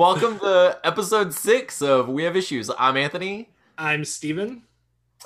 Welcome 0.00 0.38
to 0.38 0.80
episode 0.82 1.34
six 1.34 1.82
of 1.82 2.08
We 2.08 2.22
Have 2.22 2.34
Issues. 2.34 2.70
I'm 2.78 2.96
Anthony. 2.96 3.50
I'm 3.76 4.06
Steven. 4.06 4.62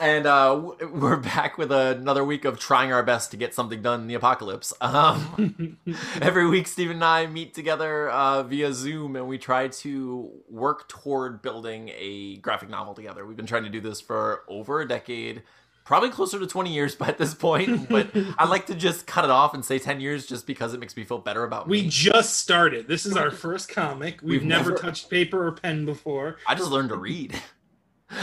And 0.01 0.27
uh, 0.27 0.73
we're 0.93 1.15
back 1.15 1.57
with 1.57 1.71
another 1.71 2.25
week 2.25 2.45
of 2.45 2.59
trying 2.59 2.93
our 2.93 3.05
best 3.05 3.31
to 3.31 3.37
get 3.37 3.55
something 3.55 3.83
done 3.83 4.01
in 4.01 4.07
the 4.09 4.15
apocalypse. 4.15 4.75
Um, 4.81 5.79
every 6.21 6.49
week, 6.49 6.67
Steven 6.67 6.97
and 6.97 7.05
I 7.05 7.29
meet 7.29 7.55
together 7.55 8.11
uh, 8.11 8.43
via 8.43 8.73
Zoom 8.73 9.15
and 9.15 9.29
we 9.29 9.39
try 9.39 9.69
to 9.69 10.29
work 10.51 10.89
toward 10.89 11.41
building 11.41 11.93
a 11.97 12.39
graphic 12.39 12.69
novel 12.69 12.95
together. 12.95 13.25
We've 13.25 13.37
been 13.37 13.47
trying 13.47 13.63
to 13.63 13.71
do 13.71 13.81
this 13.81 14.01
for 14.01 14.43
over 14.49 14.81
a 14.81 14.89
decade 14.89 15.45
probably 15.85 16.09
closer 16.11 16.39
to 16.39 16.47
20 16.47 16.73
years 16.73 16.95
by 17.05 17.11
this 17.13 17.35
point 17.35 17.89
but 17.89 18.09
i 18.39 18.47
like 18.47 18.67
to 18.67 18.75
just 18.75 19.07
cut 19.07 19.25
it 19.25 19.31
off 19.31 19.53
and 19.55 19.65
say 19.65 19.79
10 19.79 20.01
years 20.01 20.27
just 20.27 20.47
because 20.47 20.73
it 20.75 20.81
makes 20.81 20.97
me 20.97 21.05
feel 21.05 21.19
better 21.19 21.45
about 21.45 21.69
we 21.69 21.83
me. 21.83 21.89
just 21.89 22.39
started. 22.39 22.89
This 22.89 23.05
is 23.07 23.17
our 23.17 23.31
first 23.31 23.69
comic. 23.69 24.21
We've, 24.23 24.41
We've 24.41 24.45
never, 24.45 24.71
never- 24.71 24.83
touched 24.83 25.11
paper 25.11 25.47
or 25.47 25.53
pen 25.53 25.85
before. 25.85 26.37
I 26.47 26.55
just 26.55 26.71
learned 26.71 26.89
to 26.91 26.97
read. 26.97 27.35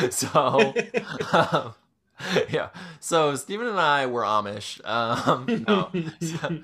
So 0.09 0.27
um, 1.33 1.73
yeah. 2.49 2.69
So 2.99 3.35
stephen 3.35 3.67
and 3.67 3.79
i 3.79 4.05
were 4.05 4.21
amish. 4.21 4.79
Um, 4.87 5.65
no. 5.67 5.89
So- 6.21 6.59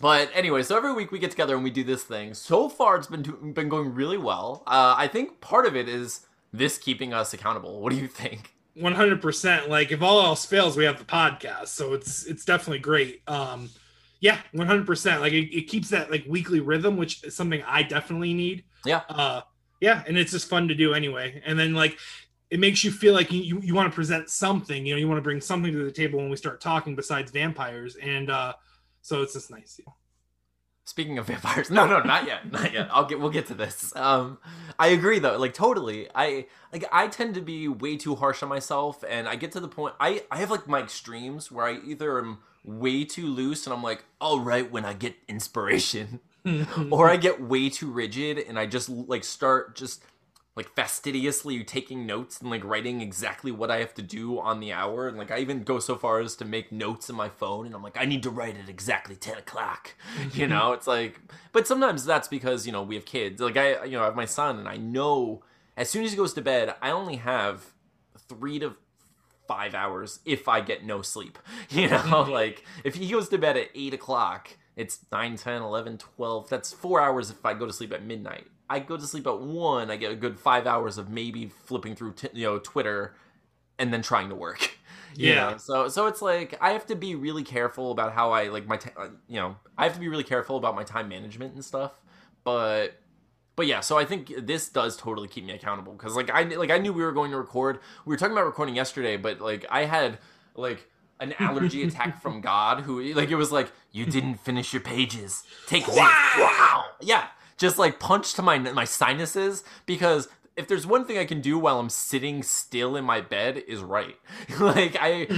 but 0.00 0.30
anyway 0.32 0.62
so 0.62 0.76
every 0.76 0.92
week 0.94 1.10
we 1.12 1.18
get 1.18 1.30
together 1.32 1.54
and 1.56 1.64
we 1.64 1.70
do 1.70 1.84
this 1.84 2.04
thing. 2.04 2.32
So 2.34 2.68
far 2.68 2.96
it's 2.96 3.06
been 3.08 3.22
do- 3.22 3.52
been 3.54 3.68
going 3.68 3.92
really 3.94 4.18
well. 4.18 4.62
Uh, 4.66 4.94
i 4.96 5.08
think 5.08 5.40
part 5.40 5.66
of 5.66 5.76
it 5.76 5.88
is 5.88 6.26
this 6.52 6.78
keeping 6.78 7.12
us 7.12 7.34
accountable. 7.34 7.80
What 7.80 7.92
do 7.92 7.98
you 7.98 8.06
think 8.08 8.54
100% 8.78 9.68
like 9.68 9.92
if 9.92 10.02
all 10.02 10.20
else 10.22 10.46
fails 10.46 10.76
we 10.76 10.84
have 10.84 10.98
the 10.98 11.04
podcast. 11.04 11.68
So 11.68 11.94
it's 11.94 12.24
it's 12.26 12.44
definitely 12.44 12.80
great. 12.80 13.22
Um 13.26 13.70
yeah 14.20 14.38
100% 14.54 15.20
like 15.20 15.32
it, 15.32 15.56
it 15.56 15.68
keeps 15.68 15.90
that 15.90 16.10
like 16.10 16.24
weekly 16.28 16.58
rhythm 16.60 16.96
which 16.96 17.22
is 17.22 17.36
something 17.36 17.62
i 17.66 17.82
definitely 17.82 18.34
need. 18.34 18.64
Yeah. 18.84 19.02
uh 19.08 19.42
yeah 19.80 20.02
and 20.06 20.16
it's 20.16 20.32
just 20.32 20.48
fun 20.48 20.68
to 20.68 20.74
do 20.74 20.94
anyway. 20.94 21.42
And 21.44 21.58
then 21.58 21.74
like 21.74 21.98
it 22.50 22.58
makes 22.58 22.82
you 22.82 22.90
feel 22.90 23.12
like 23.12 23.30
you, 23.30 23.42
you, 23.42 23.60
you 23.62 23.74
want 23.74 23.90
to 23.90 23.94
present 23.94 24.30
something 24.30 24.86
you 24.86 24.94
know 24.94 24.98
you 24.98 25.08
want 25.08 25.18
to 25.18 25.22
bring 25.22 25.40
something 25.40 25.72
to 25.72 25.84
the 25.84 25.92
table 25.92 26.18
when 26.18 26.30
we 26.30 26.36
start 26.36 26.60
talking 26.60 26.94
besides 26.94 27.30
vampires. 27.30 27.96
And 27.96 28.30
uh 28.30 28.54
so 29.02 29.22
it's 29.22 29.34
just 29.34 29.50
nice 29.50 29.80
Speaking 30.88 31.18
of 31.18 31.26
vampires, 31.26 31.70
no, 31.78 31.86
no, 31.86 32.00
not 32.00 32.26
yet, 32.26 32.50
not 32.50 32.72
yet. 32.72 32.88
I'll 32.90 33.04
get, 33.04 33.20
we'll 33.20 33.28
get 33.28 33.44
to 33.48 33.54
this. 33.54 33.94
Um, 33.94 34.38
I 34.78 34.86
agree 34.86 35.18
though, 35.18 35.36
like 35.36 35.52
totally. 35.52 36.08
I 36.14 36.46
like, 36.72 36.86
I 36.90 37.08
tend 37.08 37.34
to 37.34 37.42
be 37.42 37.68
way 37.68 37.98
too 37.98 38.14
harsh 38.14 38.42
on 38.42 38.48
myself, 38.48 39.04
and 39.06 39.28
I 39.28 39.36
get 39.36 39.52
to 39.52 39.60
the 39.60 39.68
point. 39.68 39.94
I, 40.00 40.22
I 40.30 40.38
have 40.38 40.50
like 40.50 40.66
my 40.66 40.80
extremes 40.80 41.52
where 41.52 41.66
I 41.66 41.78
either 41.84 42.18
am 42.18 42.38
way 42.64 43.04
too 43.04 43.26
loose, 43.26 43.66
and 43.66 43.74
I'm 43.74 43.82
like, 43.82 44.02
all 44.18 44.40
right, 44.40 44.70
when 44.72 44.86
I 44.86 44.94
get 44.94 45.14
inspiration, 45.28 46.20
or 46.90 47.10
I 47.10 47.18
get 47.18 47.38
way 47.38 47.68
too 47.68 47.90
rigid, 47.90 48.38
and 48.38 48.58
I 48.58 48.64
just 48.64 48.88
like 48.88 49.24
start 49.24 49.76
just 49.76 50.02
like 50.58 50.74
fastidiously 50.74 51.62
taking 51.62 52.04
notes 52.04 52.40
and 52.40 52.50
like 52.50 52.64
writing 52.64 53.00
exactly 53.00 53.52
what 53.52 53.70
I 53.70 53.78
have 53.78 53.94
to 53.94 54.02
do 54.02 54.40
on 54.40 54.58
the 54.58 54.72
hour. 54.72 55.06
And 55.06 55.16
like 55.16 55.30
I 55.30 55.38
even 55.38 55.62
go 55.62 55.78
so 55.78 55.94
far 55.94 56.18
as 56.18 56.34
to 56.36 56.44
make 56.44 56.72
notes 56.72 57.08
in 57.08 57.14
my 57.14 57.28
phone 57.28 57.66
and 57.66 57.76
I'm 57.76 57.82
like, 57.82 57.96
I 57.96 58.04
need 58.04 58.24
to 58.24 58.30
write 58.30 58.58
at 58.58 58.68
exactly 58.68 59.14
10 59.14 59.38
o'clock. 59.38 59.94
You 60.34 60.48
know, 60.48 60.72
it's 60.72 60.86
like, 60.86 61.20
but 61.52 61.66
sometimes 61.66 62.04
that's 62.04 62.28
because, 62.28 62.66
you 62.66 62.72
know, 62.72 62.82
we 62.82 62.96
have 62.96 63.04
kids. 63.04 63.40
Like 63.40 63.56
I, 63.56 63.84
you 63.84 63.92
know, 63.92 64.02
I 64.02 64.06
have 64.06 64.16
my 64.16 64.24
son 64.24 64.58
and 64.58 64.68
I 64.68 64.76
know 64.76 65.42
as 65.76 65.88
soon 65.88 66.04
as 66.04 66.10
he 66.10 66.16
goes 66.16 66.34
to 66.34 66.42
bed, 66.42 66.74
I 66.82 66.90
only 66.90 67.16
have 67.16 67.66
three 68.28 68.58
to 68.58 68.74
five 69.46 69.74
hours 69.74 70.18
if 70.24 70.48
I 70.48 70.60
get 70.60 70.84
no 70.84 71.02
sleep. 71.02 71.38
You 71.70 71.88
know, 71.88 71.98
mm-hmm. 71.98 72.32
like 72.32 72.64
if 72.82 72.96
he 72.96 73.08
goes 73.08 73.28
to 73.28 73.38
bed 73.38 73.56
at 73.56 73.68
eight 73.76 73.94
o'clock, 73.94 74.56
it's 74.74 75.04
9, 75.12 75.36
10, 75.36 75.62
11, 75.62 75.98
12. 75.98 76.48
That's 76.48 76.72
four 76.72 77.00
hours 77.00 77.30
if 77.30 77.46
I 77.46 77.54
go 77.54 77.64
to 77.66 77.72
sleep 77.72 77.92
at 77.92 78.04
midnight. 78.04 78.48
I 78.70 78.78
go 78.80 78.96
to 78.96 79.06
sleep 79.06 79.26
at 79.26 79.40
one, 79.40 79.90
I 79.90 79.96
get 79.96 80.12
a 80.12 80.16
good 80.16 80.38
five 80.38 80.66
hours 80.66 80.98
of 80.98 81.08
maybe 81.08 81.46
flipping 81.46 81.94
through, 81.94 82.12
t- 82.14 82.28
you 82.32 82.44
know, 82.46 82.58
Twitter, 82.58 83.14
and 83.78 83.92
then 83.92 84.02
trying 84.02 84.28
to 84.30 84.34
work. 84.34 84.72
You 85.16 85.30
Yeah. 85.30 85.50
know? 85.52 85.56
So 85.56 85.88
so 85.88 86.06
it's 86.06 86.20
like 86.22 86.56
I 86.60 86.72
have 86.72 86.86
to 86.86 86.94
be 86.94 87.14
really 87.16 87.42
careful 87.42 87.90
about 87.90 88.12
how 88.12 88.30
I 88.30 88.48
like 88.48 88.66
my, 88.68 88.76
t- 88.76 88.90
uh, 88.96 89.08
you 89.26 89.36
know, 89.40 89.56
I 89.76 89.84
have 89.84 89.94
to 89.94 90.00
be 90.00 90.06
really 90.06 90.22
careful 90.22 90.56
about 90.58 90.76
my 90.76 90.84
time 90.84 91.08
management 91.08 91.54
and 91.54 91.64
stuff. 91.64 91.92
But 92.44 93.00
but 93.56 93.66
yeah, 93.66 93.80
so 93.80 93.98
I 93.98 94.04
think 94.04 94.32
this 94.46 94.68
does 94.68 94.96
totally 94.96 95.26
keep 95.26 95.44
me 95.44 95.52
accountable 95.54 95.94
because 95.94 96.14
like 96.14 96.30
I 96.30 96.42
like 96.42 96.70
I 96.70 96.78
knew 96.78 96.92
we 96.92 97.02
were 97.02 97.12
going 97.12 97.30
to 97.32 97.38
record. 97.38 97.80
We 98.04 98.12
were 98.12 98.16
talking 98.16 98.32
about 98.32 98.44
recording 98.46 98.76
yesterday, 98.76 99.16
but 99.16 99.40
like 99.40 99.64
I 99.70 99.86
had 99.86 100.18
like 100.54 100.86
an 101.20 101.34
allergy 101.40 101.82
attack 101.88 102.22
from 102.22 102.40
God 102.40 102.82
who 102.82 103.02
like 103.14 103.30
it 103.30 103.36
was 103.36 103.50
like 103.50 103.72
you 103.90 104.04
didn't 104.06 104.36
finish 104.36 104.72
your 104.72 104.82
pages. 104.82 105.42
Take 105.66 105.86
this. 105.86 105.96
Wow. 105.96 106.84
Yeah, 107.00 107.26
just 107.58 107.78
like 107.78 107.98
punch 108.00 108.34
to 108.34 108.42
my 108.42 108.58
my 108.58 108.84
sinuses 108.84 109.62
because 109.84 110.28
if 110.56 110.66
there's 110.66 110.84
one 110.84 111.04
thing 111.04 111.18
I 111.18 111.24
can 111.24 111.40
do 111.40 111.56
while 111.56 111.78
I'm 111.78 111.88
sitting 111.88 112.42
still 112.42 112.96
in 112.96 113.04
my 113.04 113.20
bed 113.20 113.62
is 113.68 113.80
write. 113.80 114.16
like 114.58 114.96
I 115.00 115.28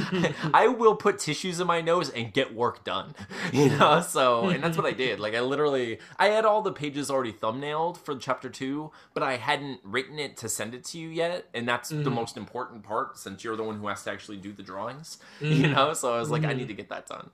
I 0.55 0.69
will 0.69 0.97
put 0.97 1.19
tissues 1.19 1.61
in 1.61 1.67
my 1.67 1.83
nose 1.83 2.09
and 2.09 2.33
get 2.33 2.55
work 2.55 2.85
done. 2.85 3.15
You 3.53 3.69
know? 3.69 4.01
So 4.01 4.49
and 4.49 4.63
that's 4.65 4.79
what 4.79 4.87
I 4.87 4.93
did. 4.93 5.21
Like 5.21 5.35
I 5.35 5.41
literally 5.41 5.99
I 6.19 6.29
had 6.29 6.47
all 6.47 6.63
the 6.63 6.73
pages 6.73 7.11
already 7.11 7.33
thumbnailed 7.33 7.99
for 7.99 8.17
chapter 8.17 8.49
2, 8.49 8.91
but 9.13 9.23
I 9.23 9.37
hadn't 9.37 9.81
written 9.85 10.19
it 10.19 10.39
to 10.39 10.49
send 10.49 10.73
it 10.75 10.85
to 10.87 10.99
you 10.99 11.09
yet, 11.09 11.49
and 11.53 11.69
that's 11.69 11.91
the 11.91 11.97
Mhm. 11.97 12.13
most 12.15 12.37
important 12.39 12.83
part 12.83 13.19
since 13.19 13.45
you're 13.45 13.57
the 13.57 13.63
one 13.65 13.79
who 13.79 13.89
has 13.89 14.03
to 14.05 14.11
actually 14.11 14.39
do 14.39 14.53
the 14.53 14.63
drawings. 14.63 15.19
Mhm. 15.41 15.57
You 15.57 15.69
know? 15.69 15.93
So 15.93 16.15
I 16.15 16.19
was 16.21 16.31
like 16.31 16.45
I 16.45 16.55
Mhm. 16.55 16.59
need 16.59 16.69
to 16.69 16.75
get 16.75 16.89
that 16.89 17.07
done. 17.07 17.31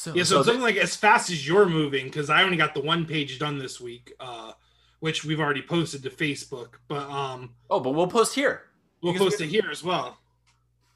So 0.00 0.14
Yeah, 0.14 0.22
so, 0.22 0.36
so 0.36 0.38
it's 0.38 0.46
something 0.46 0.62
like 0.62 0.76
as 0.76 0.96
fast 0.96 1.28
as 1.28 1.46
you're 1.46 1.66
moving, 1.66 2.06
because 2.06 2.30
I 2.30 2.42
only 2.42 2.56
got 2.56 2.72
the 2.72 2.80
one 2.80 3.04
page 3.04 3.38
done 3.38 3.58
this 3.58 3.82
week, 3.82 4.14
uh, 4.18 4.52
which 5.00 5.26
we've 5.26 5.38
already 5.38 5.60
posted 5.60 6.02
to 6.04 6.10
Facebook, 6.10 6.76
but 6.88 7.06
um, 7.10 7.50
Oh, 7.68 7.80
but 7.80 7.90
we'll 7.90 8.06
post 8.06 8.34
here. 8.34 8.62
we'll 9.02 9.12
post 9.12 9.42
it 9.42 9.48
here 9.48 9.68
as 9.70 9.84
well. 9.84 10.16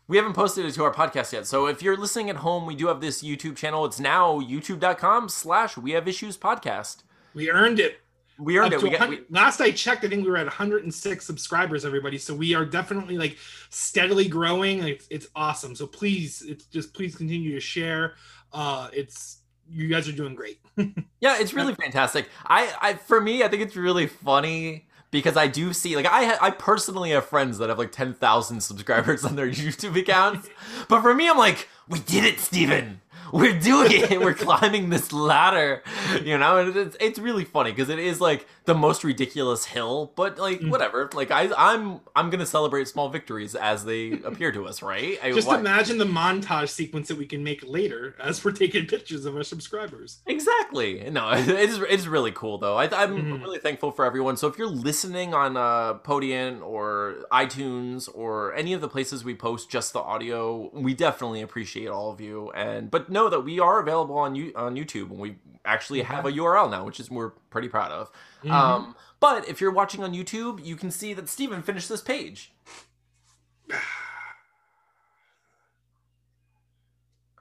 We 0.08 0.16
haven't 0.16 0.32
posted 0.32 0.64
it 0.64 0.72
to 0.72 0.84
our 0.84 0.92
podcast 0.92 1.34
yet. 1.34 1.46
So 1.46 1.66
if 1.66 1.82
you're 1.82 1.98
listening 1.98 2.30
at 2.30 2.36
home, 2.36 2.64
we 2.64 2.74
do 2.74 2.86
have 2.86 3.02
this 3.02 3.22
YouTube 3.22 3.56
channel. 3.56 3.84
It's 3.84 4.00
now 4.00 4.40
youtube.com 4.40 5.28
slash 5.28 5.76
we 5.76 5.90
have 5.90 6.08
issues 6.08 6.38
podcast. 6.38 7.02
We 7.34 7.50
earned 7.50 7.80
it. 7.80 8.00
We 8.38 8.58
earned 8.58 8.72
it. 8.72 8.82
We 8.82 8.90
got, 8.90 9.00
100 9.00 9.26
last 9.30 9.60
I 9.60 9.70
checked, 9.70 10.04
I 10.04 10.08
think 10.08 10.24
we 10.24 10.30
were 10.30 10.38
at 10.38 10.46
106 10.46 11.24
subscribers, 11.24 11.84
everybody. 11.84 12.18
So 12.18 12.34
we 12.34 12.54
are 12.54 12.64
definitely 12.64 13.16
like 13.18 13.36
steadily 13.68 14.28
growing. 14.28 14.82
It's, 14.82 15.06
it's 15.10 15.26
awesome. 15.36 15.74
So 15.74 15.86
please, 15.86 16.42
it's 16.42 16.64
just 16.64 16.94
please 16.94 17.14
continue 17.14 17.52
to 17.52 17.60
share. 17.60 18.14
Uh, 18.54 18.88
it's 18.92 19.38
you 19.68 19.88
guys 19.88 20.08
are 20.08 20.12
doing 20.12 20.34
great. 20.34 20.60
yeah, 21.20 21.38
it's 21.38 21.52
really 21.52 21.74
fantastic. 21.74 22.28
I, 22.46 22.74
I, 22.80 22.94
for 22.94 23.20
me, 23.20 23.42
I 23.42 23.48
think 23.48 23.62
it's 23.62 23.76
really 23.76 24.06
funny 24.06 24.86
because 25.10 25.36
I 25.36 25.46
do 25.46 25.72
see, 25.72 25.96
like, 25.96 26.06
I, 26.06 26.36
I 26.40 26.50
personally 26.50 27.10
have 27.10 27.26
friends 27.26 27.58
that 27.58 27.68
have 27.68 27.78
like 27.78 27.92
10,000 27.92 28.60
subscribers 28.60 29.24
on 29.24 29.36
their 29.36 29.48
YouTube 29.50 29.98
accounts. 29.98 30.48
but 30.88 31.02
for 31.02 31.14
me, 31.14 31.28
I'm 31.28 31.38
like, 31.38 31.68
we 31.88 31.98
did 32.00 32.24
it, 32.24 32.40
Steven. 32.40 33.00
We're 33.34 33.58
doing 33.58 33.90
it. 33.92 34.20
We're 34.20 34.34
climbing 34.34 34.90
this 34.90 35.12
ladder, 35.12 35.82
you 36.22 36.38
know. 36.38 36.58
And 36.58 36.76
it's 36.76 36.96
it's 37.00 37.18
really 37.18 37.44
funny 37.44 37.72
because 37.72 37.88
it 37.88 37.98
is 37.98 38.20
like 38.20 38.46
the 38.64 38.74
most 38.74 39.02
ridiculous 39.04 39.64
hill, 39.66 40.12
but 40.16 40.38
like 40.38 40.60
Mm. 40.60 40.70
whatever. 40.70 41.10
Like 41.12 41.30
I 41.32 41.50
I'm 41.56 42.00
I'm 42.14 42.30
gonna 42.30 42.46
celebrate 42.46 42.86
small 42.88 43.08
victories 43.08 43.54
as 43.56 43.84
they 43.84 44.12
appear 44.24 44.52
to 44.52 44.66
us, 44.66 44.82
right? 44.82 45.18
I, 45.22 45.32
Just 45.32 45.48
why- 45.48 45.58
imagine 45.58 45.98
the 45.98 46.04
montage 46.06 46.68
sequence 46.68 47.08
that 47.08 47.18
we 47.18 47.26
can 47.26 47.42
make 47.42 47.62
later 47.66 48.14
as 48.22 48.44
we're 48.44 48.52
taking 48.52 48.86
pictures 48.86 49.24
of 49.26 49.34
our 49.36 49.42
subscribers. 49.42 50.20
Exactly. 50.26 51.10
No, 51.10 51.30
it 51.32 51.48
is 51.48 51.78
it's 51.90 52.06
really 52.06 52.30
cool 52.32 52.58
though. 52.58 52.76
I, 52.76 52.84
I'm 52.84 53.16
Mhm. 53.16 53.42
really 53.42 53.58
thankful 53.58 53.90
for 53.90 54.04
everyone. 54.04 54.36
So 54.36 54.46
if 54.46 54.56
you're 54.58 54.68
listening 54.68 55.34
on 55.34 55.56
uh, 55.56 55.94
Podbean 56.04 56.62
or 56.62 57.16
iTunes 57.32 58.08
or 58.14 58.54
any 58.54 58.72
of 58.74 58.80
the 58.80 58.88
places 58.88 59.24
we 59.24 59.34
post 59.34 59.68
just 59.70 59.92
the 59.92 60.00
audio, 60.00 60.70
we 60.72 60.94
definitely 60.94 61.42
appreciate 61.42 61.88
all 61.88 62.10
of 62.10 62.20
you. 62.20 62.50
And 62.52 62.90
but 62.90 63.10
know 63.24 63.30
that 63.30 63.40
we 63.40 63.60
are 63.60 63.80
available 63.80 64.18
on 64.18 64.34
you 64.34 64.52
on 64.54 64.76
YouTube, 64.76 65.10
and 65.10 65.18
we 65.18 65.36
actually 65.64 66.02
have 66.02 66.26
a 66.26 66.32
URL 66.32 66.70
now, 66.70 66.84
which 66.84 67.00
is 67.00 67.10
we're 67.10 67.30
pretty 67.50 67.68
proud 67.68 67.90
of. 67.90 68.10
Mhm. 68.44 68.50
Um, 68.50 68.96
but 69.20 69.48
if 69.48 69.60
you're 69.60 69.70
watching 69.70 70.04
on 70.04 70.12
YouTube, 70.12 70.64
you 70.64 70.76
can 70.76 70.90
see 70.90 71.14
that 71.14 71.28
Steven 71.28 71.62
finished 71.62 71.88
this 71.88 72.02
page. 72.02 72.52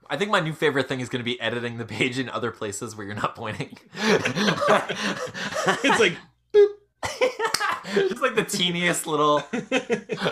I 0.10 0.18
think 0.18 0.32
my 0.32 0.40
new 0.42 0.54
favorite 0.54 0.88
thing 0.88 1.00
is 1.00 1.10
going 1.10 1.22
to 1.22 1.26
be 1.26 1.40
editing 1.42 1.78
the 1.78 1.86
page 1.86 2.20
in 2.20 2.30
other 2.30 2.52
places 2.52 2.96
where 2.96 3.06
you're 3.06 3.16
not 3.16 3.36
pointing. 3.36 3.78
it's 3.96 6.00
like 6.00 6.14
it's 6.54 8.22
like 8.22 8.36
the 8.36 8.46
teeniest 8.48 9.08
little. 9.08 9.44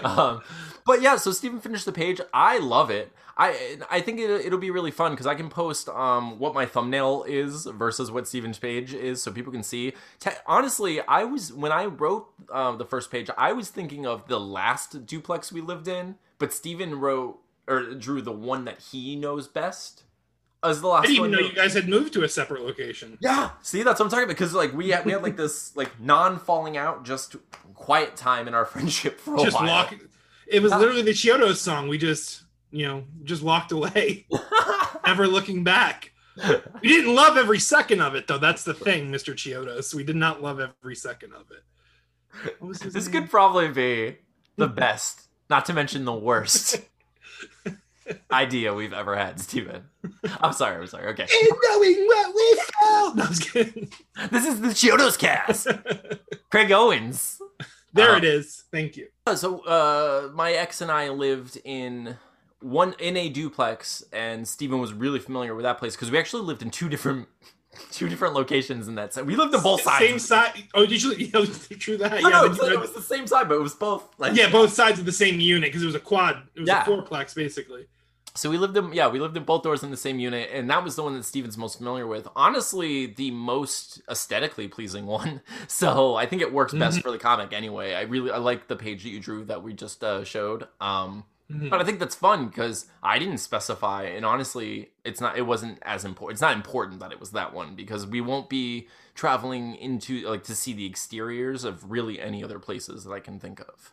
Um, 0.04 0.42
but 0.86 1.02
yeah, 1.02 1.16
so 1.18 1.32
Stephen 1.32 1.60
finished 1.60 1.86
the 1.86 1.92
page. 1.92 2.20
I 2.34 2.58
love 2.60 2.90
it. 2.90 3.12
I 3.38 3.78
I 3.90 4.02
think 4.02 4.20
it, 4.20 4.30
it'll 4.30 4.60
be 4.60 4.72
really 4.72 4.92
fun 4.92 5.12
because 5.12 5.26
I 5.28 5.36
can 5.36 5.50
post 5.50 5.88
um, 5.90 6.38
what 6.38 6.54
my 6.54 6.66
thumbnail 6.66 7.24
is 7.28 7.66
versus 7.66 8.12
what 8.12 8.28
Stephen's 8.28 8.60
page 8.60 8.94
is, 8.94 9.24
so 9.24 9.32
people 9.32 9.52
can 9.52 9.64
see. 9.64 9.94
Te- 10.20 10.32
honestly, 10.46 11.02
I 11.02 11.24
was 11.24 11.54
when 11.54 11.72
I 11.72 11.86
wrote 11.86 12.28
uh, 12.52 12.76
the 12.76 12.86
first 12.86 13.10
page, 13.12 13.30
I 13.38 13.54
was 13.54 13.70
thinking 13.70 14.06
of 14.06 14.28
the 14.28 14.40
last 14.40 15.06
duplex 15.06 15.52
we 15.52 15.62
lived 15.62 15.88
in, 15.88 16.16
but 16.40 16.54
Stephen 16.54 17.00
wrote 17.00 17.40
or 17.68 17.94
drew 17.94 18.22
the 18.22 18.32
one 18.34 18.66
that 18.66 18.80
he 18.92 19.16
knows 19.16 19.48
best. 19.48 20.04
as 20.64 20.82
the 20.82 20.88
last 20.88 21.06
I 21.06 21.08
didn't 21.08 21.18
even 21.26 21.32
know 21.32 21.40
you 21.40 21.54
guys 21.54 21.74
had 21.74 21.88
moved 21.88 22.12
to 22.14 22.24
a 22.24 22.30
separate 22.30 22.64
location. 22.64 23.18
Yeah, 23.22 23.52
see, 23.62 23.82
that's 23.84 24.00
what 24.00 24.06
I'm 24.08 24.10
talking 24.12 24.26
about. 24.26 24.36
Because 24.36 24.54
like 24.54 24.74
we 24.74 24.90
had 24.90 25.06
we 25.06 25.14
had 25.14 25.24
like 25.24 25.38
this 25.38 25.76
like 25.76 26.00
non 26.02 26.38
falling 26.38 26.76
out, 26.76 27.06
just 27.06 27.38
quiet 27.76 28.16
time 28.18 28.48
in 28.48 28.54
our 28.54 28.66
friendship 28.74 29.20
for 29.22 29.36
a 29.36 29.40
Just 29.44 29.56
while. 29.56 29.68
walk. 29.68 29.96
It 30.52 30.62
was 30.62 30.72
ah. 30.74 30.78
literally 30.78 31.02
the 31.02 31.12
Chiodos 31.12 31.58
song. 31.58 31.88
We 31.88 31.98
just, 31.98 32.44
you 32.72 32.86
know, 32.86 33.04
just 33.24 33.42
walked 33.42 33.72
away, 33.72 34.28
never 35.06 35.28
looking 35.28 35.64
back. 35.64 36.12
We 36.82 36.90
didn't 36.90 37.16
love 37.16 37.38
every 37.38 37.60
second 37.60 38.02
of 38.02 38.16
it, 38.16 38.28
though. 38.28 38.38
That's 38.38 38.64
the 38.64 38.74
thing, 38.74 39.12
Mr. 39.12 39.34
Chiodos. 39.34 39.94
We 39.94 40.04
did 40.04 40.16
not 40.16 40.42
love 40.42 40.60
every 40.60 40.96
second 40.96 41.34
of 41.34 41.46
it. 41.52 41.64
What 42.60 42.68
was 42.70 42.82
his 42.82 42.94
this 42.94 43.08
name? 43.08 43.24
could 43.24 43.32
probably 43.32 43.70
be 43.70 44.18
the 44.58 44.68
best, 44.68 45.28
not 45.50 45.66
to 45.66 45.74
mention 45.74 46.06
the 46.06 46.14
worst 46.14 46.82
idea 48.32 48.74
we've 48.74 48.94
ever 48.94 49.16
had, 49.16 49.40
Steven. 49.40 49.84
I'm 50.42 50.54
sorry, 50.54 50.78
I'm 50.78 50.88
sorry. 50.88 51.08
Okay. 51.08 51.24
In 51.24 51.48
knowing 51.70 52.06
what 52.08 52.36
we 52.36 52.62
felt. 52.80 53.16
No, 53.16 53.24
I 53.24 53.28
was 53.28 53.40
kidding. 53.40 53.92
This 54.32 54.46
is 54.46 54.62
the 54.62 54.70
Chiodos 54.70 55.18
cast. 55.18 55.68
Craig 56.50 56.72
Owens. 56.72 57.42
There 57.94 58.12
Uh, 58.14 58.18
it 58.18 58.24
is. 58.24 58.64
Thank 58.72 58.98
you. 58.98 59.08
So 59.36 59.60
uh 59.66 60.30
my 60.34 60.52
ex 60.54 60.82
and 60.82 60.92
I 60.92 61.10
lived 61.10 61.58
in 61.64 62.18
one 62.62 62.94
in 63.00 63.18
a 63.18 63.28
duplex 63.30 64.04
and 64.14 64.48
Stephen 64.48 64.80
was 64.80 64.94
really 64.94 65.20
familiar 65.20 65.56
with 65.56 65.64
that 65.64 65.78
place 65.80 65.96
because 65.96 66.12
we 66.12 66.18
actually 66.20 66.44
lived 66.44 66.62
in 66.62 66.70
two 66.70 66.90
different 66.90 67.28
two 67.92 68.10
different 68.10 68.34
locations 68.34 68.88
in 68.88 68.96
that 68.96 69.14
set. 69.14 69.26
We 69.26 69.36
lived 69.36 69.56
on 69.56 69.64
both 69.64 69.82
sides. 69.82 70.06
Same 70.06 70.20
side. 70.20 70.64
Oh, 70.74 70.86
did 70.86 71.02
you? 71.02 71.12
Yeah, 71.18 71.46
true 71.80 71.98
that. 71.98 72.22
No, 72.22 72.30
yeah, 72.30 72.30
no, 72.30 72.46
it 72.46 72.50
was, 72.50 72.58
you 72.60 72.74
it 72.74 72.80
was 72.80 72.92
the 72.94 73.02
same 73.02 73.26
side, 73.28 73.48
but 73.48 73.56
it 73.56 73.62
was 73.62 73.74
both 73.74 74.04
like 74.20 74.36
yeah, 74.36 74.50
both 74.50 74.74
sides 74.74 75.00
of 75.00 75.06
the 75.06 75.12
same 75.12 75.40
unit 75.40 75.70
because 75.70 75.82
it 75.82 75.86
was 75.86 75.96
a 75.96 76.00
quad. 76.00 76.44
It 76.56 76.60
was 76.62 76.68
Yeah. 76.68 76.84
a 76.84 76.86
fourplex, 76.86 77.34
basically. 77.34 77.88
So 78.34 78.50
we 78.50 78.58
lived 78.58 78.78
in 78.78 78.94
yeah, 78.94 79.08
we 79.10 79.20
lived 79.20 79.36
in 79.36 79.44
both 79.44 79.64
doors 79.64 79.84
in 79.84 79.92
the 79.92 79.98
same 79.98 80.20
unit, 80.20 80.50
and 80.54 80.70
that 80.70 80.84
was 80.84 80.96
the 80.96 81.04
one 81.04 81.14
that 81.16 81.26
Steven's 81.26 81.58
most 81.58 81.78
familiar 81.78 82.08
with. 82.08 82.28
Honestly, 82.36 83.06
the 83.08 83.32
most 83.32 84.02
aesthetically 84.10 84.68
pleasing 84.68 85.06
one. 85.20 85.42
So 85.68 86.16
I 86.16 86.26
think 86.26 86.42
it 86.42 86.54
works 86.54 86.74
best 86.74 87.02
for 87.02 87.12
the 87.12 87.18
comic 87.18 87.52
anyway. 87.54 87.94
I 87.94 88.02
really 88.04 88.32
I 88.32 88.38
like 88.38 88.68
the 88.68 88.76
page 88.78 89.04
that 89.04 89.10
you 89.10 89.20
drew 89.20 89.44
that 89.46 89.64
we 89.64 89.74
just 89.74 90.04
uh, 90.04 90.24
showed. 90.24 90.68
Um, 90.80 91.26
Mhm. 91.52 91.70
but 91.70 91.82
I 91.82 91.84
think 91.84 92.00
that's 92.00 92.16
fun 92.16 92.48
because 92.48 92.86
I 93.04 93.20
didn't 93.20 93.40
specify, 93.40 94.04
and 94.04 94.26
honestly, 94.26 94.92
it's 95.04 95.20
not. 95.20 95.38
It 95.38 95.42
wasn't 95.42 95.80
as 95.82 96.06
important. 96.06 96.36
It's 96.36 96.42
not 96.42 96.56
important 96.56 97.02
that 97.02 97.12
it 97.12 97.20
was 97.20 97.32
that 97.32 97.54
one 97.54 97.76
because 97.76 98.08
we 98.08 98.22
won't 98.22 98.48
be 98.50 98.88
traveling 99.16 99.76
into 99.76 100.22
like 100.30 100.44
to 100.44 100.56
see 100.56 100.72
the 100.72 100.86
exteriors 100.86 101.66
of 101.66 101.92
really 101.92 102.22
any 102.22 102.42
other 102.42 102.58
places 102.58 103.04
that 103.04 103.12
I 103.12 103.20
can 103.20 103.38
think 103.38 103.60
of 103.60 103.92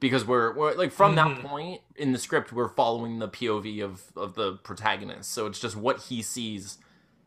because 0.00 0.24
we're, 0.24 0.54
we're 0.54 0.74
like 0.74 0.92
from 0.92 1.14
that 1.16 1.26
Mhm. 1.26 1.42
point 1.44 1.80
in 1.96 2.12
the 2.12 2.18
script 2.18 2.52
we're 2.52 2.68
following 2.68 3.18
the 3.18 3.28
POV 3.28 3.82
of 3.82 4.02
of 4.16 4.34
the 4.34 4.54
protagonist 4.62 5.32
so 5.32 5.46
it's 5.46 5.58
just 5.60 5.76
what 5.76 5.98
he 6.02 6.22
sees 6.22 6.78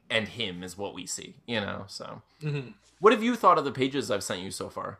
and 0.09 0.27
him 0.27 0.63
is 0.63 0.77
what 0.77 0.93
we 0.93 1.05
see 1.05 1.35
you 1.47 1.59
know 1.59 1.83
so 1.87 2.21
Mhm. 2.41 2.73
what 2.99 3.13
have 3.13 3.23
you 3.23 3.35
thought 3.35 3.57
of 3.57 3.65
the 3.65 3.71
pages 3.71 4.09
I've 4.11 4.23
sent 4.23 4.41
you 4.41 4.51
so 4.51 4.69
far 4.69 4.99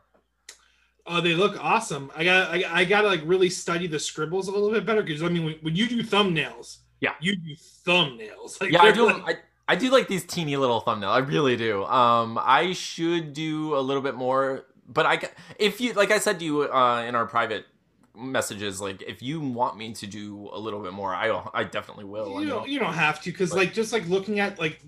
Oh, 1.07 1.19
they 1.19 1.33
look 1.33 1.57
awesome. 1.62 2.12
I 2.15 2.23
got 2.23 2.51
I, 2.51 2.63
I 2.81 2.85
got 2.85 3.01
to 3.01 3.07
like 3.07 3.21
really 3.25 3.50
study 3.50 3.88
the 3.88 3.97
scribbles 4.00 4.47
a 4.47 4.51
little 4.51 4.69
bit 4.71 4.85
better 4.85 5.01
because 5.01 5.23
I 5.23 5.29
mean 5.29 5.45
when, 5.45 5.56
when 5.62 5.75
you 5.75 5.88
do 5.89 6.03
thumbnails, 6.03 6.77
Yeah. 7.00 7.13
you 7.19 7.35
do 7.35 7.56
thumbnails. 7.56 8.57
Like, 8.62 8.71
yeah 8.71 8.83
I 8.83 8.91
do 8.91 9.07
like- 9.07 9.23
I, 9.27 9.35
I 9.68 9.75
do 9.75 9.89
like 9.89 10.07
these 10.07 10.23
teeny 10.25 10.56
little 10.57 10.79
thumbnail 10.79 11.09
I 11.09 11.18
really 11.19 11.57
do 11.57 11.83
um 11.85 12.38
I 12.41 12.73
should 12.73 13.33
do 13.33 13.75
a 13.75 13.79
little 13.81 14.03
bit 14.03 14.13
more 14.15 14.65
but 14.93 15.05
I 15.05 15.19
if 15.57 15.79
you 15.81 15.93
like 15.93 16.11
I 16.11 16.19
said 16.19 16.39
to 16.39 16.45
you 16.45 16.63
uh 16.63 17.03
in 17.07 17.15
our 17.15 17.25
private 17.25 17.65
messages 18.13 18.81
like 18.81 19.01
if 19.03 19.21
you 19.21 19.39
want 19.39 19.77
me 19.77 19.93
to 19.93 20.05
do 20.05 20.49
a 20.51 20.59
little 20.59 20.81
bit 20.81 20.91
more 20.91 21.15
I 21.15 21.29
I 21.53 21.63
definitely 21.63 22.03
will 22.03 22.41
you 22.41 22.49
don't, 22.49 22.67
you 22.67 22.79
don't 22.79 22.93
have 22.93 23.21
to 23.23 23.31
because 23.31 23.53
like 23.53 23.73
just 23.73 23.93
like 23.93 24.05
looking 24.07 24.39
at 24.39 24.59
like 24.59 24.81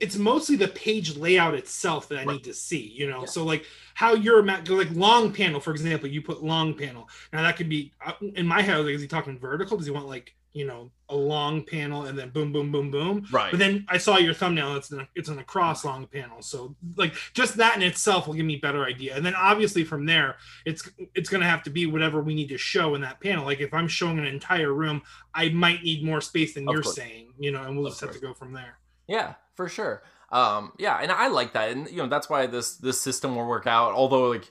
it's 0.00 0.16
mostly 0.16 0.56
the 0.56 0.68
page 0.68 1.16
layout 1.16 1.54
itself 1.54 2.08
that 2.08 2.18
I 2.18 2.24
Right. 2.24 2.32
need 2.34 2.44
to 2.44 2.54
see. 2.54 2.92
You 2.94 3.08
know, 3.08 3.20
Yeah. 3.20 3.26
so 3.26 3.44
like 3.44 3.66
how 3.94 4.14
you're 4.14 4.42
like 4.44 4.90
long 4.92 5.32
panel, 5.32 5.60
for 5.60 5.70
example, 5.70 6.08
you 6.08 6.22
put 6.22 6.42
long 6.42 6.74
panel. 6.74 7.08
Now 7.32 7.42
that 7.42 7.56
could 7.56 7.68
be 7.68 7.92
uh, 8.04 8.12
in 8.34 8.46
my 8.46 8.62
head. 8.62 8.78
Like, 8.84 8.94
is 8.94 9.02
he 9.02 9.06
talking 9.06 9.38
vertical? 9.38 9.76
Does 9.76 9.86
he 9.86 9.92
want 9.92 10.06
like 10.06 10.34
you 10.52 10.66
know 10.66 10.90
a 11.08 11.16
long 11.16 11.62
panel 11.64 12.04
and 12.04 12.18
then 12.18 12.30
boom, 12.30 12.52
boom, 12.52 12.72
boom, 12.72 12.90
boom? 12.90 13.26
right 13.30 13.50
But 13.50 13.58
then 13.58 13.84
I 13.88 13.98
saw 13.98 14.16
your 14.18 14.34
thumbnail. 14.34 14.76
It's 14.76 14.90
an 14.90 15.06
it's 15.14 15.28
an 15.28 15.38
across 15.38 15.84
long 15.84 16.06
panel. 16.06 16.42
So 16.42 16.74
like 16.96 17.14
just 17.34 17.56
that 17.56 17.76
in 17.76 17.82
itself 17.82 18.26
will 18.26 18.34
give 18.34 18.46
me 18.46 18.56
a 18.56 18.60
better 18.60 18.84
idea. 18.84 19.16
And 19.16 19.24
then 19.24 19.34
obviously 19.34 19.84
from 19.84 20.06
there, 20.06 20.36
it's 20.64 20.88
it's 21.14 21.28
gonna 21.28 21.48
have 21.48 21.62
to 21.64 21.70
be 21.70 21.86
whatever 21.86 22.20
we 22.20 22.34
need 22.34 22.48
to 22.48 22.58
show 22.58 22.94
in 22.94 23.00
that 23.02 23.20
panel. 23.20 23.44
Like 23.44 23.60
if 23.60 23.72
I'm 23.74 23.88
showing 23.88 24.18
an 24.18 24.26
entire 24.26 24.72
room, 24.72 25.02
I 25.34 25.50
might 25.50 25.82
need 25.82 26.04
more 26.04 26.20
space 26.20 26.54
than 26.54 26.68
Of 26.68 26.72
you're 26.72 26.82
course. 26.82 26.96
saying. 26.96 27.34
You 27.38 27.50
know, 27.52 27.62
and 27.62 27.76
we'll 27.76 27.86
Of 27.86 27.92
just 27.92 28.00
have 28.02 28.12
to 28.12 28.20
go 28.20 28.34
from 28.34 28.52
there. 28.52 28.78
Yeah, 29.06 29.34
for 29.54 29.68
sure. 29.68 30.02
Um, 30.30 30.72
yeah, 30.78 30.96
and 30.96 31.12
I 31.12 31.28
like 31.28 31.52
that, 31.52 31.70
and 31.70 31.88
you 31.90 31.98
know 31.98 32.08
that's 32.08 32.30
why 32.30 32.46
this 32.46 32.76
this 32.76 32.98
system 33.00 33.36
will 33.36 33.46
work 33.46 33.66
out. 33.66 33.92
Although, 33.92 34.30
like, 34.30 34.50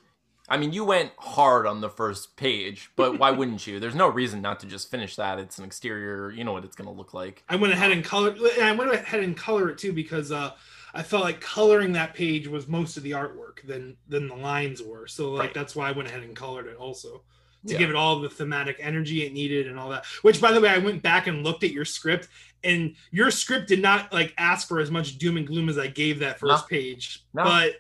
I 0.50 0.58
mean, 0.58 0.74
you 0.74 0.84
went 0.84 1.12
hard 1.18 1.66
on 1.66 1.80
the 1.82 1.90
first 1.90 2.36
page, 2.36 2.90
but 2.96 3.18
why 3.20 3.32
wouldn't 3.32 3.66
you? 3.66 3.80
There's 3.80 3.96
no 3.96 4.08
reason 4.08 4.42
not 4.42 4.60
to 4.62 4.66
just 4.68 4.92
finish 4.92 5.16
that. 5.16 5.40
It's 5.40 5.58
an 5.60 5.66
exterior. 5.66 6.32
You 6.32 6.44
know 6.44 6.52
what 6.52 6.66
it's 6.66 6.76
gonna 6.76 6.92
look 6.92 7.14
like. 7.14 7.44
I 7.48 7.56
went 7.56 7.74
ahead 7.74 7.92
and 7.92 8.04
color. 8.04 8.32
And 8.58 8.64
I 8.66 8.72
went 8.74 8.92
ahead 8.94 9.24
and 9.24 9.38
color 9.38 9.70
it 9.70 9.78
too 9.78 9.94
because 9.94 10.32
uh, 10.32 10.52
I 10.94 11.04
felt 11.04 11.24
like 11.24 11.40
coloring 11.40 11.94
that 11.94 12.14
page 12.14 12.48
was 12.48 12.68
most 12.68 12.98
of 12.98 13.04
the 13.04 13.12
artwork 13.12 13.66
than 13.66 13.96
than 14.10 14.28
the 14.28 14.36
lines 14.36 14.82
were. 14.82 15.08
So 15.08 15.32
like 15.32 15.40
Right. 15.46 15.54
that's 15.54 15.76
why 15.76 15.88
I 15.90 15.92
went 15.94 16.10
ahead 16.10 16.24
and 16.24 16.36
colored 16.36 16.68
it 16.68 16.76
also 16.76 17.22
to 17.68 17.74
Yeah. 17.74 17.78
give 17.80 17.90
it 17.92 17.96
all 17.96 18.20
the 18.20 18.30
thematic 18.30 18.78
energy 18.80 19.24
it 19.24 19.34
needed 19.34 19.68
and 19.68 19.78
all 19.80 19.90
that. 19.90 20.06
Which 20.24 20.42
by 20.42 20.52
the 20.52 20.60
way, 20.60 20.70
I 20.70 20.80
went 20.80 21.02
back 21.04 21.28
and 21.28 21.44
looked 21.44 21.64
at 21.64 21.72
your 21.72 21.86
script, 21.86 22.28
and 22.64 22.96
your 23.12 23.32
script 23.32 23.68
did 23.70 23.82
not 23.82 24.12
like 24.12 24.34
ask 24.38 24.68
for 24.68 24.80
as 24.80 24.90
much 24.92 25.18
doom 25.18 25.38
and 25.38 25.46
gloom 25.48 25.70
as 25.70 25.78
I 25.78 25.88
gave 25.88 26.20
that 26.20 26.40
first 26.40 26.68
page, 26.68 27.24
No. 27.34 27.44
but 27.44 27.76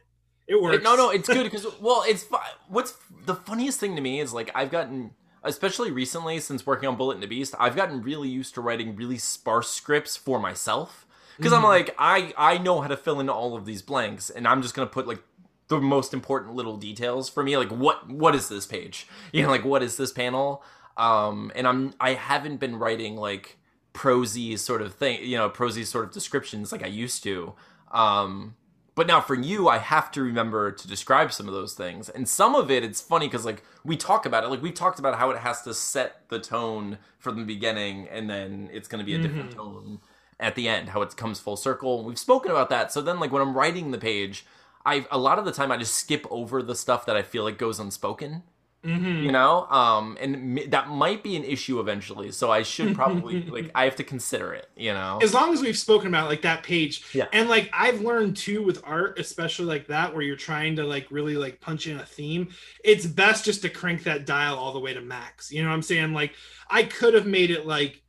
it 0.51 0.61
works. 0.61 0.77
It- 0.77 0.83
no, 0.83 0.95
no, 0.95 1.09
it's 1.09 1.27
good 1.27 1.43
because 1.43 1.65
well, 1.81 2.03
it's 2.07 2.25
what's 2.67 2.93
the 3.25 3.35
funniest 3.35 3.79
thing 3.79 3.95
to 3.95 4.01
me 4.01 4.19
is 4.19 4.33
like 4.33 4.51
I've 4.53 4.71
gotten, 4.71 5.11
especially 5.43 5.91
recently 5.91 6.39
since 6.39 6.65
working 6.65 6.87
on 6.89 6.95
Bullet 6.97 7.15
and 7.15 7.23
the 7.23 7.27
Beast, 7.27 7.55
I've 7.59 7.75
gotten 7.75 8.01
really 8.01 8.29
used 8.29 8.53
to 8.55 8.61
writing 8.61 8.95
really 8.95 9.17
sparse 9.17 9.69
scripts 9.69 10.15
for 10.17 10.39
myself 10.39 11.05
because 11.37 11.53
I'm 11.53 11.61
Mhm. 11.63 11.67
like 11.77 11.95
I 11.97 12.33
I 12.37 12.57
know 12.57 12.81
how 12.81 12.87
to 12.87 12.97
fill 12.97 13.19
in 13.19 13.29
all 13.29 13.55
of 13.55 13.65
these 13.65 13.81
blanks, 13.81 14.29
and 14.29 14.47
I'm 14.47 14.61
just 14.61 14.73
gonna 14.75 14.87
put 14.87 15.07
like 15.07 15.23
the 15.67 15.79
most 15.79 16.13
important 16.13 16.53
little 16.55 16.75
details 16.77 17.29
for 17.29 17.43
me, 17.43 17.55
like 17.57 17.69
what 17.71 18.09
what 18.09 18.35
is 18.35 18.49
this 18.49 18.65
page, 18.65 19.07
you 19.31 19.41
know, 19.43 19.49
like 19.49 19.63
what 19.65 19.81
is 19.81 19.95
this 19.97 20.11
panel, 20.11 20.63
um, 20.97 21.51
and 21.55 21.65
I'm 21.67 21.93
I 21.99 22.13
haven't 22.13 22.57
been 22.57 22.75
writing 22.77 23.15
like 23.15 23.57
prosy 23.93 24.55
sort 24.57 24.81
of 24.81 24.93
thing, 24.95 25.23
you 25.23 25.37
know, 25.37 25.49
prosy 25.49 25.83
sort 25.85 26.05
of 26.05 26.11
descriptions 26.11 26.71
like 26.71 26.83
I 26.83 26.87
used 26.87 27.23
to. 27.23 27.53
Um, 27.91 28.55
but 28.95 29.07
now 29.07 29.21
for 29.21 29.35
you, 29.35 29.67
I 29.69 29.77
have 29.77 30.11
to 30.11 30.21
remember 30.21 30.71
to 30.71 30.87
describe 30.87 31.31
some 31.31 31.47
of 31.47 31.53
those 31.53 31.73
things. 31.73 32.09
And 32.09 32.27
some 32.27 32.55
of 32.55 32.69
it, 32.69 32.83
it's 32.83 33.01
funny 33.01 33.27
because 33.27 33.45
like 33.45 33.63
we 33.85 33.95
talk 33.97 34.25
about 34.25 34.43
it, 34.43 34.47
like 34.47 34.61
we've 34.61 34.73
talked 34.73 34.99
about 34.99 35.17
how 35.17 35.29
it 35.31 35.37
has 35.39 35.61
to 35.63 35.73
set 35.73 36.27
the 36.29 36.39
tone 36.39 36.97
from 37.17 37.37
the 37.37 37.45
beginning, 37.45 38.07
and 38.09 38.29
then 38.29 38.69
it's 38.73 38.87
going 38.87 38.99
to 38.99 39.05
be 39.05 39.15
a 39.15 39.19
different 39.19 39.51
Mhm. 39.51 39.55
tone 39.55 39.99
at 40.39 40.55
the 40.55 40.67
end, 40.67 40.89
how 40.89 41.01
it 41.01 41.15
comes 41.15 41.39
full 41.39 41.55
circle. 41.57 42.03
We've 42.03 42.17
spoken 42.19 42.51
about 42.51 42.69
that. 42.69 42.91
So 42.91 43.01
then, 43.01 43.19
like 43.19 43.31
when 43.31 43.41
I'm 43.41 43.55
writing 43.57 43.91
the 43.91 43.97
page, 43.97 44.45
I 44.85 45.05
a 45.11 45.17
lot 45.17 45.37
of 45.39 45.45
the 45.45 45.51
time 45.51 45.71
I 45.71 45.77
just 45.77 45.93
skip 45.95 46.25
over 46.29 46.61
the 46.63 46.75
stuff 46.75 47.05
that 47.05 47.15
I 47.15 47.21
feel 47.21 47.43
like 47.43 47.57
goes 47.57 47.79
unspoken 47.79 48.43
Mhm. 48.83 49.23
you 49.23 49.31
know 49.31 49.67
um 49.69 50.17
and 50.19 50.57
m- 50.59 50.69
that 50.71 50.89
might 50.89 51.21
be 51.21 51.35
an 51.35 51.43
issue 51.43 51.79
eventually 51.79 52.31
so 52.31 52.49
i 52.51 52.63
should 52.63 52.95
probably 52.95 53.43
like 53.49 53.69
i 53.75 53.83
have 53.83 53.95
to 53.97 54.03
consider 54.03 54.53
it 54.55 54.69
you 54.75 54.91
know 54.91 55.19
as 55.21 55.35
long 55.35 55.53
as 55.53 55.61
we've 55.61 55.77
spoken 55.77 56.07
about 56.07 56.27
like 56.27 56.41
that 56.41 56.63
page 56.63 57.03
Yeah. 57.13 57.27
and 57.31 57.47
like 57.47 57.69
i've 57.73 58.01
learned 58.01 58.37
too 58.37 58.63
with 58.63 58.81
art 58.83 59.19
especially 59.19 59.65
like 59.65 59.85
that 59.87 60.13
where 60.13 60.23
you're 60.23 60.35
trying 60.35 60.77
to 60.77 60.83
like 60.83 61.05
really 61.11 61.35
like 61.35 61.61
punch 61.61 61.85
in 61.85 61.99
a 61.99 62.05
theme 62.05 62.49
it's 62.83 63.05
best 63.05 63.45
just 63.45 63.61
to 63.61 63.69
crank 63.69 64.03
that 64.05 64.25
dial 64.25 64.57
all 64.57 64.73
the 64.73 64.79
way 64.79 64.95
to 64.95 65.01
max 65.01 65.51
you 65.51 65.61
know 65.61 65.69
what 65.69 65.75
i'm 65.75 65.83
saying 65.83 66.11
like 66.13 66.33
i 66.69 66.81
could 66.81 67.13
have 67.13 67.27
made 67.27 67.51
it 67.51 67.67
like 67.67 68.01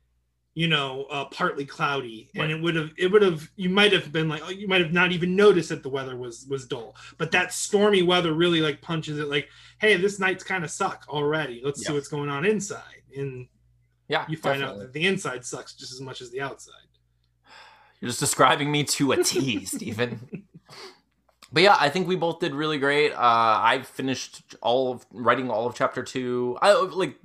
you 0.55 0.67
know 0.67 1.05
uh, 1.09 1.25
partly 1.25 1.65
cloudy 1.65 2.29
and 2.35 2.51
it 2.51 2.61
would 2.61 2.75
have 2.75 2.91
it 2.97 3.11
would 3.11 3.23
have 3.23 3.49
you 3.55 3.69
might 3.69 3.91
have 3.91 4.11
been 4.11 4.29
like 4.29 4.41
oh, 4.45 4.49
you 4.49 4.67
might 4.67 4.81
have 4.81 4.93
not 4.93 5.11
even 5.11 5.35
noticed 5.35 5.69
that 5.69 5.81
the 5.81 5.89
weather 5.89 6.15
was 6.15 6.45
was 6.47 6.67
dull 6.67 6.95
but 7.17 7.31
that 7.31 7.51
stormy 7.51 8.03
weather 8.03 8.33
really 8.33 8.61
like 8.61 8.81
punches 8.81 9.17
it 9.17 9.27
like 9.27 9.49
hey 9.79 9.95
this 9.97 10.19
night's 10.19 10.43
kind 10.43 10.63
of 10.63 10.69
suck 10.69 11.05
already 11.09 11.61
let's 11.65 11.85
see 11.85 11.91
what's 11.91 12.07
going 12.07 12.29
on 12.29 12.45
inside 12.45 13.01
and 13.17 13.47
yeah 14.07 14.25
you 14.29 14.37
find 14.37 14.59
definitely. 14.59 14.83
out 14.83 14.87
that 14.87 14.93
the 14.93 15.05
inside 15.05 15.43
sucks 15.43 15.73
just 15.73 15.91
as 15.91 16.01
much 16.01 16.21
as 16.21 16.29
the 16.31 16.41
outside 16.41 16.73
You're 17.99 18.09
just 18.09 18.19
describing 18.19 18.69
me 18.69 18.83
to 18.83 19.13
a 19.13 19.23
T, 19.23 19.63
Stephen. 19.65 20.43
But 21.53 21.63
yeah, 21.63 21.77
I 21.79 21.87
think 21.87 22.05
we 22.05 22.17
both 22.17 22.39
did 22.39 22.53
really 22.53 22.77
great. 22.79 23.13
Uh, 23.13 23.17
I 23.17 23.81
finished 23.85 24.55
all 24.61 24.91
of 24.91 25.05
writing 25.11 25.49
all 25.49 25.67
of 25.67 25.75
chapter 25.75 26.03
two. 26.03 26.57
I 26.61 26.73
like. 26.73 27.15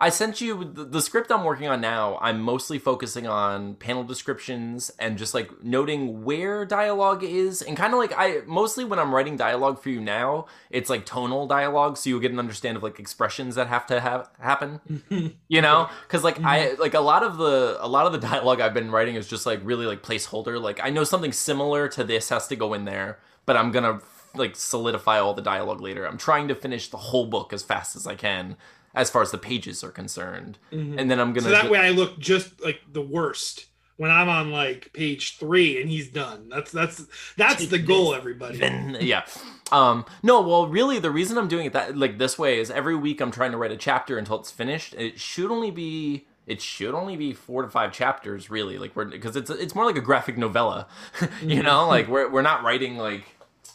I 0.00 0.10
sent 0.10 0.40
you 0.40 0.64
the, 0.64 0.84
the 0.84 1.02
script 1.02 1.32
I'm 1.32 1.42
working 1.42 1.66
on 1.66 1.80
now. 1.80 2.18
I'm 2.20 2.40
mostly 2.40 2.78
focusing 2.78 3.26
on 3.26 3.74
panel 3.74 4.04
descriptions 4.04 4.92
and 4.98 5.18
just 5.18 5.34
like 5.34 5.64
noting 5.64 6.22
where 6.22 6.64
dialogue 6.64 7.24
is, 7.24 7.62
and 7.62 7.76
kind 7.76 7.92
of 7.92 7.98
like 7.98 8.12
I 8.16 8.42
mostly 8.46 8.84
when 8.84 9.00
I'm 9.00 9.12
writing 9.12 9.36
dialogue 9.36 9.82
for 9.82 9.90
you 9.90 10.00
now, 10.00 10.46
it's 10.70 10.88
like 10.88 11.04
tonal 11.04 11.48
dialogue, 11.48 11.96
so 11.96 12.10
you 12.10 12.20
get 12.20 12.30
an 12.30 12.38
understand 12.38 12.76
of 12.76 12.84
like 12.84 13.00
expressions 13.00 13.56
that 13.56 13.66
have 13.66 13.86
to 13.86 13.98
have 13.98 14.30
happen. 14.38 15.34
you 15.48 15.60
know, 15.60 15.90
because 16.06 16.22
like 16.22 16.40
I 16.44 16.60
mm-hmm. 16.60 16.80
like 16.80 16.94
a 16.94 17.00
lot 17.00 17.24
of 17.24 17.36
the 17.36 17.76
a 17.80 17.88
lot 17.88 18.06
of 18.06 18.12
the 18.12 18.18
dialogue 18.28 18.60
I've 18.60 18.74
been 18.74 18.92
writing 18.92 19.16
is 19.16 19.26
just 19.26 19.46
like 19.46 19.60
really 19.64 19.86
like 19.86 20.02
placeholder. 20.02 20.62
Like 20.62 20.78
I 20.80 20.90
know 20.90 21.02
something 21.02 21.32
similar 21.32 21.88
to 21.88 22.04
this 22.04 22.28
has 22.28 22.46
to 22.48 22.56
go 22.56 22.72
in 22.72 22.84
there, 22.84 23.18
but 23.46 23.56
I'm 23.56 23.72
gonna 23.72 24.00
like 24.36 24.54
solidify 24.54 25.18
all 25.18 25.34
the 25.34 25.42
dialogue 25.42 25.80
later. 25.80 26.06
I'm 26.06 26.18
trying 26.18 26.46
to 26.48 26.54
finish 26.54 26.88
the 26.88 26.98
whole 26.98 27.26
book 27.26 27.52
as 27.52 27.64
fast 27.64 27.96
as 27.96 28.06
I 28.06 28.14
can 28.14 28.56
as 28.94 29.10
far 29.10 29.22
as 29.22 29.30
the 29.30 29.38
pages 29.38 29.82
are 29.84 29.90
concerned. 29.90 30.58
Mhm. 30.72 30.98
And 30.98 31.10
then 31.10 31.20
I'm 31.20 31.32
gonna 31.32 31.42
So 31.46 31.50
that 31.50 31.64
ju- 31.64 31.70
way 31.70 31.78
I 31.78 31.90
look 31.90 32.18
just 32.18 32.60
like 32.62 32.80
the 32.92 33.02
worst 33.02 33.66
when 33.96 34.10
I'm 34.10 34.28
on 34.28 34.50
like 34.52 34.92
page 34.92 35.38
three 35.38 35.80
and 35.80 35.90
he's 35.90 36.08
done. 36.08 36.48
That's 36.48 36.70
that's 36.72 37.04
that's 37.36 37.66
the 37.66 37.78
goal, 37.78 38.14
everybody. 38.14 38.58
then 38.58 38.96
yeah. 39.00 39.24
Um 39.72 40.04
no, 40.22 40.40
well 40.40 40.66
really 40.68 40.98
the 40.98 41.10
reason 41.10 41.36
I'm 41.38 41.48
doing 41.48 41.66
it 41.66 41.72
that 41.74 41.96
like 41.96 42.18
this 42.18 42.38
way 42.38 42.58
is 42.58 42.70
every 42.70 42.96
week 42.96 43.20
I'm 43.20 43.30
trying 43.30 43.50
to 43.52 43.56
write 43.58 43.72
a 43.72 43.76
chapter 43.76 44.16
until 44.18 44.38
it's 44.40 44.50
finished. 44.50 44.94
It 44.94 45.18
should 45.20 45.50
only 45.50 45.70
be 45.70 46.26
it 46.46 46.62
should 46.62 46.94
only 46.94 47.14
be 47.16 47.34
four 47.34 47.60
to 47.62 47.68
five 47.68 47.92
chapters 47.92 48.48
really 48.48 48.78
like 48.78 48.96
we're 48.96 49.04
because 49.04 49.36
it's 49.36 49.50
it's 49.50 49.74
more 49.74 49.84
like 49.84 49.96
a 49.98 50.00
graphic 50.00 50.38
novella 50.38 50.86
you 51.42 51.62
know 51.62 51.86
like 51.86 52.08
we're, 52.08 52.30
we're 52.30 52.40
not 52.40 52.62
writing 52.62 52.96
like 52.96 53.24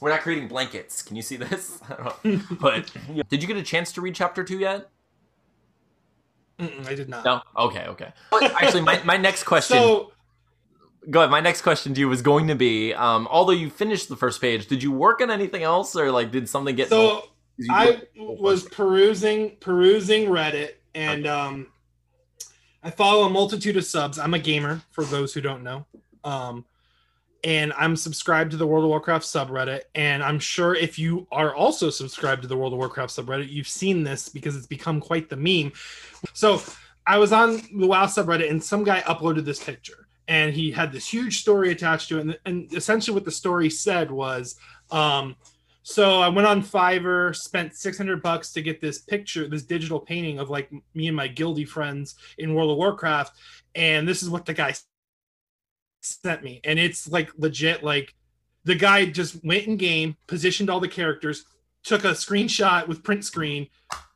we're 0.02 0.10
not 0.10 0.22
creating 0.22 0.48
blankets 0.48 1.04
can 1.04 1.16
you 1.16 1.22
see 1.22 1.36
this 1.36 1.80
I 1.90 1.94
don't 1.96 2.26
know. 2.26 2.42
but 2.60 2.92
did 3.30 3.44
you 3.44 3.48
get 3.48 3.58
a 3.58 3.62
chance 3.64 3.92
to 3.92 4.02
read 4.02 4.16
chapter 4.16 4.44
two 4.44 4.58
yet 4.58 4.90
Mm-mm, 6.60 6.88
I 6.88 6.96
did 6.96 7.10
not. 7.10 7.26
no 7.26 7.42
okay 7.58 7.86
okay 7.88 8.14
actually 8.32 8.82
my, 8.82 9.02
my 9.04 9.18
next 9.18 9.44
question 9.44 9.78
So 9.78 10.12
go 11.10 11.20
ahead 11.20 11.32
my 11.32 11.42
next 11.42 11.62
question 11.62 11.94
to 11.94 12.00
you 12.00 12.08
was 12.08 12.22
going 12.22 12.48
to 12.48 12.56
be 12.56 12.94
um 12.94 13.28
although 13.30 13.52
you 13.52 13.70
finished 13.70 14.08
the 14.10 14.16
first 14.16 14.40
page 14.40 14.68
did 14.68 14.82
you 14.84 14.92
work 14.92 15.20
on 15.22 15.30
anything 15.32 15.64
else 15.64 15.96
or 15.96 16.12
like 16.12 16.32
did 16.32 16.48
something 16.48 16.76
get 16.76 16.90
so 16.90 17.28
I 17.70 18.02
was 18.18 18.64
perusing 18.64 19.58
perusing 19.60 20.28
Reddit 20.30 20.72
and 20.96 21.28
um 21.28 21.68
I 22.82 22.90
follow 22.90 23.26
a 23.26 23.30
multitude 23.30 23.78
of 23.78 23.86
subs. 23.86 24.20
I'm 24.20 24.34
a 24.34 24.40
gamer 24.40 24.82
for 24.92 25.06
those 25.06 25.34
who 25.34 25.40
don't 25.42 25.64
know. 25.64 25.86
Um 26.24 26.66
and 27.44 27.74
I'm 27.74 27.96
subscribed 27.96 28.52
to 28.52 28.58
the 28.58 28.68
World 28.68 28.86
of 28.86 28.90
Warcraft 28.90 29.26
subreddit 29.26 29.82
and 29.96 30.24
I'm 30.24 30.40
sure 30.40 30.76
if 30.76 30.98
you 30.98 31.28
are 31.32 31.54
also 31.54 31.90
subscribed 31.90 32.42
to 32.44 32.48
the 32.48 32.56
World 32.56 32.74
of 32.74 32.80
Warcraft 32.80 33.12
subreddit, 33.12 33.50
you've 33.50 33.68
seen 33.68 34.04
this 34.04 34.30
because 34.30 34.56
it's 34.56 34.68
become 34.68 35.00
quite 35.02 35.30
the 35.30 35.36
meme. 35.36 35.74
So, 36.34 36.62
I 37.06 37.18
was 37.18 37.34
on 37.34 37.62
the 37.78 37.86
WoW 37.86 38.06
subreddit 38.06 38.50
and 38.50 38.64
some 38.64 38.86
guy 38.86 39.02
uploaded 39.02 39.44
this 39.44 39.62
picture 39.62 40.08
and 40.30 40.54
he 40.54 40.72
had 40.72 40.94
this 40.94 41.06
huge 41.06 41.40
story 41.40 41.72
attached 41.72 42.08
to 42.10 42.20
it 42.20 42.22
and, 42.22 42.40
and 42.46 42.74
essentially 42.74 43.14
what 43.14 43.26
the 43.26 43.32
story 43.32 43.70
said 43.70 44.10
was 44.10 44.56
um 44.90 45.36
so 45.84 46.22
I 46.22 46.30
went 46.30 46.48
on 46.48 46.64
Fiverr, 46.64 47.36
spent 47.36 47.76
600 47.76 48.24
bucks 48.24 48.54
to 48.54 48.62
get 48.62 48.80
this 48.80 49.00
picture, 49.00 49.50
this 49.50 49.64
digital 49.64 50.00
painting 50.00 50.40
of 50.40 50.50
like 50.50 50.72
me 50.94 51.08
and 51.08 51.16
my 51.16 51.28
guildy 51.28 51.68
friends 51.68 52.16
in 52.38 52.56
World 52.56 52.72
of 52.72 52.78
Warcraft. 52.78 53.36
And 53.76 54.08
this 54.08 54.24
is 54.24 54.30
what 54.30 54.46
the 54.46 54.54
guy 54.54 54.74
sent 56.06 56.44
me. 56.44 56.62
And 56.64 56.80
it's 56.80 57.08
like 57.08 57.32
legit, 57.38 57.84
like 57.84 58.14
the 58.64 58.76
guy 58.76 59.06
just 59.06 59.44
went 59.44 59.68
in 59.68 59.78
game, 59.78 60.18
positioned 60.28 60.70
all 60.70 60.80
the 60.80 60.88
characters, 60.88 61.46
took 61.84 62.04
a 62.04 62.12
screenshot 62.12 62.88
with 62.88 63.04
print 63.04 63.26
screen, 63.26 63.68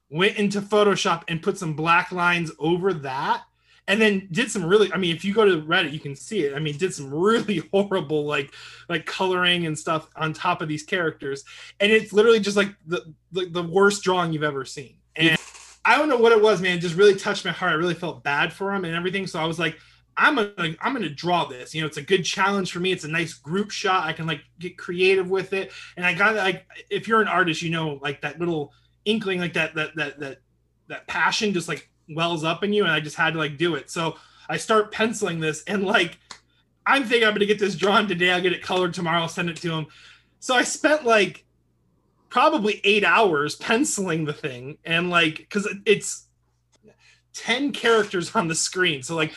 went 0.10 0.38
into 0.38 0.62
Photoshop 0.62 1.24
and 1.28 1.42
put 1.42 1.58
some 1.58 1.74
black 1.74 2.12
lines 2.12 2.52
over 2.60 2.94
that. 2.94 3.44
And 3.90 4.02
then 4.02 4.28
did 4.32 4.52
some 4.52 4.66
really, 4.66 4.92
I 4.92 4.98
mean, 4.98 5.16
if 5.16 5.24
you 5.24 5.34
go 5.34 5.46
to 5.46 5.62
Reddit, 5.62 5.94
you 5.94 6.00
can 6.00 6.14
see 6.14 6.44
it. 6.44 6.54
I 6.54 6.60
mean, 6.60 6.78
did 6.78 6.94
some 6.94 7.14
really 7.14 7.64
horrible, 7.72 8.26
like, 8.26 8.54
like 8.90 9.06
coloring 9.06 9.66
and 9.66 9.80
stuff 9.80 10.10
on 10.16 10.34
top 10.34 10.62
of 10.62 10.68
these 10.68 10.84
characters 10.84 11.46
and 11.80 11.92
it's 11.92 12.12
literally 12.12 12.40
just 12.40 12.58
like 12.58 12.76
the 12.86 13.14
the, 13.32 13.46
the 13.46 13.64
worst 13.64 14.04
drawing 14.04 14.34
you've 14.34 14.44
ever 14.44 14.66
seen. 14.66 14.96
And 15.16 15.38
I 15.86 15.98
don't 15.98 16.10
know 16.10 16.18
what 16.18 16.34
it 16.34 16.42
was, 16.42 16.62
man. 16.62 16.78
It 16.78 16.82
just 16.82 16.96
really 16.96 17.16
touched 17.16 17.46
my 17.46 17.52
heart. 17.52 17.72
I 17.72 17.76
really 17.76 17.94
felt 17.94 18.24
bad 18.24 18.52
for 18.52 18.74
him 18.74 18.84
and 18.84 18.94
everything. 18.94 19.26
So 19.26 19.40
I 19.40 19.46
was 19.46 19.58
like, 19.58 19.78
I'm 20.18 20.36
gonna 20.36 20.76
I'm 20.82 20.94
gonna 20.94 21.10
draw 21.10 21.46
this. 21.46 21.76
You 21.76 21.82
know, 21.82 21.88
it's 21.88 21.98
a 21.98 22.02
good 22.02 22.24
challenge 22.24 22.72
for 22.72 22.80
me. 22.80 22.92
It's 22.92 23.04
a 23.04 23.10
nice 23.10 23.34
group 23.34 23.70
shot. 23.70 24.06
I 24.06 24.14
can 24.14 24.26
like 24.26 24.42
get 24.60 24.78
creative 24.78 25.30
with 25.30 25.54
it. 25.54 25.72
And 25.96 26.06
I 26.06 26.14
got 26.14 26.36
like 26.36 26.66
if 26.90 27.08
you're 27.08 27.22
an 27.22 27.28
artist, 27.28 27.62
you 27.62 27.70
know, 27.70 28.00
like 28.02 28.22
that 28.22 28.40
little 28.40 28.74
inkling, 29.06 29.40
like 29.40 29.54
that 29.54 29.76
that 29.76 29.96
that 29.96 30.20
that 30.20 30.40
that 30.88 31.08
passion 31.08 31.54
just 31.54 31.68
like 31.68 31.90
wells 32.10 32.44
up 32.44 32.64
in 32.64 32.74
you. 32.74 32.84
And 32.84 32.92
I 32.92 33.00
just 33.00 33.16
had 33.16 33.34
to 33.34 33.40
like 33.40 33.58
do 33.58 33.76
it. 33.76 33.92
So 33.92 34.18
I 34.50 34.58
start 34.58 34.92
penciling 34.92 35.40
this 35.40 35.64
and 35.66 35.84
like 35.84 36.18
I'm 36.86 37.04
thinking 37.04 37.28
I'm 37.28 37.34
gonna 37.36 37.46
get 37.46 37.60
this 37.60 37.76
drawn 37.76 38.08
today. 38.08 38.32
I'll 38.32 38.42
get 38.42 38.54
it 38.54 38.64
colored 38.64 38.96
tomorrow. 38.96 39.22
I'll 39.22 39.30
send 39.30 39.50
it 39.52 39.58
to 39.58 39.72
him. 39.72 39.88
So 40.40 40.56
I 40.56 40.64
spent 40.64 41.06
like 41.06 41.46
probably 42.30 42.82
eight 42.84 43.04
hours 43.04 43.56
penciling 43.56 44.26
the 44.26 44.34
thing 44.34 44.78
and 44.84 45.10
like 45.10 45.38
because 45.38 45.68
it's 45.86 46.26
10 47.34 47.72
characters 47.72 48.36
on 48.36 48.48
the 48.48 48.56
screen 48.56 49.02
so 49.02 49.16
like 49.16 49.34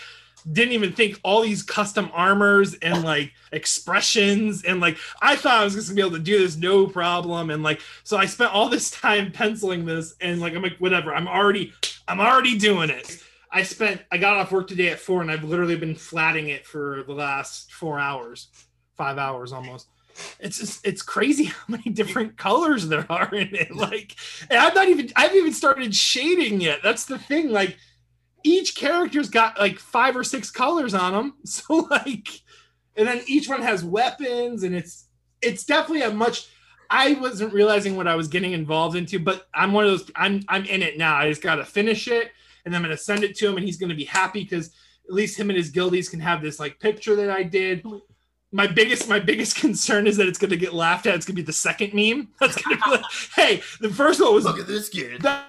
didn't 0.53 0.73
even 0.73 0.93
think 0.93 1.21
all 1.23 1.43
these 1.43 1.63
custom 1.63 2.11
armors 2.13 2.75
and 2.75 3.03
like 3.03 3.33
expressions 3.53 4.65
and 4.65 4.81
like 4.81 4.97
i 5.23 5.37
thought 5.37 5.61
i 5.61 5.65
was 5.65 5.75
just 5.75 5.89
gonna 5.89 5.97
be 5.97 6.03
able 6.03 6.17
to 6.17 6.23
do 6.23 6.39
this 6.39 6.57
no 6.57 6.87
problem. 6.87 7.51
And 7.51 7.63
like 7.63 7.81
so 8.05 8.17
i 8.17 8.27
spent 8.27 8.53
all 8.53 8.69
this 8.69 8.91
time 8.91 9.33
penciling 9.33 9.85
this 9.85 10.15
and 10.21 10.41
like 10.41 10.55
i'm 10.55 10.63
like 10.63 10.77
whatever 10.79 11.15
i'm 11.15 11.29
already 11.29 11.73
i'm 12.09 12.21
already 12.21 12.59
doing 12.59 12.91
it. 12.91 13.23
I 13.53 13.63
spent 13.63 14.03
i 14.11 14.19
got 14.19 14.37
off 14.37 14.53
work 14.53 14.69
today 14.69 14.89
at 14.89 15.01
four 15.01 15.23
and 15.23 15.31
i've 15.31 15.45
literally 15.45 15.77
been 15.77 15.95
flatting 15.95 16.49
it 16.49 16.67
for 16.67 17.03
the 17.07 17.15
last 17.15 17.73
four 17.73 17.99
hours 17.99 18.49
five 19.01 19.17
hours 19.17 19.51
almost. 19.55 19.89
It's 20.41 20.59
just 20.59 20.87
it's 20.87 21.01
crazy 21.01 21.45
how 21.57 21.65
many 21.69 21.91
different 21.91 22.37
colors 22.37 22.87
there 22.89 23.07
are 23.11 23.35
in 23.35 23.55
it. 23.55 23.75
Like 23.75 24.15
and 24.51 24.59
i'm 24.59 24.75
not 24.75 24.89
even 24.89 25.11
i 25.17 25.23
haven't 25.23 25.39
even 25.39 25.53
started 25.53 25.95
shading 25.95 26.61
yet. 26.61 26.81
That's 26.83 27.07
the 27.07 27.19
thing 27.19 27.51
like 27.51 27.79
each 28.45 28.77
character's 28.77 29.29
got 29.29 29.59
like 29.59 29.79
five 29.79 30.17
or 30.17 30.25
six 30.25 30.51
colors 30.51 30.95
on 30.95 31.13
them 31.13 31.35
so 31.45 31.89
like 31.91 32.29
and 32.97 33.07
then 33.07 33.23
each 33.27 33.49
one 33.49 33.63
has 33.63 33.85
weapons 33.85 34.63
and 34.63 34.75
it's 34.75 35.07
it's 35.43 35.65
definitely 35.65 36.03
a 36.03 36.11
much 36.11 36.49
i 36.91 37.13
wasn't 37.15 37.53
realizing 37.53 37.97
what 37.97 38.09
i 38.09 38.15
was 38.15 38.29
getting 38.29 38.53
involved 38.53 38.97
into 38.97 39.19
but 39.19 39.49
i'm 39.55 39.73
one 39.73 39.85
of 39.85 39.91
those 39.91 40.11
i'm 40.17 40.43
i'm 40.49 40.65
in 40.67 40.83
it 40.83 40.99
now 40.99 41.17
i 41.17 41.29
just 41.29 41.43
gotta 41.43 41.65
finish 41.65 42.09
it 42.09 42.33
and 42.65 42.75
i'm 42.75 42.83
gonna 42.83 42.97
send 42.97 43.25
it 43.25 43.37
to 43.37 43.49
him 43.49 43.57
and 43.57 43.65
he's 43.65 43.77
gonna 43.77 43.95
be 43.95 44.05
happy 44.05 44.43
because 44.43 44.69
at 45.09 45.15
least 45.15 45.39
him 45.39 45.51
and 45.51 45.57
his 45.57 45.73
guildies 45.73 46.11
can 46.11 46.21
have 46.21 46.43
this 46.43 46.61
like 46.61 46.79
picture 46.81 47.17
that 47.17 47.31
i 47.31 47.43
did 47.43 47.85
my 48.53 48.67
biggest 48.67 49.09
my 49.09 49.19
biggest 49.19 49.57
concern 49.61 50.07
is 50.07 50.17
that 50.17 50.29
it's 50.29 50.39
to 50.39 50.57
get 50.57 50.75
laughed 50.75 51.07
at. 51.07 51.15
It's 51.15 51.27
to 51.27 51.33
be 51.33 51.43
the 51.43 51.53
second 51.53 51.95
meme. 51.95 52.29
That's 52.41 52.57
to 52.57 52.69
be 52.69 52.91
like, 52.91 53.05
hey, 53.35 53.63
the 53.81 53.91
first 53.91 54.21
one 54.21 54.35
was 54.35 54.45
look 54.45 54.59
at 54.59 54.67
this 54.67 54.89
kid 54.89 55.23
God, 55.23 55.45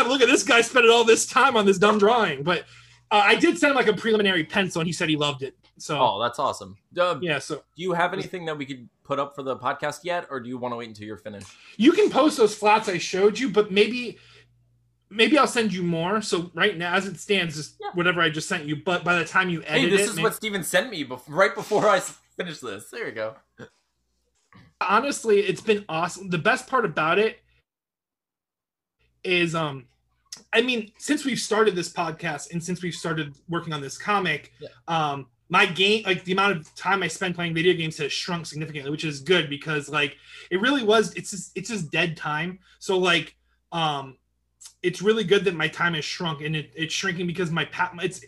look 0.00 0.22
at 0.22 0.28
this 0.28 0.42
guy 0.42 0.62
spending 0.62 0.90
all 0.90 1.04
this 1.04 1.26
time 1.26 1.54
on 1.54 1.66
this 1.66 1.76
dumb 1.76 1.98
drawing. 1.98 2.42
But 2.42 2.60
uh, 3.10 3.20
I 3.22 3.34
did 3.34 3.58
send 3.58 3.72
him 3.72 3.76
like 3.76 3.88
a 3.88 3.92
preliminary 3.92 4.44
pencil, 4.44 4.80
and 4.80 4.86
he 4.86 4.92
said 4.92 5.10
he 5.10 5.16
loved 5.16 5.42
it. 5.42 5.54
So 5.78 5.98
oh 6.00 6.22
that's 6.22 6.38
awesome 6.38 6.76
uh, 6.98 7.18
yeah, 7.20 7.38
so 7.38 7.56
do 7.76 7.82
you 7.82 7.92
have 7.92 8.12
anything 8.12 8.44
that 8.44 8.56
we 8.56 8.64
could 8.64 8.88
put 9.02 9.18
up 9.18 9.34
for 9.34 9.42
the 9.42 9.56
podcast 9.56 10.00
yet 10.04 10.26
or 10.30 10.38
do 10.38 10.48
you 10.48 10.56
want 10.56 10.72
to 10.72 10.76
wait 10.76 10.88
until 10.88 11.06
you're 11.06 11.16
finished 11.16 11.48
you 11.76 11.90
can 11.92 12.08
post 12.08 12.36
those 12.36 12.54
flats 12.54 12.88
I 12.88 12.98
showed 12.98 13.36
you, 13.38 13.48
but 13.48 13.72
maybe 13.72 14.18
maybe 15.10 15.36
I'll 15.38 15.46
send 15.48 15.72
you 15.72 15.82
more. 15.82 16.22
So 16.22 16.50
right 16.54 16.76
now, 16.78 16.94
as 16.94 17.06
it 17.06 17.18
stands, 17.18 17.56
just 17.56 17.76
Yeah. 17.80 17.88
whatever 17.94 18.20
I 18.20 18.28
just 18.30 18.48
sent 18.48 18.64
you. 18.64 18.76
But 18.76 19.02
by 19.02 19.18
the 19.18 19.24
time 19.24 19.48
you 19.48 19.62
edit 19.64 19.80
hey 19.82 19.90
this 19.90 20.00
it, 20.02 20.04
is 20.04 20.16
maybe- 20.16 20.22
what 20.24 20.34
steven 20.34 20.62
sent 20.62 20.88
me 20.90 21.04
bef- 21.04 21.22
right 21.26 21.54
before 21.54 21.88
I 21.88 22.00
finished 22.00 22.62
this 22.62 22.88
there 22.90 23.06
you 23.08 23.12
go 23.12 23.34
honestly 24.80 25.40
it's 25.40 25.60
been 25.60 25.84
awesome 25.88 26.28
the 26.30 26.38
best 26.38 26.66
part 26.66 26.84
about 26.84 27.18
it 27.18 27.40
is 29.24 29.54
um 29.54 29.84
i 30.52 30.60
mean 30.60 30.90
since 30.98 31.24
we've 31.24 31.38
started 31.38 31.74
this 31.76 31.92
podcast 31.92 32.52
and 32.52 32.62
since 32.62 32.82
we've 32.82 32.94
started 32.94 33.34
working 33.48 33.72
on 33.72 33.80
this 33.80 33.98
comic 33.98 34.52
Yeah. 34.60 34.68
um 34.88 35.26
my 35.48 35.66
game 35.66 36.02
like 36.04 36.24
the 36.24 36.32
amount 36.32 36.56
of 36.56 36.74
time 36.74 37.02
i 37.02 37.08
spend 37.08 37.34
playing 37.34 37.54
video 37.54 37.74
games 37.74 37.98
has 37.98 38.12
shrunk 38.12 38.46
significantly 38.46 38.90
which 38.90 39.04
is 39.04 39.20
good 39.20 39.48
because 39.50 39.88
like 39.88 40.16
it 40.50 40.60
really 40.60 40.82
was 40.84 41.12
it's 41.14 41.30
just 41.30 41.52
it's 41.56 41.68
just 41.68 41.90
dead 41.90 42.16
time 42.16 42.58
so 42.78 42.98
like 42.98 43.36
um 43.72 44.16
it's 44.82 45.02
really 45.02 45.24
good 45.24 45.44
that 45.44 45.54
my 45.54 45.68
time 45.68 45.94
has 45.94 46.04
shrunk 46.04 46.40
and 46.40 46.54
it, 46.56 46.70
it's 46.74 46.94
shrinking 46.94 47.26
because 47.26 47.50
my 47.50 47.64
pa- 47.66 47.92
it's 48.02 48.24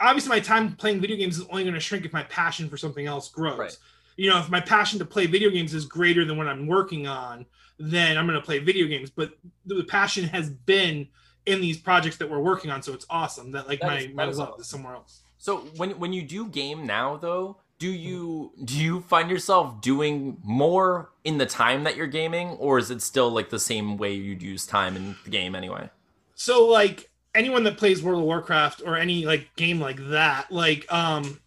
obviously 0.00 0.28
my 0.30 0.40
time 0.40 0.74
playing 0.76 1.00
video 1.00 1.16
games 1.16 1.38
is 1.38 1.46
only 1.50 1.62
going 1.62 1.74
to 1.74 1.80
shrink 1.80 2.04
if 2.04 2.12
my 2.12 2.22
passion 2.24 2.68
for 2.68 2.76
something 2.76 3.06
else 3.06 3.28
grows 3.30 3.58
Right. 3.58 3.76
you 4.16 4.30
know 4.30 4.38
if 4.38 4.48
my 4.48 4.60
passion 4.60 4.98
to 4.98 5.04
play 5.04 5.26
video 5.26 5.50
games 5.50 5.74
is 5.74 5.84
greater 5.84 6.24
than 6.24 6.36
what 6.36 6.46
i'm 6.48 6.66
working 6.66 7.06
on 7.06 7.46
then 7.78 8.16
i'm 8.16 8.26
going 8.26 8.38
to 8.38 8.44
play 8.44 8.58
video 8.58 8.86
games 8.86 9.10
but 9.10 9.32
the 9.66 9.84
passion 9.84 10.24
has 10.24 10.50
been 10.50 11.06
in 11.46 11.60
these 11.60 11.76
projects 11.78 12.16
that 12.16 12.28
we're 12.30 12.40
working 12.40 12.70
on 12.70 12.82
so 12.82 12.92
it's 12.92 13.06
awesome 13.10 13.52
that 13.52 13.68
like 13.68 13.80
That 13.80 13.86
my 13.88 13.98
is- 13.98 14.14
my 14.14 14.24
love 14.24 14.38
awesome. 14.50 14.60
is 14.60 14.66
somewhere 14.66 14.94
else 14.94 15.20
So 15.38 15.58
when 15.76 15.90
when 15.98 16.12
you 16.12 16.22
do 16.22 16.48
game 16.48 16.86
now 16.86 17.16
though, 17.18 17.58
do 17.78 17.88
you 17.90 18.52
do 18.64 18.74
you 18.78 19.00
find 19.02 19.30
yourself 19.30 19.80
doing 19.82 20.38
more 20.42 21.10
in 21.24 21.36
the 21.38 21.44
time 21.46 21.84
that 21.84 21.94
you're 21.96 22.06
gaming, 22.06 22.48
or 22.58 22.78
is 22.78 22.90
it 22.90 23.02
still 23.02 23.30
like 23.30 23.50
the 23.50 23.58
same 23.60 23.96
way 23.98 24.14
you'd 24.14 24.42
use 24.42 24.66
time 24.66 24.96
in 24.96 25.14
the 25.24 25.30
game 25.30 25.54
anyway? 25.54 25.90
so 26.34 26.66
like 26.66 27.10
anyone 27.34 27.62
that 27.64 27.76
plays 27.76 28.02
World 28.02 28.20
of 28.20 28.24
Warcraft 28.26 28.82
or 28.86 28.96
any 28.96 29.26
like 29.26 29.54
game 29.56 29.78
like 29.78 30.00
that, 30.08 30.50
like 30.50 30.90
um 30.90 31.38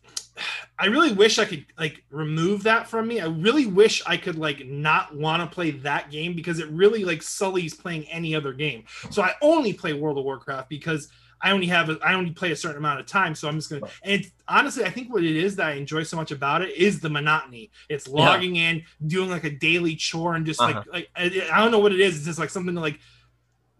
I 0.79 0.85
really 0.85 1.11
wish 1.11 1.39
I 1.39 1.45
could 1.45 1.65
like 1.77 2.03
remove 2.09 2.63
that 2.63 2.87
from 2.87 3.07
me. 3.07 3.19
I 3.19 3.25
really 3.25 3.65
wish 3.65 4.01
I 4.07 4.15
could 4.15 4.37
like 4.37 4.65
not 4.65 5.13
want 5.13 5.43
to 5.43 5.53
play 5.53 5.71
that 5.71 6.09
game 6.09 6.35
because 6.35 6.59
it 6.59 6.69
really 6.69 7.03
like 7.03 7.21
sullies 7.21 7.73
playing 7.73 8.05
any 8.05 8.33
other 8.33 8.53
game. 8.53 8.85
So 9.11 9.21
I 9.21 9.33
only 9.41 9.73
play 9.73 9.91
World 9.91 10.17
of 10.17 10.23
Warcraft 10.23 10.69
because 10.69 11.09
I 11.41 11.51
only 11.51 11.67
have 11.67 11.89
a, 11.89 11.99
I 12.01 12.13
only 12.13 12.31
play 12.31 12.51
a 12.51 12.55
certain 12.55 12.77
amount 12.77 13.01
of 13.01 13.05
time. 13.05 13.35
So 13.35 13.49
I'm 13.49 13.55
just 13.55 13.69
gonna 13.69 13.87
and 14.03 14.21
it's, 14.21 14.31
honestly 14.47 14.85
I 14.85 14.89
think 14.89 15.13
what 15.13 15.23
it 15.23 15.35
is 15.35 15.57
that 15.57 15.67
I 15.67 15.71
enjoy 15.73 16.03
so 16.03 16.15
much 16.15 16.31
about 16.31 16.61
it 16.61 16.75
is 16.77 17.01
the 17.01 17.09
monotony. 17.09 17.71
It's 17.89 18.07
logging 18.07 18.55
yeah. 18.55 18.69
in, 18.69 18.83
doing 19.05 19.29
like 19.29 19.43
a 19.43 19.51
daily 19.51 19.97
chore, 19.97 20.35
and 20.35 20.45
just 20.45 20.61
uh-huh. 20.61 20.83
like 20.91 20.93
like 20.93 21.09
I, 21.15 21.49
I 21.51 21.59
don't 21.59 21.71
know 21.71 21.79
what 21.79 21.91
it 21.91 21.99
is. 21.99 22.15
It's 22.15 22.25
just 22.25 22.39
like 22.39 22.49
something 22.49 22.75
to 22.75 22.81
like 22.81 22.99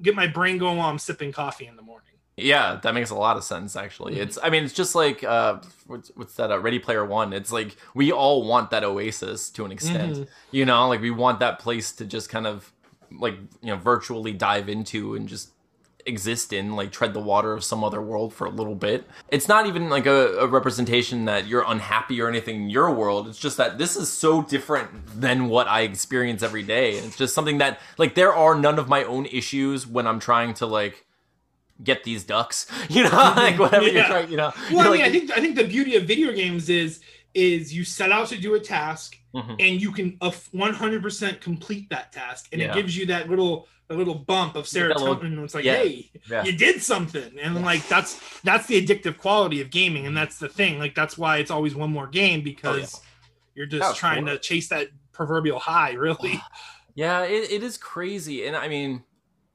get 0.01 0.15
my 0.15 0.27
brain 0.27 0.57
going 0.57 0.77
while 0.77 0.89
I'm 0.89 0.99
sipping 0.99 1.31
coffee 1.31 1.67
in 1.67 1.77
the 1.77 1.81
morning. 1.81 2.08
Yeah, 2.41 2.79
that 2.81 2.93
makes 2.93 3.09
a 3.09 3.15
lot 3.15 3.37
of 3.37 3.43
sense. 3.43 3.75
Actually, 3.75 4.13
mm-hmm. 4.13 4.23
it's 4.23 4.37
I 4.41 4.49
mean 4.49 4.63
it's 4.63 4.73
just 4.73 4.95
like 4.95 5.23
uh, 5.23 5.59
what's, 5.87 6.11
what's 6.15 6.35
that? 6.35 6.51
Uh, 6.51 6.59
Ready 6.59 6.79
Player 6.79 7.05
One. 7.05 7.33
It's 7.33 7.51
like 7.51 7.75
we 7.93 8.11
all 8.11 8.45
want 8.45 8.71
that 8.71 8.83
oasis 8.83 9.49
to 9.51 9.65
an 9.65 9.71
extent. 9.71 10.13
Mm-hmm. 10.13 10.23
You 10.51 10.65
know, 10.65 10.87
like 10.87 11.01
we 11.01 11.11
want 11.11 11.39
that 11.39 11.59
place 11.59 11.91
to 11.93 12.05
just 12.05 12.29
kind 12.29 12.47
of 12.47 12.71
like 13.11 13.35
you 13.61 13.69
know 13.69 13.77
virtually 13.77 14.33
dive 14.33 14.69
into 14.69 15.15
and 15.15 15.27
just 15.27 15.51
exist 16.05 16.53
in 16.53 16.75
like 16.75 16.91
tread 16.91 17.13
the 17.13 17.19
water 17.19 17.53
of 17.53 17.63
some 17.63 17.83
other 17.83 18.01
world 18.01 18.33
for 18.33 18.47
a 18.47 18.49
little 18.49 18.73
bit 18.73 19.05
it's 19.29 19.47
not 19.47 19.67
even 19.67 19.89
like 19.89 20.05
a, 20.05 20.37
a, 20.37 20.47
representation 20.47 21.25
that 21.25 21.45
you're 21.45 21.63
unhappy 21.67 22.21
or 22.21 22.27
anything 22.27 22.63
in 22.63 22.69
your 22.69 22.91
world 22.93 23.27
it's 23.27 23.37
just 23.37 23.57
that 23.57 23.77
this 23.77 23.95
is 23.95 24.09
so 24.09 24.41
different 24.41 24.89
than 25.19 25.49
what 25.49 25.67
i 25.67 25.81
experience 25.81 26.41
every 26.41 26.63
day 26.63 26.97
and 26.97 27.05
it's 27.05 27.17
just 27.17 27.35
something 27.35 27.57
that 27.57 27.79
like 27.97 28.15
there 28.15 28.33
are 28.33 28.55
none 28.55 28.79
of 28.79 28.87
my 28.87 29.03
own 29.03 29.25
issues 29.25 29.85
when 29.85 30.07
i'm 30.07 30.19
trying 30.19 30.53
to 30.53 30.65
like 30.65 31.05
get 31.83 32.03
these 32.03 32.23
ducks 32.23 32.67
you 32.89 33.03
know 33.03 33.09
like 33.35 33.57
whatever 33.57 33.85
yeah. 33.85 33.91
you're 33.91 34.05
trying 34.05 34.31
you 34.31 34.37
know 34.37 34.51
well 34.71 34.81
i 34.81 34.83
mean 34.83 34.91
like, 34.91 35.01
i 35.01 35.09
think 35.09 35.31
i 35.31 35.39
think 35.41 35.55
the 35.55 35.67
beauty 35.67 35.95
of 35.95 36.03
video 36.03 36.31
games 36.31 36.69
is 36.69 36.99
is 37.33 37.73
you 37.73 37.83
set 37.83 38.11
out 38.11 38.27
to 38.27 38.37
do 38.37 38.55
a 38.55 38.59
task 38.59 39.17
mm-hmm. 39.35 39.55
and 39.59 39.81
you 39.81 39.91
can 39.91 40.13
100% 40.17 41.41
complete 41.41 41.89
that 41.89 42.11
task 42.11 42.49
and 42.51 42.61
yeah. 42.61 42.71
it 42.71 42.73
gives 42.73 42.97
you 42.97 43.05
that 43.05 43.29
little 43.29 43.67
a 43.91 43.95
little 43.95 44.15
bump 44.15 44.55
of 44.55 44.65
serotonin 44.65 45.25
and 45.25 45.39
it's 45.39 45.55
like 45.55 45.63
yeah. 45.63 45.77
hey 45.77 46.11
you 46.45 46.51
did 46.51 46.81
something 46.81 47.39
and 47.41 47.59
like 47.63 47.87
that's 47.87 48.19
that's 48.41 48.67
the 48.67 48.83
addictive 48.83 49.17
quality 49.17 49.61
of 49.61 49.71
gaming 49.71 50.05
and 50.05 50.15
that's 50.15 50.37
the 50.37 50.47
thing 50.47 50.77
like 50.77 50.93
that's 50.93 51.17
why 51.17 51.37
it's 51.37 51.49
always 51.49 51.73
one 51.73 51.91
more 51.91 52.05
game 52.05 52.41
because 52.41 52.95
oh, 52.95 53.01
you're 53.55 53.65
just 53.65 53.97
trying 53.97 54.25
cool. 54.25 54.35
to 54.35 54.39
chase 54.39 54.69
that 54.69 54.89
proverbial 55.11 55.57
high 55.57 55.93
really 55.93 56.39
yeah 56.93 57.23
it, 57.23 57.49
it 57.49 57.63
is 57.63 57.77
crazy 57.77 58.45
and 58.45 58.55
i 58.55 58.67
mean 58.67 59.03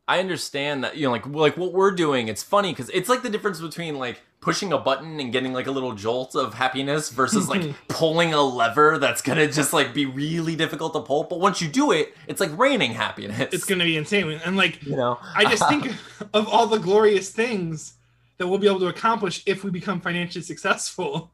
i 0.08 0.18
understand 0.18 0.84
that 0.84 0.96
you 0.96 1.04
know 1.04 1.12
like 1.12 1.26
like 1.26 1.56
what 1.56 1.72
we're 1.72 1.90
doing 1.90 2.28
it's 2.28 2.42
funny 2.42 2.72
because 2.72 2.90
it's 2.90 3.08
like 3.08 3.22
the 3.22 3.30
difference 3.30 3.60
between 3.60 3.98
like 3.98 4.20
pushing 4.44 4.74
a 4.74 4.78
button 4.78 5.18
and 5.20 5.32
getting 5.32 5.54
like 5.54 5.66
a 5.66 5.70
little 5.70 5.94
jolt 5.94 6.36
of 6.36 6.52
happiness 6.52 7.08
versus 7.08 7.48
like 7.48 7.74
pulling 7.88 8.34
a 8.34 8.42
lever 8.42 8.98
that's 8.98 9.22
gonna 9.22 9.50
just 9.50 9.72
like 9.72 9.94
be 9.94 10.04
really 10.04 10.54
difficult 10.54 10.92
to 10.92 11.00
pull. 11.00 11.24
But 11.24 11.40
once 11.40 11.62
you 11.62 11.68
do 11.68 11.92
it, 11.92 12.14
it's 12.28 12.40
like 12.40 12.56
raining 12.58 12.92
happiness. 12.92 13.54
It's 13.54 13.64
gonna 13.64 13.84
be 13.84 13.96
insane. 13.96 14.38
And 14.44 14.54
like 14.54 14.82
you 14.82 14.96
know, 14.96 15.18
I 15.34 15.46
just 15.46 15.66
think 15.70 15.94
of 16.34 16.46
all 16.46 16.66
the 16.66 16.78
glorious 16.78 17.30
things 17.30 17.94
that 18.36 18.46
we'll 18.46 18.58
be 18.58 18.68
able 18.68 18.80
to 18.80 18.88
accomplish 18.88 19.42
if 19.46 19.64
we 19.64 19.70
become 19.70 19.98
financially 19.98 20.44
successful. 20.44 21.32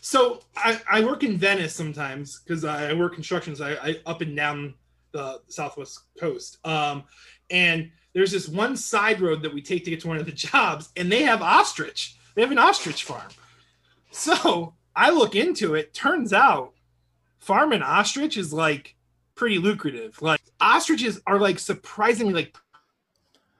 So 0.00 0.40
I, 0.56 0.80
I 0.88 1.04
work 1.04 1.24
in 1.24 1.36
Venice 1.36 1.74
sometimes 1.74 2.38
because 2.38 2.64
I 2.64 2.92
work 2.92 3.14
constructions. 3.14 3.60
I, 3.60 3.72
I 3.72 4.00
up 4.06 4.20
and 4.20 4.36
down 4.36 4.74
the 5.10 5.40
southwest 5.48 6.02
coast. 6.20 6.58
Um, 6.64 7.02
and 7.50 7.90
there's 8.14 8.32
this 8.32 8.48
one 8.48 8.76
side 8.76 9.20
road 9.20 9.42
that 9.42 9.52
we 9.52 9.60
take 9.60 9.84
to 9.84 9.90
get 9.90 10.00
to 10.00 10.08
one 10.08 10.16
of 10.16 10.24
the 10.24 10.32
jobs, 10.32 10.88
and 10.96 11.12
they 11.12 11.22
have 11.24 11.42
ostrich. 11.42 12.16
They 12.34 12.42
have 12.42 12.52
an 12.52 12.58
ostrich 12.58 13.04
farm. 13.04 13.28
So 14.10 14.74
I 14.96 15.10
look 15.10 15.34
into 15.34 15.74
it. 15.74 15.92
Turns 15.92 16.32
out 16.32 16.72
farming 17.40 17.82
ostrich 17.82 18.36
is 18.36 18.52
like 18.52 18.94
pretty 19.34 19.58
lucrative. 19.58 20.22
Like 20.22 20.40
ostriches 20.60 21.20
are 21.26 21.38
like 21.38 21.58
surprisingly 21.58 22.32
like 22.32 22.56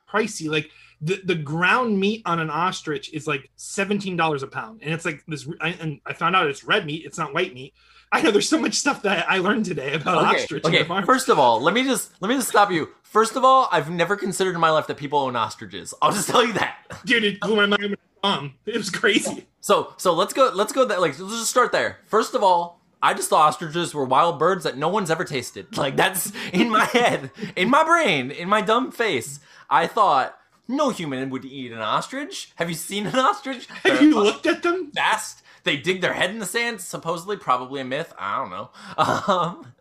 pricey. 0.09 0.49
Like 0.49 0.71
the, 1.01 1.21
the 1.25 1.35
ground 1.35 1.99
meat 1.99 2.23
on 2.25 2.39
an 2.39 2.51
ostrich 2.51 3.13
is 3.13 3.27
like 3.27 3.51
$17 3.59 4.43
a 4.43 4.47
pound. 4.47 4.81
And 4.83 4.95
it's 4.95 5.05
like 5.05 5.25
this 5.27 5.47
and 5.61 6.01
I 6.07 6.13
found 6.13 6.37
out 6.37 6.49
it's 6.49 6.65
red 6.65 6.87
meat, 6.87 7.05
it's 7.05 7.19
not 7.19 7.35
white 7.35 7.55
meat. 7.55 7.75
I 8.15 8.23
know 8.23 8.31
there's 8.31 8.49
so 8.49 8.59
much 8.59 8.75
stuff 8.75 9.03
that 9.03 9.29
I 9.29 9.39
learned 9.39 9.65
today 9.65 9.95
about 9.95 10.25
okay, 10.25 10.43
ostrich. 10.43 10.65
Okay, 10.65 10.85
first 11.05 11.29
of 11.29 11.39
all, 11.39 11.61
let 11.61 11.75
me 11.75 11.85
just 11.85 12.13
let 12.21 12.29
me 12.29 12.37
just 12.37 12.49
stop 12.49 12.71
you. 12.71 12.89
First 13.03 13.37
of 13.37 13.45
all, 13.45 13.69
I've 13.71 13.91
never 13.91 14.17
considered 14.17 14.55
in 14.55 14.61
my 14.61 14.71
life 14.71 14.87
that 14.87 14.97
people 14.97 15.19
own 15.19 15.37
ostriches. 15.37 15.93
I'll 16.01 16.13
just 16.13 16.29
tell 16.29 16.45
you 16.45 16.53
that. 16.55 16.79
Dude, 17.05 17.25
it 17.25 17.41
blew 17.41 17.57
my 17.57 17.67
mind 17.67 17.97
um, 18.25 18.55
it 18.65 18.77
was 18.77 18.91
crazy. 18.91 19.47
So 19.61 19.93
so 19.99 20.15
let's 20.15 20.33
go 20.33 20.51
let's 20.55 20.73
go 20.73 20.87
that 20.87 21.01
like 21.01 21.19
let's 21.21 21.35
just 21.35 21.51
start 21.51 21.73
there. 21.73 21.99
First 22.07 22.35
of 22.35 22.43
all, 22.43 22.81
I 23.03 23.13
just 23.13 23.29
thought 23.29 23.47
ostriches 23.47 23.95
were 23.95 24.07
wild 24.07 24.39
birds 24.39 24.65
that 24.65 24.79
no 24.79 24.89
one's 24.89 25.11
ever 25.11 25.25
tasted. 25.25 25.67
Like 25.77 25.97
that's 25.97 26.33
in 26.53 26.71
my 26.71 26.87
head, 26.87 27.31
in 27.55 27.69
my 27.69 27.85
brain, 27.85 28.31
in 28.31 28.49
my 28.49 28.63
dumb 28.63 28.91
face. 28.91 29.41
I 29.69 29.87
thought 29.87 30.39
no 30.67 30.89
human 30.89 31.29
would 31.31 31.45
eat 31.45 31.71
an 31.71 31.81
ostrich. 31.81 32.51
Have 32.57 32.71
you 32.71 32.75
seen 32.75 33.07
an 33.07 33.19
ostrich? 33.19 33.67
Have 33.83 34.01
you 34.01 34.15
looked 34.15 34.47
at 34.47 34.63
them? 34.63 34.91
Fast. 34.93 35.43
They 35.65 35.77
dig 35.77 36.01
their 36.01 36.13
head 36.13 36.31
in 36.31 36.39
the 36.39 36.47
sand. 36.47 36.81
Supposedly, 36.81 37.37
probably 37.37 37.81
a 37.81 37.85
myth. 37.85 38.13
I 38.19 38.39
don't 38.39 38.51
know. 38.51 38.71
Um, 39.27 39.73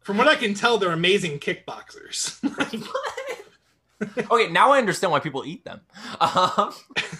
From 0.00 0.16
what 0.18 0.26
I 0.26 0.34
can 0.34 0.54
tell, 0.54 0.78
they're 0.78 0.90
amazing 0.90 1.38
kickboxers. 1.38 2.42
okay, 4.30 4.50
now 4.50 4.72
I 4.72 4.78
understand 4.78 5.12
why 5.12 5.20
people 5.20 5.44
eat 5.44 5.64
them. 5.64 5.80
Um, 6.20 6.72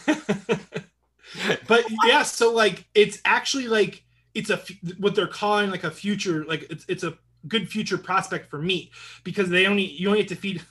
but 1.68 1.84
yeah, 2.04 2.24
so 2.24 2.52
like 2.52 2.84
it's 2.94 3.20
actually 3.24 3.68
like 3.68 4.02
it's 4.34 4.50
a 4.50 4.60
what 4.98 5.14
they're 5.14 5.28
calling 5.28 5.70
like 5.70 5.84
a 5.84 5.90
future 5.90 6.44
like 6.44 6.66
it's 6.70 6.84
it's 6.88 7.04
a 7.04 7.16
good 7.46 7.68
future 7.68 7.98
prospect 7.98 8.50
for 8.50 8.58
meat 8.58 8.90
because 9.24 9.48
they 9.48 9.66
only 9.66 9.84
you 9.84 10.08
only 10.08 10.20
have 10.20 10.28
to 10.28 10.36
feed 10.36 10.62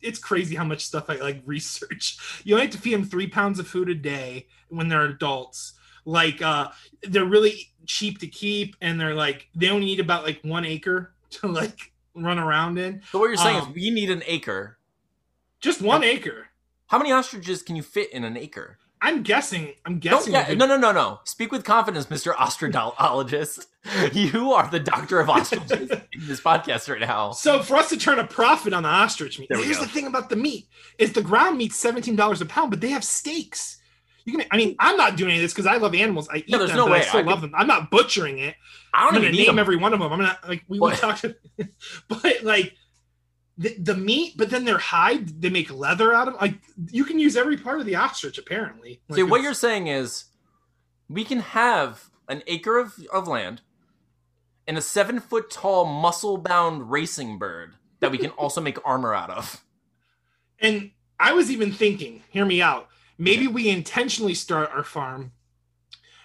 it's 0.00 0.18
crazy 0.18 0.54
how 0.54 0.64
much 0.64 0.84
stuff 0.84 1.10
I 1.10 1.16
like 1.16 1.42
research. 1.44 2.42
You 2.44 2.54
only 2.54 2.66
have 2.66 2.74
to 2.74 2.80
feed 2.80 2.94
them 2.94 3.04
three 3.04 3.26
pounds 3.26 3.58
of 3.58 3.66
food 3.66 3.88
a 3.88 3.94
day 3.94 4.46
when 4.68 4.88
they're 4.88 5.04
adults. 5.04 5.74
Like 6.04 6.42
uh 6.42 6.68
they're 7.02 7.24
really 7.24 7.70
cheap 7.86 8.18
to 8.18 8.26
keep 8.26 8.76
and 8.80 9.00
they're 9.00 9.14
like 9.14 9.48
they 9.54 9.70
only 9.70 9.86
need 9.86 10.00
about 10.00 10.24
like 10.24 10.40
one 10.42 10.64
acre 10.64 11.14
to 11.30 11.48
like 11.48 11.92
run 12.14 12.38
around 12.38 12.78
in. 12.78 13.02
So 13.12 13.18
what 13.18 13.26
you're 13.26 13.36
saying 13.36 13.60
um, 13.60 13.68
is 13.68 13.74
we 13.74 13.90
need 13.90 14.10
an 14.10 14.22
acre 14.26 14.78
just 15.60 15.82
one 15.82 16.04
acre. 16.04 16.48
How 16.86 16.98
many 16.98 17.12
ostriches 17.12 17.62
can 17.62 17.76
you 17.76 17.82
fit 17.82 18.12
in 18.12 18.24
an 18.24 18.36
acre? 18.36 18.78
I'm 19.00 19.22
guessing. 19.22 19.74
I'm 19.84 19.98
guessing. 19.98 20.32
No, 20.32 20.40
yeah, 20.40 20.54
no, 20.54 20.66
no, 20.66 20.76
no, 20.76 20.92
no. 20.92 21.20
Speak 21.24 21.52
with 21.52 21.64
confidence, 21.64 22.06
Mr. 22.06 22.34
Ostricologist. 22.34 23.66
you 24.12 24.52
are 24.52 24.68
the 24.68 24.80
doctor 24.80 25.20
of 25.20 25.30
ostriches 25.30 25.90
in 26.12 26.26
this 26.26 26.40
podcast 26.40 26.88
right 26.90 27.00
now. 27.00 27.32
So 27.32 27.62
for 27.62 27.76
us 27.76 27.90
to 27.90 27.96
turn 27.96 28.18
a 28.18 28.26
profit 28.26 28.72
on 28.72 28.82
the 28.82 28.88
ostrich 28.88 29.38
meat, 29.38 29.48
here's 29.52 29.78
go. 29.78 29.84
the 29.84 29.88
thing 29.88 30.06
about 30.06 30.30
the 30.30 30.36
meat: 30.36 30.66
is 30.98 31.12
the 31.12 31.22
ground 31.22 31.58
meat's 31.58 31.76
seventeen 31.76 32.16
dollars 32.16 32.40
a 32.40 32.46
pound, 32.46 32.70
but 32.70 32.80
they 32.80 32.90
have 32.90 33.04
steaks. 33.04 33.78
You 34.28 34.36
can. 34.36 34.46
I 34.50 34.58
mean, 34.58 34.76
I'm 34.78 34.98
not 34.98 35.16
doing 35.16 35.30
any 35.30 35.38
of 35.38 35.42
this 35.42 35.54
because 35.54 35.64
I 35.64 35.78
love 35.78 35.94
animals. 35.94 36.28
I 36.28 36.36
eat 36.36 36.50
no, 36.50 36.58
there's 36.58 36.68
them, 36.68 36.76
no 36.76 36.86
way. 36.86 36.98
I 36.98 37.00
still 37.00 37.20
I 37.20 37.22
love 37.22 37.40
could... 37.40 37.50
them. 37.50 37.58
I'm 37.58 37.66
not 37.66 37.90
butchering 37.90 38.40
it. 38.40 38.56
I 38.92 39.06
don't 39.06 39.14
am 39.14 39.22
gonna 39.22 39.34
name 39.34 39.46
them. 39.46 39.58
every 39.58 39.76
one 39.76 39.94
of 39.94 40.00
them. 40.00 40.12
I'm 40.12 40.18
gonna 40.18 40.38
like 40.46 40.64
we, 40.68 40.78
we 40.78 40.90
talked, 40.92 41.24
but 42.08 42.42
like 42.42 42.74
the, 43.56 43.74
the 43.78 43.94
meat, 43.94 44.34
but 44.36 44.50
then 44.50 44.66
their 44.66 44.76
hide, 44.76 45.40
they 45.40 45.48
make 45.48 45.72
leather 45.72 46.12
out 46.12 46.28
of. 46.28 46.34
Like 46.34 46.58
you 46.90 47.06
can 47.06 47.18
use 47.18 47.38
every 47.38 47.56
part 47.56 47.80
of 47.80 47.86
the 47.86 47.96
ostrich 47.96 48.36
apparently. 48.36 49.00
Like, 49.08 49.16
See, 49.16 49.22
what 49.22 49.40
you're 49.40 49.54
saying 49.54 49.86
is, 49.86 50.26
we 51.08 51.24
can 51.24 51.40
have 51.40 52.10
an 52.28 52.42
acre 52.46 52.76
of, 52.76 52.92
of 53.10 53.26
land 53.26 53.62
and 54.66 54.76
a 54.76 54.82
seven 54.82 55.20
foot 55.20 55.48
tall 55.48 55.86
muscle 55.86 56.36
bound 56.36 56.90
racing 56.90 57.38
bird 57.38 57.76
that 58.00 58.10
we 58.10 58.18
can 58.18 58.28
also 58.32 58.60
make 58.60 58.76
armor 58.86 59.14
out 59.14 59.30
of. 59.30 59.64
And 60.60 60.90
I 61.18 61.32
was 61.32 61.50
even 61.50 61.72
thinking, 61.72 62.22
hear 62.28 62.44
me 62.44 62.60
out. 62.60 62.88
Maybe 63.18 63.46
we 63.46 63.68
intentionally 63.68 64.34
start 64.34 64.70
our 64.72 64.84
farm 64.84 65.32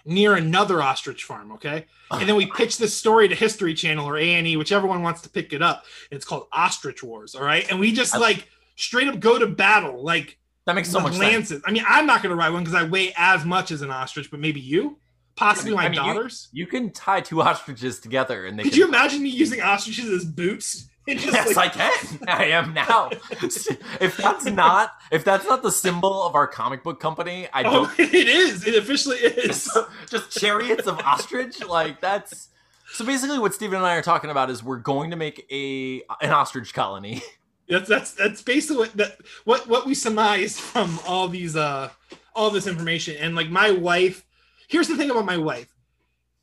near 0.04 0.34
another 0.34 0.82
ostrich 0.82 1.24
farm, 1.24 1.52
okay? 1.52 1.86
And 2.10 2.28
then 2.28 2.36
we 2.36 2.46
pitch 2.46 2.78
this 2.78 2.94
story 2.94 3.26
to 3.28 3.34
History 3.34 3.74
Channel 3.74 4.06
or 4.06 4.16
A&E, 4.16 4.56
whichever 4.56 4.86
one 4.86 5.02
wants 5.02 5.22
to 5.22 5.28
pick 5.28 5.52
it 5.52 5.62
up. 5.62 5.84
It's 6.10 6.24
called 6.24 6.46
Ostrich 6.52 7.02
Wars, 7.02 7.34
all 7.34 7.42
right? 7.42 7.68
And 7.70 7.80
we 7.80 7.92
just 7.92 8.16
like 8.16 8.48
straight 8.76 9.08
up 9.08 9.18
go 9.18 9.38
to 9.38 9.46
battle, 9.46 10.02
like 10.02 10.38
that 10.66 10.74
makes 10.74 10.90
so 10.90 11.00
much 11.00 11.16
lances. 11.16 11.48
sense. 11.48 11.62
I 11.66 11.72
mean, 11.72 11.84
I'm 11.86 12.06
not 12.06 12.22
to 12.22 12.34
ride 12.34 12.52
one 12.52 12.64
because 12.64 12.80
I 12.80 12.84
weigh 12.84 13.12
as 13.16 13.44
much 13.44 13.70
as 13.70 13.82
an 13.82 13.90
ostrich, 13.90 14.30
but 14.30 14.40
maybe 14.40 14.60
you, 14.60 14.98
possibly 15.36 15.72
I 15.72 15.74
mean, 15.74 15.76
my 15.76 15.84
I 15.84 15.88
mean, 15.88 16.14
daughters. 16.14 16.48
You, 16.52 16.64
you, 16.64 16.70
can 16.70 16.90
tie 16.90 17.20
two 17.20 17.42
ostriches 17.42 17.98
together, 17.98 18.46
and 18.46 18.58
they. 18.58 18.62
Could 18.62 18.72
can... 18.72 18.80
you 18.80 18.88
imagine 18.88 19.22
me 19.22 19.30
using 19.30 19.60
ostriches 19.60 20.08
as 20.08 20.24
boots? 20.24 20.88
yes, 21.06 21.54
like... 21.54 21.76
I 21.76 21.90
can. 21.90 22.18
I 22.28 22.44
am 22.46 22.72
now. 22.72 23.10
if 23.30 24.16
that's 24.16 24.46
not 24.46 24.92
if 25.10 25.22
that's 25.22 25.44
not 25.44 25.62
the 25.62 25.70
symbol 25.70 26.22
of 26.22 26.34
our 26.34 26.46
comic 26.46 26.82
book 26.82 26.98
company, 26.98 27.46
I 27.52 27.62
oh, 27.64 27.70
don't. 27.70 27.90
Oh, 27.90 27.94
it 27.98 28.14
is. 28.14 28.66
It 28.66 28.74
officially 28.74 29.18
is. 29.18 29.64
Just, 29.64 29.76
just 30.08 30.38
chariots 30.38 30.86
of 30.86 30.98
ostrich. 31.00 31.62
Like 31.64 32.00
that's. 32.00 32.48
So 32.92 33.04
basically, 33.04 33.38
what 33.38 33.52
Steven 33.52 33.76
and 33.76 33.86
I 33.86 33.96
are 33.96 34.02
talking 34.02 34.30
about 34.30 34.48
is 34.48 34.62
we're 34.62 34.76
going 34.76 35.10
to 35.10 35.16
make 35.16 35.46
a 35.50 36.02
an 36.22 36.30
ostrich 36.30 36.72
colony. 36.72 37.22
That's 37.68 37.88
that's 37.88 38.12
that's 38.12 38.42
basically 38.42 38.76
what 38.76 38.96
that 38.96 39.16
what 39.44 39.66
what 39.66 39.86
we 39.86 39.94
surmised 39.94 40.60
from 40.60 40.98
all 41.06 41.28
these 41.28 41.56
uh 41.56 41.90
all 42.34 42.50
this 42.50 42.66
information. 42.66 43.16
And 43.18 43.34
like 43.34 43.48
my 43.48 43.70
wife, 43.70 44.24
here's 44.68 44.88
the 44.88 44.96
thing 44.96 45.10
about 45.10 45.24
my 45.24 45.38
wife, 45.38 45.74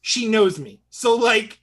she 0.02 0.28
knows 0.28 0.60
me. 0.60 0.82
So 0.89 1.15
like 1.15 1.60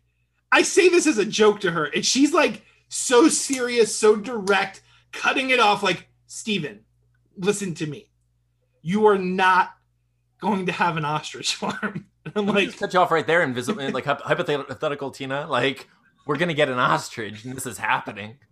I 0.52 0.62
say 0.62 0.88
this 0.88 1.06
as 1.06 1.18
a 1.18 1.24
joke 1.24 1.60
to 1.60 1.72
her, 1.72 1.86
and 1.86 2.04
she's 2.04 2.32
like 2.32 2.62
so 2.88 3.28
serious, 3.28 3.94
so 3.96 4.16
direct, 4.16 4.82
cutting 5.12 5.50
it 5.50 5.60
off 5.60 5.82
like 5.82 6.08
Steven, 6.26 6.80
listen 7.36 7.74
to 7.74 7.86
me. 7.86 8.10
You 8.82 9.06
are 9.06 9.18
not 9.18 9.70
going 10.40 10.66
to 10.66 10.72
have 10.72 10.96
an 10.96 11.04
ostrich 11.04 11.54
farm. 11.56 12.06
I'm 12.34 12.46
like, 12.46 12.66
just 12.66 12.78
cut 12.78 12.92
you 12.94 13.00
off 13.00 13.10
right 13.10 13.26
there, 13.26 13.42
invisible, 13.42 13.90
like 13.90 14.04
hyp- 14.04 14.20
hypothetical 14.20 15.10
Tina. 15.10 15.46
Like 15.46 15.88
we're 16.26 16.36
gonna 16.36 16.54
get 16.54 16.68
an 16.68 16.78
ostrich, 16.78 17.44
and 17.44 17.56
this 17.56 17.66
is 17.66 17.78
happening. 17.78 18.36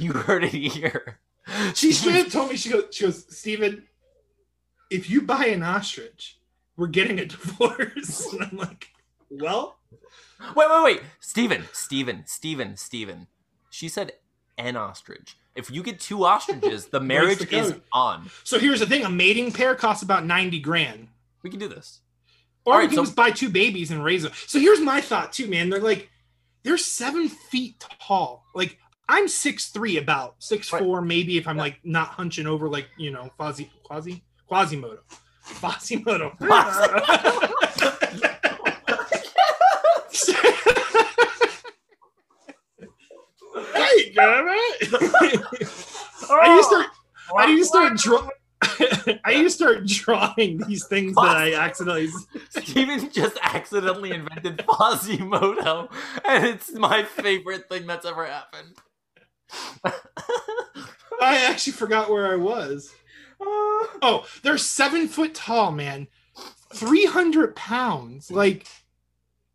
You 0.00 0.12
heard 0.12 0.42
it 0.42 0.52
here. 0.52 1.20
she 1.74 1.92
straight 1.92 2.26
up 2.26 2.32
told 2.32 2.50
me, 2.50 2.56
she 2.56 2.70
goes, 2.70 2.86
she 2.90 3.04
goes, 3.04 3.24
Steven, 3.36 3.84
if 4.90 5.08
you 5.08 5.22
buy 5.22 5.46
an 5.46 5.62
ostrich, 5.62 6.40
we're 6.76 6.88
getting 6.88 7.20
a 7.20 7.26
divorce. 7.26 8.32
And 8.32 8.42
I'm 8.42 8.56
like, 8.56 8.88
well, 9.30 9.78
Wait, 10.56 10.68
wait, 10.70 10.82
wait. 10.84 11.00
Steven, 11.20 11.68
Steven, 11.72 12.24
Steven, 12.26 12.76
Steven. 12.76 13.26
She 13.70 13.88
said 13.88 14.12
an 14.58 14.76
ostrich. 14.76 15.36
If 15.54 15.70
you 15.70 15.82
get 15.82 15.98
two 16.00 16.24
ostriches, 16.24 16.86
the 16.86 17.00
marriage 17.14 17.38
the 17.38 17.56
is 17.58 17.74
on. 17.92 18.30
so 18.44 18.58
here's 18.58 18.80
the 18.80 18.86
thing: 18.86 19.04
a 19.04 19.10
mating 19.10 19.52
pair 19.52 19.74
costs 19.74 20.02
about 20.02 20.24
ninety 20.26 20.60
grand. 20.60 21.08
We 21.42 21.50
can 21.50 21.58
do 21.58 21.68
this. 21.68 22.00
Or 22.66 22.74
All 22.74 22.80
we 22.80 22.86
can 22.88 22.96
so- 22.96 23.04
just 23.04 23.16
buy 23.16 23.30
two 23.30 23.48
babies 23.48 23.90
and 23.90 24.04
raise 24.04 24.22
them. 24.22 24.32
So 24.46 24.58
here's 24.58 24.80
my 24.80 25.00
thought 25.00 25.32
too, 25.32 25.48
man. 25.48 25.70
They're 25.70 25.80
like, 25.80 26.10
they're 26.62 26.76
seven 26.76 27.28
feet 27.28 27.82
tall. 28.00 28.44
Like 28.54 28.76
I'm 29.08 29.26
six 29.28 29.68
three, 29.70 29.96
about 29.96 30.36
six 30.40 30.68
four, 30.68 31.00
maybe 31.00 31.38
if 31.38 31.48
I'm 31.48 31.56
like 31.56 31.78
not 31.82 32.08
hunching 32.08 32.46
over 32.46 32.68
like 32.68 32.88
you 32.98 33.10
know, 33.10 33.30
Quasi 33.38 33.70
Quasi 33.82 34.22
Quasimodo. 34.48 34.98
Quasimodo. 35.60 36.36
hey, 43.90 44.12
damn 44.12 44.46
it. 44.48 44.92
I 46.30 46.54
used 46.56 46.68
to 46.70 46.74
start. 46.74 46.86
I 47.36 47.46
need 47.46 47.58
to 47.58 47.64
start 47.64 47.96
draw. 47.96 48.28
I 49.24 49.34
need 49.34 49.44
to 49.44 49.50
start 49.50 49.86
drawing 49.86 50.58
these 50.58 50.86
things 50.86 51.14
that 51.14 51.36
I 51.36 51.54
accidentally. 51.54 52.08
Steven 52.50 53.10
just 53.10 53.38
accidentally 53.42 54.10
invented 54.10 54.64
Quasimodo, 54.66 55.88
and 56.26 56.44
it's 56.44 56.72
my 56.72 57.04
favorite 57.04 57.68
thing 57.68 57.86
that's 57.86 58.04
ever 58.04 58.26
happened. 58.26 58.76
I 61.22 61.44
actually 61.46 61.72
forgot 61.72 62.10
where 62.10 62.32
I 62.32 62.36
was. 62.36 62.94
Uh, 63.40 63.86
oh, 64.02 64.26
they're 64.42 64.58
seven 64.58 65.08
foot 65.08 65.34
tall, 65.34 65.72
man. 65.72 66.06
Three 66.74 67.06
hundred 67.06 67.56
pounds. 67.56 68.30
Like 68.30 68.66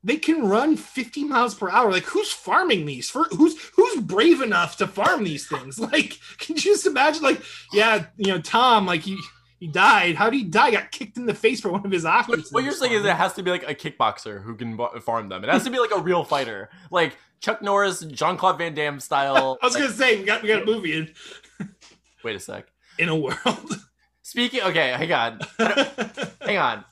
they 0.06 0.18
can 0.18 0.48
run 0.48 0.78
fifty 0.78 1.24
miles 1.24 1.56
per 1.56 1.70
hour. 1.70 1.91
Like 1.91 2.04
who's 2.04 2.32
farming 2.32 2.86
these? 2.86 3.10
For 3.10 3.24
who's 3.32 3.60
who's 3.76 4.00
brave 4.02 4.39
enough 4.41 4.78
to 4.78 4.88
farm 4.88 5.24
these 5.24 5.48
things? 5.48 5.80
Like, 5.91 6.20
can 6.38 6.56
you 6.56 6.62
just 6.62 6.86
imagine? 6.86 7.24
Like, 7.24 7.41
yeah, 7.74 8.06
you 8.15 8.28
know, 8.28 8.39
Tom. 8.39 8.86
Like 8.86 9.02
he 9.02 9.18
he 9.60 9.68
died. 9.68 10.15
How 10.15 10.30
did 10.30 10.38
he 10.38 10.44
die? 10.44 10.72
Got 10.72 10.91
kicked 10.91 11.18
in 11.18 11.26
the 11.26 11.34
face 11.34 11.62
by 11.62 11.70
one 11.70 11.84
of 11.86 11.91
his 11.91 12.04
What, 12.04 12.39
what 12.52 12.63
you're 12.63 12.72
saying 12.74 12.94
is 12.94 13.04
it 13.04 13.15
has 13.15 13.34
to 13.34 13.44
be 13.44 13.50
like 13.50 13.68
a 13.68 13.74
kickboxer 13.74 14.44
who 14.44 14.56
can 14.56 14.78
farm 15.02 15.30
them. 15.30 15.44
It 15.44 15.50
has 15.50 15.63
to 15.63 15.70
be 15.72 15.80
like 15.80 15.91
a 15.96 16.00
real 16.00 16.24
fighter, 16.24 16.70
like 16.91 17.18
Chuck 17.39 17.62
Norris, 17.63 18.02
Jean 18.02 18.38
Claude 18.38 18.60
Van 18.60 18.76
Damme 18.76 19.00
style. 19.00 19.58
I 19.63 19.65
was 19.65 19.74
like- 19.74 19.84
gonna 19.84 19.94
say 19.96 20.20
we 20.20 20.26
got 20.26 20.44
we 20.44 20.50
got 20.50 20.62
a 20.62 20.65
movie 20.65 20.96
in 20.98 21.13
wait 22.24 22.36
a 22.36 22.39
sec. 22.39 22.68
in 23.00 23.10
a 23.10 23.15
world. 23.15 23.80
Speaking, 24.22 24.62
okay, 24.62 24.89
hang 24.91 25.12
on, 25.13 25.39
hang 26.41 26.58
on. 26.58 26.86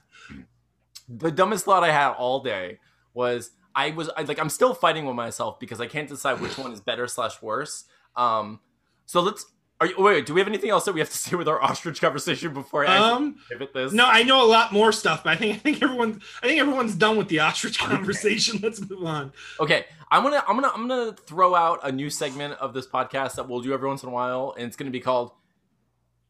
The 1.09 1.31
dumbest 1.31 1.65
thought 1.65 1.83
I 1.83 1.91
had 1.91 2.11
all 2.13 2.39
day 2.41 2.79
was 3.13 3.51
I 3.75 3.91
was 3.91 4.09
I, 4.15 4.23
like 4.23 4.39
I'm 4.39 4.49
still 4.49 4.73
fighting 4.73 5.05
with 5.05 5.15
myself 5.15 5.59
because 5.59 5.81
I 5.81 5.87
can't 5.87 6.07
decide 6.07 6.39
which 6.39 6.57
one 6.57 6.71
is 6.71 6.81
better 6.81 7.07
slash 7.07 7.41
worse. 7.41 7.85
Um, 8.15 8.59
so 9.05 9.21
let's. 9.21 9.45
Are 9.81 9.87
you, 9.87 9.95
wait, 9.97 10.25
do 10.25 10.33
we 10.33 10.39
have 10.39 10.47
anything 10.47 10.69
else 10.69 10.85
that 10.85 10.93
we 10.93 11.01
have 11.01 11.09
to 11.09 11.17
say 11.17 11.35
with 11.35 11.47
our 11.47 11.61
ostrich 11.61 11.99
conversation 11.99 12.53
before 12.53 12.87
I 12.87 12.97
um, 12.97 13.37
pivot 13.49 13.73
this? 13.73 13.91
no, 13.91 14.05
I 14.05 14.23
know 14.23 14.45
a 14.45 14.47
lot 14.47 14.71
more 14.71 14.91
stuff, 14.91 15.23
but 15.23 15.31
I 15.31 15.35
think 15.35 15.55
I 15.55 15.59
think 15.59 15.81
everyone 15.81 16.21
I 16.41 16.47
think 16.47 16.61
everyone's 16.61 16.95
done 16.95 17.17
with 17.17 17.27
the 17.27 17.39
ostrich 17.39 17.79
conversation. 17.79 18.59
Let's 18.63 18.79
move 18.87 19.03
on. 19.03 19.33
Okay, 19.59 19.85
I'm 20.11 20.23
gonna 20.23 20.43
I'm 20.47 20.55
gonna 20.55 20.71
I'm 20.73 20.87
gonna 20.87 21.13
throw 21.13 21.55
out 21.55 21.79
a 21.83 21.91
new 21.91 22.09
segment 22.09 22.53
of 22.59 22.73
this 22.73 22.87
podcast 22.87 23.35
that 23.35 23.49
we'll 23.49 23.61
do 23.61 23.73
every 23.73 23.87
once 23.87 24.03
in 24.03 24.09
a 24.09 24.11
while, 24.13 24.53
and 24.57 24.67
it's 24.67 24.77
gonna 24.77 24.91
be 24.91 25.01
called 25.01 25.31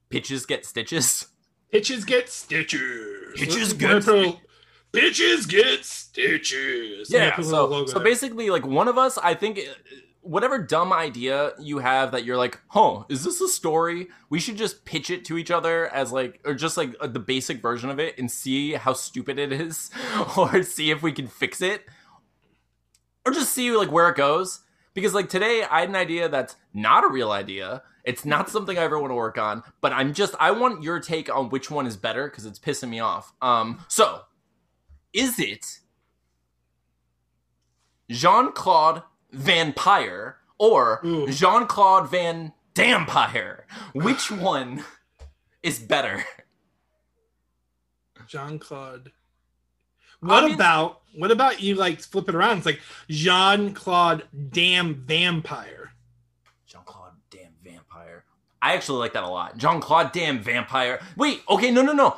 "Pitches 0.09 0.45
Get 0.45 0.65
Stitches." 0.65 1.27
Pitches 1.73 2.05
get 2.05 2.29
stitches. 2.29 3.33
Pitches 3.35 3.73
get 3.73 4.05
put- 4.05 4.37
Pitches 4.93 5.47
get 5.47 5.83
stitches. 5.83 7.09
We're 7.11 7.19
Yeah, 7.19 7.35
put 7.35 7.45
a 7.45 7.47
little 7.47 7.87
so 7.87 7.93
so 7.93 7.99
basically, 7.99 8.51
like 8.51 8.65
one 8.65 8.87
of 8.87 8.97
us, 8.97 9.17
I 9.17 9.33
think, 9.33 9.59
whatever 10.21 10.59
dumb 10.59 10.93
idea 10.93 11.53
you 11.59 11.79
have 11.79 12.11
that 12.11 12.25
you're 12.25 12.37
like, 12.37 12.61
"Huh, 12.67 13.03
is 13.09 13.23
this 13.23 13.41
a 13.41 13.47
story?" 13.47 14.09
We 14.29 14.39
should 14.39 14.55
just 14.55 14.85
pitch 14.85 15.09
it 15.09 15.25
to 15.25 15.37
each 15.39 15.49
other 15.49 15.87
as 15.87 16.11
like, 16.11 16.39
or 16.45 16.53
just 16.53 16.77
like 16.77 16.95
uh, 17.01 17.07
the 17.07 17.19
basic 17.19 17.59
version 17.59 17.89
of 17.89 17.99
it, 17.99 18.19
and 18.19 18.29
see 18.29 18.73
how 18.73 18.93
stupid 18.93 19.39
it 19.39 19.51
is, 19.51 19.89
or 20.37 20.61
see 20.61 20.91
if 20.91 21.01
we 21.01 21.11
can 21.11 21.27
fix 21.27 21.59
it, 21.59 21.85
or 23.25 23.31
just 23.31 23.51
see 23.51 23.71
like 23.71 23.91
where 23.91 24.09
it 24.09 24.15
goes. 24.15 24.59
Because 24.93 25.15
like 25.15 25.27
today, 25.27 25.63
I 25.63 25.79
had 25.79 25.89
an 25.89 25.95
idea 25.95 26.29
that's 26.29 26.55
not 26.71 27.03
a 27.03 27.07
real 27.07 27.31
idea. 27.31 27.81
It's 28.03 28.25
not 28.25 28.47
something 28.47 28.77
I 28.77 28.83
ever 28.83 28.99
want 28.99 29.09
to 29.09 29.15
work 29.15 29.39
on, 29.39 29.63
but 29.81 29.91
I'm 29.91 30.13
just 30.13 30.35
I 30.39 30.51
want 30.51 30.83
your 30.83 30.99
take 30.99 31.33
on 31.35 31.49
which 31.49 31.71
one 31.71 31.87
is 31.87 31.97
better 31.97 32.29
because 32.29 32.45
it's 32.45 32.59
pissing 32.59 32.89
me 32.89 32.99
off. 32.99 33.33
Um, 33.41 33.83
so 33.87 34.21
is 35.13 35.39
it 35.39 35.79
Jean 38.09 38.51
Claude 38.51 39.03
Vampire 39.31 40.37
or 40.57 41.01
Jean 41.29 41.67
Claude 41.67 42.09
Van 42.09 42.53
Dampire? 42.73 43.65
Which 43.93 44.31
one 44.31 44.83
is 45.61 45.79
better? 45.79 46.23
Jean 48.27 48.59
Claude. 48.59 49.11
What 50.19 50.43
Obvious- 50.43 50.55
about 50.55 51.01
what 51.15 51.29
about 51.31 51.61
you 51.61 51.75
like 51.75 51.99
flip 52.01 52.27
it 52.29 52.35
around? 52.35 52.57
It's 52.57 52.65
like 52.65 52.81
Jean 53.09 53.73
Claude 53.73 54.23
Damn 54.51 54.95
Vampire. 55.05 55.91
Jean 56.65 56.81
Claude 56.85 57.13
Damn 57.29 57.53
Vampire. 57.63 58.23
I 58.61 58.73
actually 58.73 58.99
like 58.99 59.13
that 59.13 59.23
a 59.23 59.29
lot. 59.29 59.57
Jean 59.57 59.79
Claude 59.81 60.11
Damn 60.11 60.39
Vampire. 60.39 61.01
Wait, 61.17 61.41
okay, 61.49 61.69
no, 61.69 61.81
no, 61.81 61.91
no. 61.91 62.15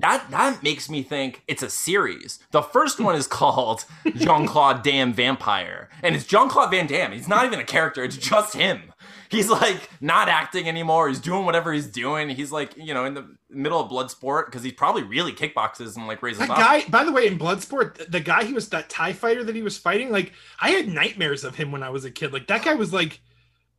That 0.00 0.30
that 0.30 0.62
makes 0.62 0.88
me 0.90 1.02
think 1.02 1.42
it's 1.48 1.62
a 1.62 1.70
series. 1.70 2.38
The 2.50 2.62
first 2.62 3.00
one 3.00 3.14
is 3.14 3.26
called 3.26 3.84
Jean 4.16 4.46
Claude 4.46 4.82
Damn 4.82 5.12
Vampire, 5.12 5.88
and 6.02 6.14
it's 6.14 6.24
Jean 6.26 6.48
Claude 6.48 6.70
Van 6.70 6.86
Damme. 6.86 7.12
He's 7.12 7.28
not 7.28 7.44
even 7.44 7.58
a 7.60 7.64
character; 7.64 8.02
it's 8.04 8.16
just 8.16 8.54
him. 8.54 8.92
He's 9.28 9.48
like 9.48 9.88
not 10.00 10.28
acting 10.28 10.68
anymore. 10.68 11.08
He's 11.08 11.20
doing 11.20 11.44
whatever 11.44 11.72
he's 11.72 11.86
doing. 11.86 12.28
He's 12.30 12.50
like 12.50 12.76
you 12.76 12.94
know 12.94 13.04
in 13.04 13.14
the 13.14 13.36
middle 13.48 13.80
of 13.80 13.88
blood 13.88 14.10
sport 14.10 14.46
because 14.46 14.62
he 14.62 14.72
probably 14.72 15.02
really 15.02 15.32
kickboxes 15.32 15.96
and 15.96 16.06
like 16.06 16.22
raises 16.22 16.40
That 16.40 16.50
up. 16.50 16.56
guy, 16.58 16.84
by 16.88 17.04
the 17.04 17.12
way, 17.12 17.26
in 17.26 17.38
Bloodsport, 17.38 18.10
the 18.10 18.20
guy 18.20 18.44
he 18.44 18.52
was 18.52 18.68
that 18.70 18.88
Tie 18.88 19.12
fighter 19.12 19.44
that 19.44 19.54
he 19.54 19.62
was 19.62 19.78
fighting, 19.78 20.10
like 20.10 20.32
I 20.60 20.70
had 20.70 20.88
nightmares 20.88 21.44
of 21.44 21.54
him 21.56 21.70
when 21.72 21.82
I 21.82 21.90
was 21.90 22.04
a 22.04 22.10
kid. 22.10 22.32
Like 22.32 22.46
that 22.48 22.64
guy 22.64 22.74
was 22.74 22.92
like 22.92 23.20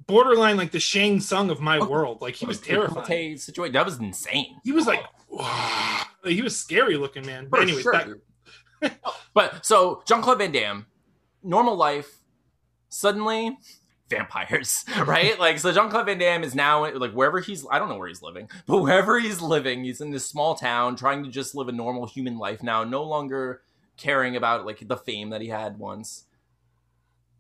borderline 0.08 0.58
like 0.58 0.72
the 0.72 0.80
Shang 0.80 1.20
Tsung 1.20 1.50
of 1.50 1.62
my 1.62 1.78
oh, 1.80 1.88
world. 1.88 2.22
Like 2.22 2.36
he 2.36 2.46
was 2.46 2.60
oh, 2.60 2.66
terrifying. 2.66 3.38
Situation. 3.38 3.74
That 3.74 3.86
was 3.86 4.00
insane. 4.00 4.58
He 4.64 4.72
was 4.72 4.88
like. 4.88 5.04
Like, 6.24 6.36
he 6.36 6.44
was 6.44 6.56
scary 6.56 6.98
looking, 6.98 7.26
man. 7.26 7.48
But 7.50 7.58
For 7.58 7.64
anyways, 7.64 7.82
sure. 7.82 7.94
that, 7.94 9.00
But 9.34 9.66
so 9.66 10.04
Jean 10.08 10.22
Claude 10.22 10.40
Van 10.40 10.52
Damme, 10.52 10.86
normal 11.44 11.76
life, 11.76 12.20
suddenly 12.90 13.58
vampires, 14.10 14.84
right? 15.06 15.40
like 15.40 15.60
so 15.60 15.72
Jean 15.72 15.90
Claude 15.90 16.06
Van 16.06 16.18
Damme 16.18 16.44
is 16.44 16.54
now 16.54 16.92
like 16.98 17.14
wherever 17.14 17.40
he's 17.40 17.66
I 17.72 17.80
don't 17.80 17.90
know 17.90 17.98
where 17.98 18.08
he's 18.08 18.22
living, 18.22 18.50
but 18.68 18.80
wherever 18.82 19.20
he's 19.20 19.42
living, 19.42 19.84
he's 19.84 20.02
in 20.02 20.12
this 20.12 20.26
small 20.26 20.56
town 20.56 20.96
trying 20.96 21.24
to 21.24 21.30
just 21.30 21.56
live 21.56 21.70
a 21.70 21.72
normal 21.72 22.06
human 22.06 22.38
life 22.38 22.62
now, 22.62 22.84
no 22.84 23.04
longer 23.04 23.62
caring 23.98 24.36
about 24.36 24.66
like 24.66 24.88
the 24.88 24.98
fame 24.98 25.30
that 25.30 25.42
he 25.42 25.48
had 25.48 25.78
once. 25.78 26.26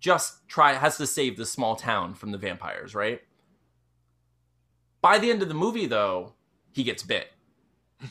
Just 0.01 0.45
try 0.49 0.73
has 0.73 0.97
to 0.97 1.07
save 1.07 1.37
this 1.37 1.49
small 1.51 1.77
town 1.77 2.13
from 2.15 2.31
the 2.31 2.37
vampires, 2.37 2.93
right? 2.93 3.21
By 5.01 5.17
the 5.17 5.31
end 5.31 5.41
of 5.41 5.47
the 5.47 5.53
movie 5.55 5.85
though, 5.85 6.33
he 6.73 6.83
gets 6.83 7.03
bit. 7.03 7.27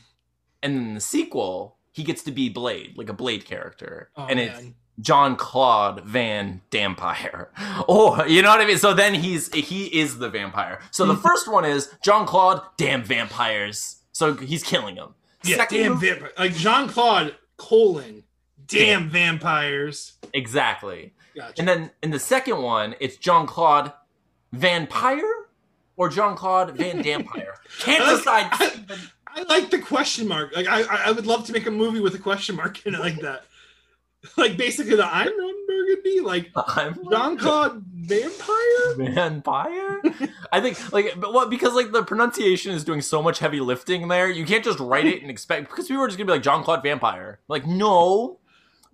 And 0.63 0.77
then 0.77 0.83
in 0.89 0.95
the 0.95 1.01
sequel, 1.01 1.77
he 1.91 2.03
gets 2.05 2.23
to 2.25 2.31
be 2.31 2.49
Blade, 2.51 2.97
like 2.97 3.09
a 3.09 3.15
Blade 3.15 3.45
character. 3.45 4.11
oh, 4.17 4.27
and 4.27 4.39
it's. 4.41 4.61
Jean 5.01 5.35
Claude 5.35 6.05
Van 6.05 6.61
Dampire. 6.71 7.51
Or 7.89 8.21
oh, 8.21 8.25
you 8.27 8.43
know 8.43 8.51
what 8.51 8.61
I 8.61 8.67
mean? 8.67 8.77
So 8.77 8.93
then 8.93 9.15
he's 9.15 9.53
he 9.55 9.87
is 9.87 10.19
the 10.19 10.29
vampire. 10.29 10.81
So 10.91 11.07
the 11.07 11.17
first 11.29 11.51
one 11.51 11.65
is 11.65 11.93
Jean 12.05 12.27
Claude 12.27 12.61
Damn 12.77 13.03
Vampires. 13.03 13.97
So 14.13 14.35
he's 14.35 14.63
killing 14.63 14.97
them. 14.97 15.15
yeah, 15.43 15.57
Second 15.57 15.79
damn 15.79 15.93
movie- 15.95 16.09
vampire. 16.11 16.33
Like 16.39 16.55
Jean 16.55 16.89
Claude 16.89 17.35
colon, 17.57 18.25
damn 18.67 19.09
vampires. 19.09 20.19
Exactly. 20.35 21.15
Gotcha. 21.37 21.55
And 21.59 21.69
then 21.69 21.91
in 22.03 22.11
the 22.11 22.19
second 22.19 22.63
one, 22.63 22.95
it's 23.01 23.17
Jean 23.17 23.47
Claude 23.47 23.93
Vampire 24.53 25.47
or 25.97 26.09
Jean 26.09 26.35
Claude 26.37 26.77
Van 26.77 27.03
Dampire? 27.03 27.55
Can't 27.81 28.03
I 28.03 28.13
like- 28.13 28.19
decide. 28.19 28.49
I- 28.91 28.97
I 29.33 29.43
like 29.45 29.71
the 29.71 29.79
question 29.79 30.27
mark. 30.27 30.57
Like 30.57 30.67
I, 30.67 30.83
I 30.83 31.13
would 31.13 31.25
love 31.25 31.47
to 31.47 31.53
make 31.53 31.65
a 31.67 31.71
movie 31.71 32.01
with 32.01 32.17
a 32.17 32.19
question 32.19 32.57
mark 32.57 32.85
in 32.85 32.97
it 32.97 33.01
like 33.01 33.21
that. 33.21 33.45
Like 34.37 34.57
basically 34.59 34.97
the 34.97 35.07
I'm 35.07 35.29
Ron 35.29 35.67
Burgundy, 35.69 36.21
like 36.21 36.51
Jean 37.09 37.39
Claude 37.39 37.83
Vampire. 37.95 38.95
Vampire? 38.97 40.03
I 40.53 40.61
think 40.61 40.93
like 40.93 41.15
but 41.19 41.33
what 41.33 41.49
because 41.49 41.75
like 41.75 41.93
the 41.93 42.03
pronunciation 42.03 42.73
is 42.73 42.83
doing 42.85 43.01
so 43.01 43.23
much 43.23 43.39
heavy 43.39 43.61
lifting 43.61 44.09
there. 44.09 44.29
You 44.29 44.45
can't 44.45 44.65
just 44.65 44.81
write 44.81 45.07
it 45.07 45.23
and 45.23 45.31
expect 45.31 45.71
because 45.71 45.87
people 45.87 46.03
are 46.03 46.09
just 46.09 46.19
gonna 46.19 46.27
be 46.27 46.33
like 46.33 46.43
Jean 46.43 46.63
Claude 46.65 46.83
Vampire. 46.83 47.39
Like 47.49 47.67
no, 47.67 48.40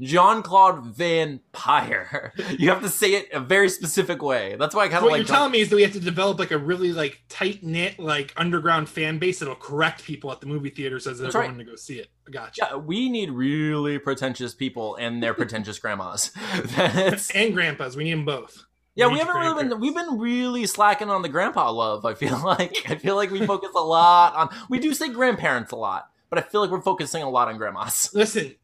Jean 0.01 0.43
Claude 0.43 0.85
Vampire. 0.85 2.33
You 2.59 2.71
have 2.71 2.83
to 2.83 2.89
say 2.89 3.13
it 3.15 3.29
a 3.33 3.41
very 3.41 3.69
specific 3.69 4.23
way. 4.23 4.57
That's 4.59 4.75
why 4.75 4.85
I 4.85 4.89
kind 4.89 5.03
what 5.05 5.09
of 5.09 5.13
like. 5.13 5.21
What 5.23 5.29
you're 5.29 5.37
telling 5.37 5.53
me 5.53 5.61
is 5.61 5.69
that 5.69 5.77
we 5.77 5.83
have 5.83 5.93
to 5.93 6.01
develop 6.01 6.39
like 6.39 6.51
a 6.51 6.59
really 6.59 6.93
like 6.93 7.23
tight 7.29 7.63
knit 7.63 7.99
like 7.99 8.33
underground 8.37 8.89
fan 8.89 9.19
base 9.19 9.39
that'll 9.41 9.55
correct 9.57 10.05
people 10.05 10.31
at 10.33 10.41
the 10.41 10.47
movie 10.47 10.71
theaters 10.71 11.07
as 11.07 11.19
they're 11.19 11.27
That's 11.27 11.35
right. 11.37 11.47
going 11.47 11.59
to 11.59 11.65
go 11.65 11.77
see 11.77 11.99
it. 11.99 12.09
Gotcha. 12.31 12.69
yeah, 12.71 12.77
we 12.77 13.09
need 13.09 13.31
really 13.31 13.99
pretentious 13.99 14.55
people 14.55 14.97
and 14.97 15.23
their 15.23 15.35
pretentious 15.41 15.79
grandmas. 15.79 16.31
And 17.35 17.55
grandpas, 17.55 17.97
we 17.97 18.05
need 18.05 18.13
them 18.15 18.25
both. 18.25 18.65
Yeah, 18.95 19.07
We 19.09 19.15
we 19.15 19.19
haven't 19.19 19.37
really 19.37 19.65
been 19.69 19.81
we've 19.81 19.95
been 19.95 20.19
really 20.19 20.67
slacking 20.67 21.11
on 21.11 21.21
the 21.23 21.29
grandpa 21.29 21.71
love. 21.71 22.07
I 22.07 22.15
feel 22.15 22.39
like 22.43 22.91
I 22.91 22.95
feel 22.95 23.17
like 23.17 23.31
we 23.31 23.45
focus 23.47 23.71
a 23.77 23.81
lot 23.85 24.35
on 24.35 24.49
we 24.71 24.79
do 24.79 24.95
say 24.95 25.09
grandparents 25.11 25.73
a 25.73 25.77
lot, 25.77 26.09
but 26.31 26.39
I 26.39 26.43
feel 26.43 26.63
like 26.63 26.71
we're 26.71 26.81
focusing 26.81 27.23
a 27.23 27.29
lot 27.29 27.49
on 27.49 27.59
grandmas. 27.59 28.11
Listen, 28.15 28.55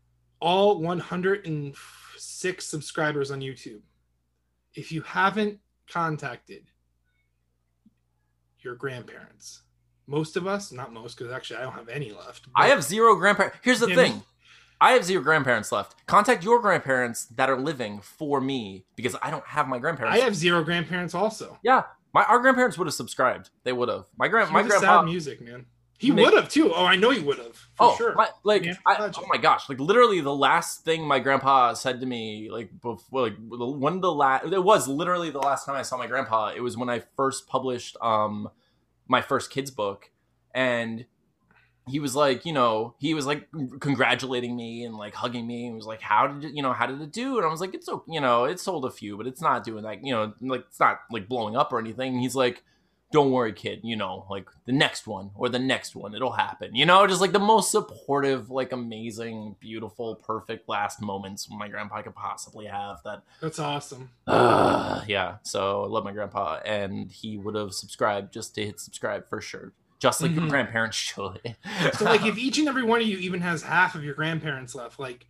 all 0.43 0.81
106 0.81 2.67
subscribers 2.67 3.31
on 3.31 3.41
YouTube. 3.41 3.81
If 4.75 4.91
you 4.91 5.01
haven't 5.03 5.61
contacted 5.89 6.65
your 8.59 8.75
grandparents, 8.75 9.63
most 10.09 10.37
of 10.37 10.47
us, 10.49 10.73
not 10.73 10.93
most, 10.93 11.17
because 11.17 11.33
actually 11.33 11.59
I 11.59 11.63
don't 11.63 11.75
have 11.75 11.89
any 11.89 12.11
left. 12.11 12.47
I 12.57 12.69
have 12.69 12.83
zero 12.83 13.15
grandparents. 13.15 13.57
Here's 13.63 13.81
the 13.81 13.95
thing. 13.95 14.17
me- 14.17 14.23
I 14.81 14.93
have 14.93 15.05
zero 15.05 15.23
grandparents 15.23 15.71
left. 15.71 16.05
Contact 16.07 16.43
your 16.43 16.59
grandparents 16.59 17.27
that 17.27 17.49
are 17.49 17.57
living 17.57 18.01
for 18.01 18.41
me 18.41 18.85
because 18.97 19.15
I 19.23 19.31
don't 19.31 19.47
have 19.47 19.69
my 19.69 19.79
grandparents. 19.79 20.19
I 20.21 20.25
have 20.25 20.35
zero 20.35 20.65
grandparents 20.65 21.15
also. 21.15 21.57
yeah, 21.63 21.85
my 22.13 22.25
our 22.25 22.41
grandparents 22.41 22.77
would 22.79 22.89
have 22.89 22.95
subscribed. 22.95 23.51
They 23.63 23.73
would 23.73 23.89
have. 23.89 24.07
My 24.19 24.27
grand 24.27 24.51
my 24.51 24.63
Here's 24.63 24.73
grandpa 24.73 25.03
sad 25.03 25.05
music, 25.05 25.41
man. 25.41 25.67
He 26.03 26.11
Make- 26.11 26.25
would 26.25 26.35
have 26.35 26.49
too. 26.49 26.73
Oh, 26.75 26.85
I 26.85 26.97
know 26.97 27.11
he 27.11 27.21
would 27.21 27.39
have. 27.39 27.55
For 27.55 27.69
oh, 27.79 27.97
sure. 27.97 28.15
my, 28.17 28.29
like 28.43 28.65
Yeah, 28.65 28.75
I, 28.85 28.97
oh 29.17 29.27
my 29.29 29.37
gosh! 29.37 29.69
Like 29.69 29.79
literally, 29.79 30.21
the 30.21 30.35
last 30.35 30.85
thing 30.85 31.07
my 31.07 31.21
grandpa 31.21 31.75
said 31.75 32.01
to 32.01 32.07
me, 32.07 32.51
like 32.51 32.71
before, 32.81 33.23
like 33.23 33.37
when 33.39 34.01
the 34.01 34.13
last, 34.13 34.53
it 34.53 34.65
was 34.65 34.89
literally 34.89 35.31
the 35.31 35.39
last 35.39 35.65
time 35.65 35.77
I 35.77 35.83
saw 35.83 35.97
my 35.97 36.09
grandpa. 36.09 36.53
It 36.57 36.61
was 36.61 36.77
when 36.77 36.89
I 36.89 37.05
first 37.17 37.47
published 37.47 37.97
um 38.03 38.51
my 39.07 39.23
first 39.23 39.53
kids 39.53 39.71
book, 39.71 40.11
and 40.53 41.07
he 41.87 42.01
was 42.01 42.17
like, 42.17 42.45
you 42.45 42.53
know, 42.53 42.97
he 42.99 43.15
was 43.15 43.25
like 43.25 43.49
congratulating 43.79 44.57
me 44.57 44.83
and 44.83 44.97
like 44.97 45.15
hugging 45.15 45.47
me 45.47 45.67
and 45.67 45.77
was 45.77 45.87
like, 45.87 46.01
how 46.01 46.27
did 46.27 46.51
it, 46.51 46.57
you 46.57 46.63
know, 46.63 46.73
how 46.73 46.87
did 46.87 47.01
it 47.01 47.13
do? 47.13 47.37
And 47.37 47.47
I 47.47 47.49
was 47.49 47.61
like, 47.61 47.75
it's 47.75 47.87
so, 47.87 48.03
you 48.09 48.21
know, 48.21 48.45
it 48.45 48.59
sold 48.59 48.85
a 48.85 48.91
few, 48.91 49.17
but 49.17 49.29
it's 49.29 49.41
not 49.41 49.63
doing 49.63 49.85
that, 49.85 50.05
you 50.05 50.13
know, 50.13 50.33
like 50.41 50.65
it's 50.69 50.81
not 50.81 51.01
like 51.13 51.29
blowing 51.29 51.57
up 51.57 51.73
or 51.73 51.79
anything. 51.79 52.15
And 52.15 52.21
he's 52.21 52.35
like, 52.35 52.65
don't 53.13 53.31
worry, 53.31 53.53
kid. 53.53 53.81
You 53.85 53.95
know, 53.97 54.27
like 54.31 54.49
the 54.65 54.73
next 54.73 55.07
one 55.07 55.31
or 55.37 55.49
the 55.49 55.59
next 55.59 55.95
one, 55.95 56.15
it'll 56.15 56.33
happen. 56.33 56.75
You 56.75 56.87
know, 56.87 57.07
just 57.07 57.21
like 57.21 57.33
the 57.33 57.39
most 57.39 57.71
supportive, 57.71 58.51
like 58.51 58.73
amazing, 58.73 59.55
beautiful, 59.61 60.17
perfect 60.17 60.69
last 60.69 61.01
moments 61.01 61.49
my 61.51 61.69
grandpa 61.69 62.03
could 62.03 62.15
possibly 62.15 62.67
have. 62.67 63.01
That, 63.05 63.23
That's 63.41 63.59
awesome. 63.59 64.11
uh, 64.27 65.05
yeah. 65.07 65.37
So 65.45 65.85
I 65.85 65.87
love 65.87 66.05
my 66.05 66.13
grandpa, 66.13 66.59
and 66.65 67.11
he 67.13 67.39
would 67.39 67.55
have 67.55 67.73
subscribed 67.75 68.33
just 68.33 68.55
to 68.57 68.65
hit 68.67 68.81
subscribe 68.81 69.29
for 69.29 69.41
sure, 69.41 69.73
just 69.99 70.21
like 70.23 70.33
your 70.33 70.43
Mhm. 70.45 70.51
grandparents 70.51 70.97
should. 71.09 71.55
So 71.99 72.05
like 72.07 72.25
if 72.27 72.37
each 72.39 72.59
and 72.59 72.67
every 72.69 72.83
one 72.83 73.01
of 73.01 73.07
you 73.07 73.19
even 73.19 73.41
has 73.43 73.63
half 73.63 73.95
of 73.95 74.03
your 74.03 74.15
grandparents 74.15 74.75
left, 74.75 74.99
like 74.99 75.27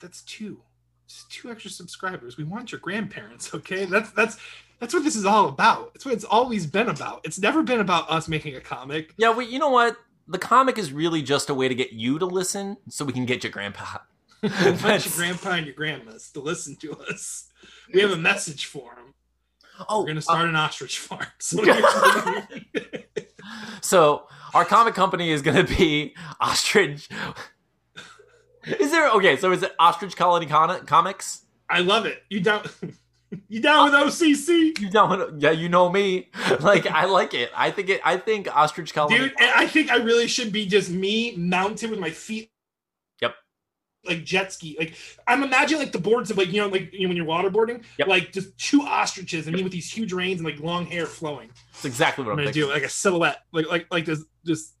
that's 0.00 0.22
two. 0.22 0.62
Just 1.08 1.30
two 1.30 1.50
extra 1.50 1.70
subscribers. 1.70 2.36
We 2.36 2.44
want 2.44 2.70
your 2.70 2.80
grandparents, 2.80 3.54
okay? 3.54 3.84
That's 3.86 4.10
that's 4.12 4.36
that's 4.78 4.94
what 4.94 5.04
this 5.04 5.16
is 5.16 5.24
all 5.24 5.48
about. 5.48 5.92
It's 5.94 6.04
what 6.04 6.14
it's 6.14 6.24
always 6.24 6.66
been 6.66 6.88
about. 6.88 7.20
It's 7.24 7.38
never 7.38 7.62
been 7.62 7.80
about 7.80 8.10
us 8.10 8.28
making 8.28 8.56
a 8.56 8.60
comic. 8.60 9.14
yeah, 9.16 9.30
well, 9.30 9.42
you 9.46 9.58
know 9.58 9.70
what? 9.70 9.96
The 10.26 10.38
comic 10.38 10.76
is 10.78 10.92
really 10.92 11.22
just 11.22 11.48
a 11.50 11.54
way 11.54 11.68
to 11.68 11.74
get 11.74 11.92
you 11.92 12.18
to 12.18 12.26
listen, 12.26 12.76
so 12.88 13.04
we 13.04 13.12
can 13.12 13.24
get 13.24 13.42
your 13.42 13.50
grandpa. 13.50 13.98
Want 14.42 14.82
your 14.84 15.14
grandpa 15.16 15.50
and 15.52 15.66
your 15.66 15.74
grandmas 15.74 16.30
to 16.32 16.40
listen 16.40 16.76
to 16.76 16.92
us. 17.10 17.48
We 17.92 18.00
have 18.02 18.10
a 18.12 18.16
message 18.16 18.66
for 18.66 18.94
them. 18.94 19.14
Oh, 19.88 20.00
We're 20.00 20.08
gonna 20.08 20.18
uh, 20.18 20.22
start 20.22 20.48
an 20.48 20.56
ostrich 20.56 20.98
farm. 20.98 21.26
So 21.38 21.62
So 23.80 24.28
our 24.54 24.64
comic 24.64 24.94
company 24.94 25.30
is 25.30 25.40
going 25.42 25.64
to 25.64 25.76
be 25.76 26.14
Ostrich. 26.40 27.08
Is 28.64 28.90
there 28.90 29.08
okay? 29.12 29.36
So 29.36 29.50
is 29.52 29.62
it 29.62 29.72
Ostrich 29.78 30.16
Colony 30.16 30.46
Con- 30.46 30.84
Comics? 30.86 31.42
I 31.70 31.80
love 31.80 32.06
it. 32.06 32.22
You 32.28 32.40
down? 32.40 32.68
You 33.48 33.60
down 33.60 33.84
with 33.86 33.94
oh. 33.94 34.06
OCC? 34.06 34.78
You 34.78 34.90
know, 34.90 35.30
yeah, 35.38 35.50
you 35.50 35.68
know 35.68 35.90
me. 35.90 36.30
Like 36.60 36.86
I 36.86 37.04
like 37.04 37.34
it. 37.34 37.50
I 37.54 37.70
think 37.70 37.88
it. 37.90 38.00
I 38.04 38.16
think 38.16 38.54
Ostrich 38.54 38.94
Colony. 38.94 39.18
Dude, 39.18 39.34
and 39.38 39.50
I 39.54 39.66
think 39.66 39.90
I 39.90 39.96
really 39.96 40.26
should 40.26 40.52
be 40.52 40.66
just 40.66 40.90
me 40.90 41.34
mounted 41.36 41.90
with 41.90 41.98
my 41.98 42.10
feet. 42.10 42.50
Yep. 43.20 43.34
Like 44.06 44.24
jet 44.24 44.52
ski. 44.52 44.76
Like 44.78 44.94
I'm 45.26 45.42
imagining 45.42 45.82
like 45.82 45.92
the 45.92 45.98
boards 45.98 46.30
of 46.30 46.38
like 46.38 46.52
you 46.52 46.60
know 46.62 46.68
like 46.68 46.92
you 46.92 47.02
know 47.02 47.08
when 47.08 47.16
you're 47.16 47.26
waterboarding, 47.26 47.84
Yep. 47.98 48.08
like 48.08 48.32
just 48.32 48.56
two 48.58 48.82
ostriches 48.82 49.46
and 49.46 49.54
me 49.54 49.62
with 49.62 49.72
these 49.72 49.90
huge 49.90 50.12
reins 50.12 50.40
and 50.40 50.48
like 50.48 50.60
long 50.60 50.86
hair 50.86 51.04
flowing. 51.06 51.50
That's 51.72 51.84
exactly 51.84 52.24
what 52.24 52.32
I'm 52.32 52.38
I'm, 52.38 52.44
gonna 52.44 52.52
thinking. 52.52 52.68
do 52.70 52.74
like 52.74 52.84
a 52.84 52.88
silhouette, 52.88 53.42
like 53.52 53.66
like 53.68 53.86
like 53.90 54.04
this 54.06 54.24
this 54.44 54.72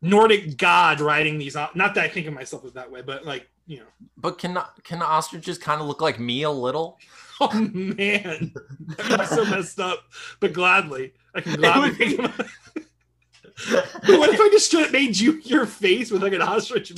Nordic 0.00 0.56
god 0.56 1.00
riding 1.00 1.38
these. 1.38 1.54
Not 1.54 1.74
that 1.74 1.98
I 1.98 2.08
think 2.08 2.26
of 2.26 2.34
myself 2.34 2.64
as 2.64 2.72
that 2.72 2.90
way, 2.90 3.02
but 3.02 3.24
like 3.24 3.48
you 3.66 3.78
know. 3.78 3.86
But 4.16 4.38
can 4.38 4.56
can 4.84 5.00
the 5.00 5.06
ostriches 5.06 5.58
kind 5.58 5.80
of 5.80 5.86
look 5.86 6.00
like 6.00 6.18
me 6.18 6.42
a 6.44 6.50
little? 6.50 6.98
Oh 7.40 7.52
man, 7.72 8.52
be 8.88 9.26
so 9.26 9.44
messed 9.44 9.78
up. 9.78 10.00
But 10.40 10.52
gladly, 10.52 11.12
I 11.34 11.40
can 11.40 11.54
gladly. 11.60 11.90
be- 11.90 12.16
think 12.16 12.24
of- 12.24 12.36
But 14.06 14.18
what 14.18 14.30
if 14.34 14.40
I 14.40 14.48
just 14.50 14.66
straight 14.66 14.90
made 14.92 15.16
you 15.16 15.40
your 15.44 15.64
face 15.66 16.10
with 16.10 16.22
like 16.22 16.32
an 16.32 16.42
ostrich? 16.42 16.92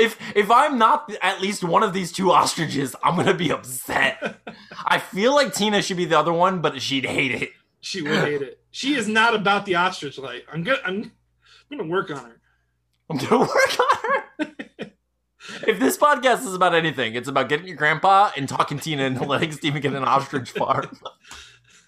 If 0.00 0.16
if 0.36 0.50
I'm 0.50 0.78
not 0.78 1.12
at 1.22 1.40
least 1.40 1.62
one 1.64 1.82
of 1.82 1.92
these 1.92 2.12
two 2.12 2.30
ostriches, 2.30 2.94
I'm 3.02 3.16
gonna 3.16 3.34
be 3.34 3.50
upset. 3.52 4.36
I 4.86 4.98
feel 4.98 5.34
like 5.34 5.52
Tina 5.52 5.82
should 5.82 5.96
be 5.96 6.04
the 6.06 6.18
other 6.18 6.32
one, 6.32 6.60
but 6.60 6.80
she'd 6.80 7.04
hate 7.04 7.32
it. 7.42 7.50
She 7.80 8.02
would 8.02 8.12
hate 8.24 8.42
it. 8.42 8.60
She 8.70 8.94
is 8.94 9.08
not 9.08 9.34
about 9.34 9.66
the 9.66 9.74
ostrich 9.74 10.16
life. 10.18 10.42
I'm 10.52 10.62
gonna 10.62 10.78
I'm, 10.84 11.12
I'm 11.70 11.78
gonna 11.78 11.90
work 11.90 12.10
on 12.10 12.18
her. 12.24 12.40
I'm 13.10 13.16
gonna 13.18 13.40
work 13.40 13.80
on 13.80 14.10
her. 14.12 14.24
If 15.66 15.78
this 15.78 15.96
podcast 15.96 16.46
is 16.46 16.54
about 16.54 16.74
anything, 16.74 17.14
it's 17.14 17.28
about 17.28 17.48
getting 17.48 17.66
your 17.66 17.76
grandpa 17.76 18.30
and 18.36 18.48
talking 18.48 18.78
Tina 18.78 19.04
into 19.04 19.24
letting 19.24 19.52
Steven 19.52 19.80
get 19.80 19.92
an 19.94 20.04
ostrich 20.04 20.50
farm. 20.50 20.98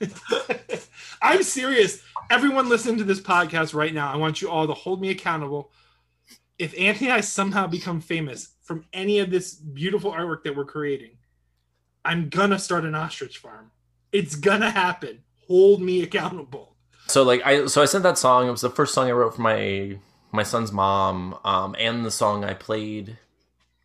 I'm 1.23 1.43
serious. 1.43 2.03
Everyone 2.31 2.69
listening 2.69 2.99
to 2.99 3.05
this 3.05 3.21
podcast 3.21 3.75
right 3.75 3.93
now, 3.93 4.13
I 4.13 4.17
want 4.17 4.41
you 4.41 4.51
all 4.51 4.67
to 4.67 4.73
hold 4.73 5.01
me 5.01 5.11
accountable. 5.11 5.73
If 6.59 6.79
Anthony 6.79 7.09
and 7.09 7.17
I 7.17 7.21
somehow 7.21 7.67
become 7.67 8.01
famous 8.01 8.51
from 8.63 8.85
any 8.93 9.19
of 9.19 9.31
this 9.31 9.55
beautiful 9.55 10.13
artwork 10.13 10.45
that 10.45 10.57
we're 10.57 10.65
creating, 10.65 11.17
I'm 12.05 12.29
gonna 12.29 12.59
start 12.59 12.85
an 12.85 12.95
ostrich 12.95 13.39
farm. 13.39 13.71
It's 14.13 14.35
gonna 14.35 14.71
happen. 14.71 15.23
Hold 15.49 15.83
me 15.83 16.03
accountable. 16.03 16.77
So 17.07 17.23
like 17.23 17.45
I 17.45 17.67
so 17.67 17.83
I 17.83 17.87
sent 17.87 18.05
that 18.05 18.19
song. 18.19 18.47
It 18.47 18.51
was 18.51 18.61
the 18.61 18.71
first 18.71 18.95
song 18.95 19.09
I 19.09 19.13
wrote 19.13 19.35
for 19.35 19.43
my 19.43 19.99
my 20.33 20.45
son's 20.45 20.71
mom, 20.71 21.39
um, 21.45 21.75
and 21.79 22.05
the 22.05 22.11
song 22.11 22.45
I 22.45 22.55
played 22.55 23.19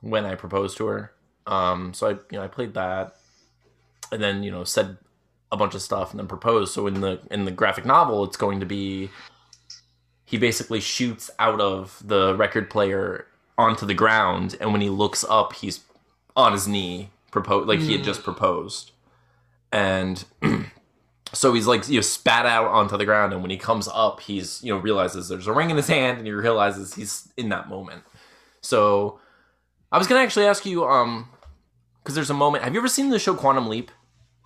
when 0.06 0.24
I 0.26 0.36
proposed 0.36 0.78
to 0.78 0.86
her. 0.86 1.12
Um, 1.48 1.94
so 1.94 2.08
I 2.08 2.12
you 2.12 2.20
know 2.34 2.44
I 2.44 2.48
played 2.48 2.74
that, 2.76 3.16
and 4.12 4.22
then 4.22 4.44
you 4.44 4.52
know 4.52 4.64
said 4.64 4.98
a 5.52 5.58
bunch 5.58 5.76
of 5.76 5.82
stuff 5.82 6.12
and 6.12 6.20
then 6.20 6.28
proposed. 6.28 6.74
So 6.74 6.88
in 6.88 7.02
the 7.02 7.20
in 7.32 7.46
the 7.46 7.52
graphic 7.52 7.86
novel, 7.86 8.24
it's 8.24 8.38
going 8.38 8.60
to 8.60 8.66
be 8.66 9.10
he 10.26 10.38
basically 10.38 10.80
shoots 10.80 11.30
out 11.40 11.60
of 11.62 12.02
the 12.06 12.36
record 12.36 12.70
player 12.70 13.28
onto 13.58 13.86
the 13.86 13.94
ground, 13.94 14.56
and 14.60 14.72
when 14.72 14.82
he 14.82 14.90
looks 14.90 15.24
up, 15.30 15.54
he's 15.54 15.82
on 16.36 16.52
his 16.52 16.68
knee, 16.68 17.10
propose 17.32 17.68
like 17.68 17.80
he 17.80 17.94
had 17.94 18.02
Mm. 18.02 18.06
just 18.06 18.24
proposed, 18.24 18.92
and 19.72 20.24
so 21.34 21.54
he's 21.54 21.68
like 21.68 21.88
you 21.88 21.96
know 21.96 22.02
spat 22.02 22.46
out 22.46 22.68
onto 22.68 22.98
the 22.98 23.06
ground, 23.06 23.34
and 23.34 23.42
when 23.42 23.52
he 23.52 23.58
comes 23.58 23.88
up, 23.88 24.20
he's 24.22 24.64
you 24.64 24.74
know 24.74 24.80
realizes 24.80 25.30
there's 25.30 25.48
a 25.48 25.54
ring 25.54 25.70
in 25.70 25.78
his 25.78 25.88
hand, 25.88 26.18
and 26.18 26.28
he 26.28 26.34
realizes 26.34 26.94
he's 26.96 27.32
in 27.38 27.50
that 27.50 27.70
moment. 27.70 28.04
So 28.62 29.20
I 29.96 29.98
was 29.98 30.08
gonna 30.08 30.20
actually 30.20 30.46
ask 30.46 30.66
you, 30.66 30.84
um, 30.84 31.30
because 32.04 32.16
there's 32.16 32.30
a 32.30 32.34
moment. 32.34 32.66
Have 32.66 32.74
you 32.74 32.82
ever 32.82 32.90
seen 32.90 33.12
the 33.12 33.18
show 33.18 33.34
Quantum 33.34 33.70
Leap? 33.70 33.92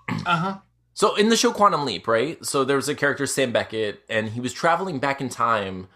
Uh 0.07 0.37
huh. 0.37 0.57
So 0.93 1.15
in 1.15 1.29
the 1.29 1.35
show 1.35 1.51
Quantum 1.51 1.85
Leap, 1.85 2.07
right? 2.07 2.45
So 2.45 2.63
there 2.63 2.75
was 2.75 2.87
a 2.87 2.93
character 2.93 3.25
Sam 3.25 3.51
Beckett, 3.51 4.03
and 4.07 4.29
he 4.29 4.41
was 4.41 4.53
traveling 4.53 4.99
back 4.99 5.21
in 5.21 5.27
time, 5.27 5.87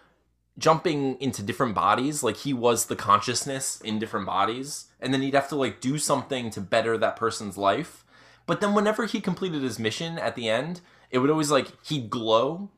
jumping 0.58 1.20
into 1.20 1.40
different 1.40 1.72
bodies. 1.72 2.20
Like 2.20 2.38
he 2.38 2.52
was 2.52 2.86
the 2.86 2.96
consciousness 2.96 3.80
in 3.82 4.00
different 4.00 4.26
bodies, 4.26 4.86
and 4.98 5.14
then 5.14 5.22
he'd 5.22 5.34
have 5.34 5.48
to 5.50 5.56
like 5.56 5.80
do 5.80 5.98
something 5.98 6.50
to 6.50 6.60
better 6.60 6.98
that 6.98 7.14
person's 7.14 7.56
life. 7.56 8.04
But 8.46 8.60
then 8.60 8.74
whenever 8.74 9.06
he 9.06 9.20
completed 9.20 9.62
his 9.62 9.78
mission 9.78 10.18
at 10.18 10.34
the 10.34 10.48
end, 10.48 10.80
it 11.12 11.18
would 11.18 11.30
always 11.30 11.52
like 11.52 11.68
he'd 11.86 12.10
glow, 12.10 12.70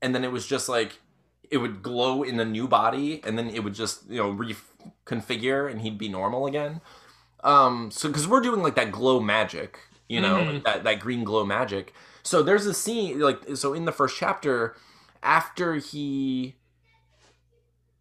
and 0.00 0.14
then 0.14 0.22
it 0.22 0.30
was 0.30 0.46
just 0.46 0.68
like 0.68 1.00
it 1.50 1.56
would 1.56 1.82
glow 1.82 2.22
in 2.22 2.38
a 2.38 2.44
new 2.44 2.68
body, 2.68 3.20
and 3.24 3.36
then 3.36 3.50
it 3.50 3.64
would 3.64 3.74
just 3.74 4.08
you 4.08 4.18
know 4.18 4.30
reconfigure, 5.06 5.70
and 5.70 5.80
he'd 5.80 5.98
be 5.98 6.08
normal 6.08 6.46
again. 6.46 6.80
Um, 7.42 7.90
so 7.90 8.08
because 8.08 8.26
we're 8.26 8.40
doing 8.40 8.62
like 8.62 8.74
that 8.76 8.90
glow 8.92 9.20
magic, 9.20 9.78
you 10.08 10.20
know, 10.20 10.36
Mhm. 10.36 10.64
that 10.64 10.84
that 10.84 11.00
green 11.00 11.24
glow 11.24 11.44
magic. 11.44 11.92
So 12.22 12.42
there's 12.42 12.66
a 12.66 12.74
scene 12.74 13.20
like 13.20 13.56
so 13.56 13.74
in 13.74 13.84
the 13.84 13.92
first 13.92 14.16
chapter, 14.16 14.76
after 15.22 15.74
he 15.76 16.56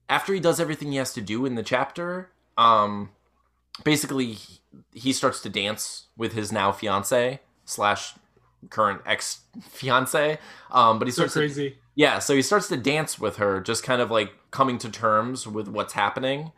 after 0.10 0.34
he 0.34 0.39
does 0.39 0.60
everything 0.60 0.91
he 0.91 0.98
has 0.98 1.13
to 1.13 1.22
do 1.22 1.46
in 1.46 1.56
the 1.56 1.63
chapter, 1.63 2.32
um, 2.58 3.10
basically 3.84 4.34
he- 4.34 4.60
he 4.93 5.13
starts 5.13 5.39
to 5.41 5.50
dance 5.50 6.08
with 6.17 6.34
his 6.34 6.52
now 6.52 6.72
fiance 6.72 7.39
slash 7.65 8.13
current 8.69 9.02
ex 9.06 9.41
fiance. 9.62 10.39
Um, 10.72 11.00
but 11.00 11.08
he 11.08 11.12
So 11.12 11.24
starts 11.24 11.34
to, 11.34 11.39
crazy. 11.39 11.78
yeah, 11.96 12.19
so 12.19 12.36
he 12.36 12.41
starts 12.41 12.67
to 12.69 12.78
dance 12.78 13.17
with 13.19 13.38
her, 13.38 13.60
just 13.60 13.84
kind 13.84 14.02
of 14.02 14.12
like 14.12 14.34
coming 14.52 14.78
to 14.80 14.89
terms 14.89 15.48
with 15.48 15.67
what's 15.67 15.93
happening. 15.93 16.52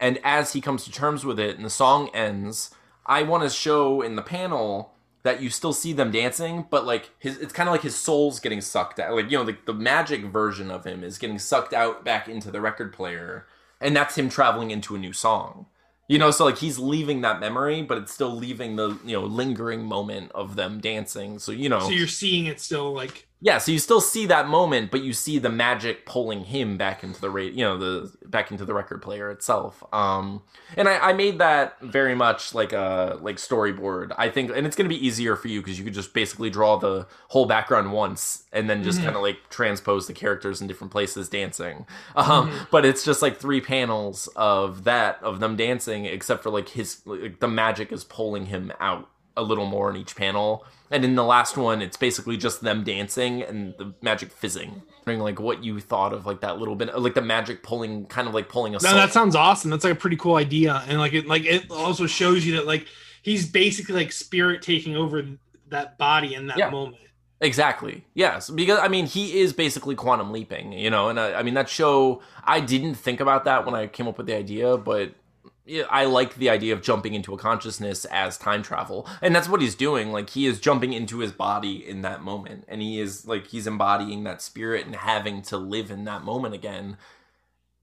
And 0.00 0.18
as 0.22 0.52
he 0.52 0.60
comes 0.60 0.84
to 0.84 0.92
terms 0.92 1.24
with 1.24 1.38
it 1.40 1.56
and 1.56 1.64
the 1.64 1.70
song 1.70 2.08
ends, 2.14 2.70
I 3.06 3.22
want 3.22 3.42
to 3.42 3.50
show 3.50 4.02
in 4.02 4.16
the 4.16 4.22
panel 4.22 4.92
that 5.22 5.42
you 5.42 5.50
still 5.50 5.72
see 5.72 5.92
them 5.92 6.10
dancing, 6.10 6.66
but 6.70 6.86
like 6.86 7.10
his 7.18 7.38
it's 7.38 7.52
kind 7.52 7.68
of 7.68 7.72
like 7.72 7.82
his 7.82 7.96
soul's 7.96 8.40
getting 8.40 8.60
sucked 8.60 9.00
out. 9.00 9.14
Like, 9.14 9.30
you 9.30 9.36
know, 9.38 9.44
the, 9.44 9.56
the 9.66 9.74
magic 9.74 10.24
version 10.24 10.70
of 10.70 10.84
him 10.84 11.02
is 11.02 11.18
getting 11.18 11.38
sucked 11.38 11.74
out 11.74 12.04
back 12.04 12.28
into 12.28 12.50
the 12.50 12.60
record 12.60 12.92
player. 12.92 13.46
And 13.80 13.94
that's 13.94 14.16
him 14.16 14.28
traveling 14.28 14.70
into 14.70 14.94
a 14.94 14.98
new 14.98 15.12
song. 15.12 15.66
You 16.08 16.18
know, 16.18 16.30
so 16.30 16.44
like 16.44 16.58
he's 16.58 16.78
leaving 16.78 17.20
that 17.20 17.40
memory, 17.40 17.82
but 17.82 17.98
it's 17.98 18.12
still 18.12 18.34
leaving 18.34 18.76
the, 18.76 18.98
you 19.04 19.12
know, 19.12 19.24
lingering 19.26 19.84
moment 19.84 20.32
of 20.34 20.56
them 20.56 20.80
dancing. 20.80 21.38
So, 21.38 21.52
you 21.52 21.68
know. 21.68 21.80
So 21.80 21.90
you're 21.90 22.06
seeing 22.06 22.46
it 22.46 22.60
still 22.60 22.94
like 22.94 23.28
Yeah, 23.40 23.58
so 23.58 23.70
you 23.70 23.78
still 23.78 24.00
see 24.00 24.26
that 24.26 24.48
moment, 24.48 24.90
but 24.90 25.02
you 25.02 25.12
see 25.12 25.38
the 25.38 25.48
magic 25.48 26.04
pulling 26.06 26.44
him 26.46 26.76
back 26.76 27.04
into 27.04 27.20
the 27.20 27.30
rate, 27.30 27.52
you 27.52 27.64
know, 27.64 27.78
the 27.78 28.12
back 28.26 28.50
into 28.50 28.64
the 28.64 28.74
record 28.74 29.00
player 29.00 29.30
itself. 29.30 29.84
Um, 29.92 30.42
and 30.76 30.88
I, 30.88 31.10
I 31.10 31.12
made 31.12 31.38
that 31.38 31.80
very 31.80 32.16
much 32.16 32.52
like 32.52 32.72
a 32.72 33.16
like 33.22 33.36
storyboard. 33.36 34.12
I 34.18 34.28
think, 34.28 34.50
and 34.56 34.66
it's 34.66 34.74
gonna 34.74 34.88
be 34.88 35.06
easier 35.06 35.36
for 35.36 35.46
you 35.46 35.60
because 35.60 35.78
you 35.78 35.84
could 35.84 35.94
just 35.94 36.12
basically 36.14 36.50
draw 36.50 36.78
the 36.78 37.06
whole 37.28 37.46
background 37.46 37.92
once 37.92 38.42
and 38.52 38.68
then 38.68 38.82
just 38.82 38.98
Mhm. 38.98 39.04
kind 39.04 39.14
of 39.16 39.22
like 39.22 39.36
transpose 39.50 40.08
the 40.08 40.14
characters 40.14 40.60
in 40.60 40.66
different 40.66 40.90
places 40.90 41.28
dancing. 41.28 41.86
Um, 42.16 42.50
but 42.72 42.84
it's 42.84 43.04
just 43.04 43.22
like 43.22 43.36
three 43.36 43.60
panels 43.60 44.28
of 44.34 44.82
that 44.82 45.22
of 45.22 45.38
them 45.38 45.54
dancing, 45.54 46.06
except 46.06 46.42
for 46.42 46.50
like 46.50 46.70
his 46.70 47.02
like, 47.06 47.38
the 47.38 47.46
magic 47.48 47.92
is 47.92 48.02
pulling 48.02 48.46
him 48.46 48.72
out 48.80 49.08
a 49.36 49.42
little 49.44 49.66
more 49.66 49.88
in 49.90 49.94
each 49.96 50.16
panel. 50.16 50.64
And 50.90 51.04
in 51.04 51.14
the 51.16 51.24
last 51.24 51.56
one, 51.56 51.82
it's 51.82 51.96
basically 51.96 52.36
just 52.36 52.62
them 52.62 52.82
dancing 52.82 53.42
and 53.42 53.74
the 53.78 53.94
magic 54.00 54.32
fizzing. 54.32 54.82
Like 55.06 55.40
what 55.40 55.64
you 55.64 55.80
thought 55.80 56.12
of 56.12 56.26
like 56.26 56.40
that 56.42 56.58
little 56.58 56.74
bit, 56.76 56.98
like 56.98 57.14
the 57.14 57.22
magic 57.22 57.62
pulling, 57.62 58.04
kind 58.06 58.28
of 58.28 58.34
like 58.34 58.48
pulling 58.50 58.74
a. 58.74 58.78
No, 58.82 58.94
that 58.94 59.12
sounds 59.12 59.34
awesome. 59.34 59.70
That's 59.70 59.84
like 59.84 59.94
a 59.94 59.96
pretty 59.96 60.16
cool 60.16 60.34
idea, 60.36 60.82
and 60.86 60.98
like 60.98 61.14
it, 61.14 61.26
like 61.26 61.46
it 61.46 61.70
also 61.70 62.06
shows 62.06 62.44
you 62.44 62.56
that 62.56 62.66
like 62.66 62.86
he's 63.22 63.48
basically 63.48 63.94
like 63.94 64.12
spirit 64.12 64.60
taking 64.60 64.96
over 64.96 65.24
that 65.68 65.96
body 65.96 66.34
in 66.34 66.46
that 66.48 66.58
Yeah. 66.58 66.68
moment. 66.70 66.96
Exactly. 67.40 68.04
Yes, 68.14 68.50
because 68.50 68.78
I 68.80 68.88
mean 68.88 69.06
he 69.06 69.38
is 69.40 69.52
basically 69.52 69.94
quantum 69.94 70.30
leaping, 70.32 70.72
you 70.72 70.90
know, 70.90 71.08
and 71.08 71.18
I, 71.18 71.34
I 71.34 71.42
mean 71.42 71.54
that 71.54 71.68
show. 71.70 72.20
I 72.44 72.60
didn't 72.60 72.96
think 72.96 73.20
about 73.20 73.44
that 73.44 73.64
when 73.64 73.74
I 73.74 73.86
came 73.86 74.08
up 74.08 74.18
with 74.18 74.26
the 74.26 74.34
idea, 74.36 74.76
but 74.76 75.12
I 75.90 76.04
like 76.06 76.34
the 76.36 76.50
idea 76.50 76.72
of 76.72 76.82
jumping 76.82 77.14
into 77.14 77.34
a 77.34 77.38
consciousness 77.38 78.04
as 78.06 78.38
time 78.38 78.62
travel, 78.62 79.08
and 79.20 79.34
that's 79.34 79.48
what 79.48 79.60
he's 79.60 79.74
doing. 79.74 80.12
Like 80.12 80.30
he 80.30 80.46
is 80.46 80.60
jumping 80.60 80.92
into 80.92 81.18
his 81.18 81.32
body 81.32 81.86
in 81.86 82.02
that 82.02 82.22
moment, 82.22 82.64
and 82.68 82.80
he 82.80 83.00
is 83.00 83.26
like 83.26 83.48
he's 83.48 83.66
embodying 83.66 84.24
that 84.24 84.40
spirit 84.42 84.86
and 84.86 84.94
having 84.96 85.42
to 85.42 85.56
live 85.56 85.90
in 85.90 86.04
that 86.04 86.24
moment 86.24 86.54
again. 86.54 86.96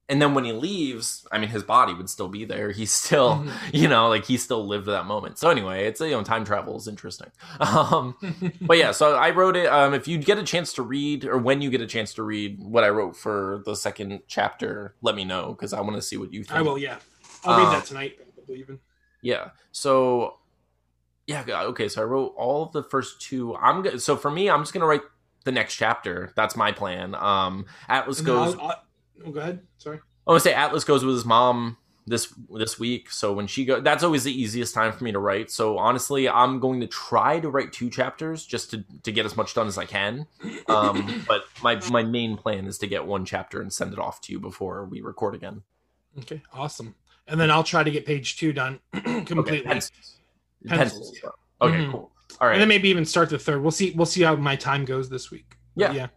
And 0.08 0.22
then 0.22 0.36
when 0.36 0.44
he 0.46 0.52
leaves, 0.52 1.26
I 1.32 1.40
mean, 1.40 1.50
his 1.50 1.64
body 1.64 1.92
would 1.96 2.12
still 2.12 2.28
be 2.28 2.46
there. 2.46 2.70
He's 2.70 2.92
still, 2.92 3.38
Mhm. 3.38 3.52
you 3.74 3.88
know, 3.88 4.08
like 4.08 4.26
he 4.26 4.38
still 4.38 4.64
lived 4.66 4.86
that 4.86 5.08
moment. 5.08 5.40
So 5.40 5.50
anyway, 5.50 5.88
it's 5.88 6.00
you 6.00 6.12
know, 6.12 6.22
time 6.24 6.46
travel 6.46 6.78
is 6.78 6.88
interesting. 6.88 7.32
Um, 7.60 8.16
but 8.62 8.78
yeah, 8.78 8.92
so 8.92 9.16
I 9.16 9.32
wrote 9.32 9.56
it. 9.56 9.66
Um, 9.66 9.96
if 9.96 10.08
you 10.08 10.20
get 10.20 10.38
a 10.38 10.44
chance 10.44 10.74
to 10.74 10.84
read, 10.84 11.26
or 11.26 11.40
when 11.40 11.62
you 11.62 11.72
get 11.72 11.82
a 11.82 11.88
chance 11.88 12.14
to 12.16 12.24
read 12.24 12.60
what 12.60 12.84
I 12.84 12.90
wrote 12.90 13.16
for 13.16 13.64
the 13.66 13.76
second 13.76 14.22
chapter, 14.28 14.94
let 15.02 15.16
me 15.16 15.26
know 15.26 15.54
because 15.54 15.74
I 15.74 15.82
want 15.82 15.96
to 15.96 16.04
see 16.04 16.18
what 16.18 16.32
you 16.32 16.44
think. 16.44 16.60
I 16.60 16.62
will. 16.62 16.78
Yeah, 16.78 16.98
I'll 17.46 17.58
read 17.60 17.68
Uh, 17.68 17.72
that 17.72 17.86
tonight. 17.86 18.18
Probably 18.36 18.60
even. 18.60 18.80
Yeah. 19.22 19.50
So, 19.72 20.38
yeah. 21.28 21.44
Okay. 21.48 21.88
So 21.88 22.02
I 22.02 22.06
wrote 22.06 22.34
all 22.38 22.64
of 22.64 22.72
the 22.72 22.84
first 22.84 23.22
two. 23.22 23.56
I'm 23.56 23.82
go- 23.82 23.98
so 23.98 24.16
for 24.18 24.30
me, 24.32 24.50
I'm 24.50 24.62
just 24.62 24.74
gonna 24.74 24.86
write 24.86 25.02
the 25.44 25.52
next 25.52 25.76
chapter. 25.76 26.32
That's 26.36 26.56
my 26.56 26.72
plan. 26.72 27.16
Um, 27.16 27.66
Atlas 27.90 28.20
And 28.20 28.26
goes. 28.28 28.56
I'll- 28.56 28.84
oh, 29.26 29.32
go 29.32 29.40
ahead. 29.40 29.66
Sorry. 29.78 30.00
I 30.28 30.32
want 30.32 30.42
to 30.42 30.50
say 30.50 30.54
Atlas 30.56 30.84
goes 30.84 31.06
with 31.06 31.14
his 31.16 31.26
mom 31.26 31.78
this 32.08 32.34
this 32.52 32.80
week. 32.80 33.10
So 33.12 33.32
when 33.34 33.46
she 33.48 33.64
go, 33.66 33.80
that's 33.80 34.04
always 34.04 34.24
the 34.24 34.32
easiest 34.34 34.74
time 34.74 34.92
for 34.92 35.04
me 35.04 35.12
to 35.12 35.20
write. 35.20 35.50
So 35.52 35.78
honestly, 35.78 36.28
I'm 36.30 36.60
going 36.60 36.80
to 36.82 36.88
try 36.88 37.40
to 37.40 37.50
write 37.50 37.74
two 37.74 37.90
chapters 37.92 38.44
just 38.46 38.70
to 38.72 38.84
to 39.04 39.12
get 39.12 39.26
as 39.26 39.36
much 39.38 39.54
done 39.54 39.68
as 39.68 39.78
I 39.78 39.86
can. 39.86 40.26
Um, 40.68 41.24
but 41.28 41.46
my 41.64 41.80
my 41.92 42.04
main 42.04 42.38
plan 42.38 42.66
is 42.68 42.78
to 42.80 42.88
get 42.88 43.06
one 43.06 43.24
chapter 43.26 43.62
and 43.62 43.72
send 43.74 43.94
it 43.94 44.00
off 44.00 44.20
to 44.22 44.32
you 44.34 44.40
before 44.40 44.86
we 44.86 45.02
record 45.02 45.36
again. 45.36 45.62
Okay. 46.20 46.42
Awesome. 46.54 46.96
And 47.28 47.40
then 47.40 47.50
I'll 47.50 47.64
try 47.64 47.84
to 47.84 47.92
get 47.92 48.06
page 48.06 48.38
two 48.38 48.54
done 48.54 48.80
completely. 48.94 49.60
Okay, 49.60 49.64
pencils. 49.64 50.18
Pencils, 50.68 51.20
Pencils. 51.20 51.34
Okay, 51.62 51.76
Mhm. 51.78 51.92
cool. 51.92 52.12
All 52.42 52.48
right. 52.48 52.54
And 52.54 52.62
then 52.62 52.68
maybe 52.68 52.90
even 52.90 53.06
start 53.06 53.30
the 53.30 53.40
third. 53.40 53.62
We'll 53.62 53.72
see. 53.72 53.92
We'll 53.96 54.06
see 54.06 54.22
how 54.24 54.36
my 54.36 54.56
time 54.56 54.86
goes 54.86 55.10
this 55.10 55.32
week. 55.32 55.56
But 55.76 55.94
Yeah. 55.94 56.02
yeah. 56.02 56.08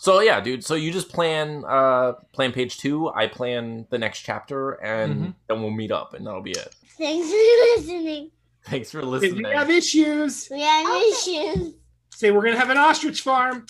So 0.00 0.20
yeah, 0.20 0.40
dude. 0.40 0.64
So 0.64 0.74
you 0.74 0.92
just 0.92 1.08
plan 1.08 1.64
uh 1.68 2.12
plan 2.32 2.52
page 2.52 2.78
two. 2.78 3.10
I 3.14 3.26
plan 3.26 3.86
the 3.90 3.98
next 3.98 4.20
chapter, 4.20 4.72
and 4.82 5.14
Mhm. 5.16 5.34
then 5.48 5.60
we'll 5.62 5.70
meet 5.70 5.90
up, 5.90 6.14
and 6.14 6.26
that'll 6.26 6.42
be 6.42 6.52
it. 6.52 6.74
Thanks 6.98 7.28
for 7.28 7.36
listening. 7.82 8.30
Thanks 8.66 8.90
for 8.90 9.02
listening. 9.02 9.42
We 9.44 9.50
have 9.54 9.70
issues, 9.70 10.48
We 10.50 10.60
have 10.60 11.02
issues. 11.02 11.74
say 12.10 12.30
we're 12.30 12.44
gonna 12.44 12.58
have 12.58 12.70
an 12.70 12.78
ostrich 12.78 13.20
farm. 13.22 13.66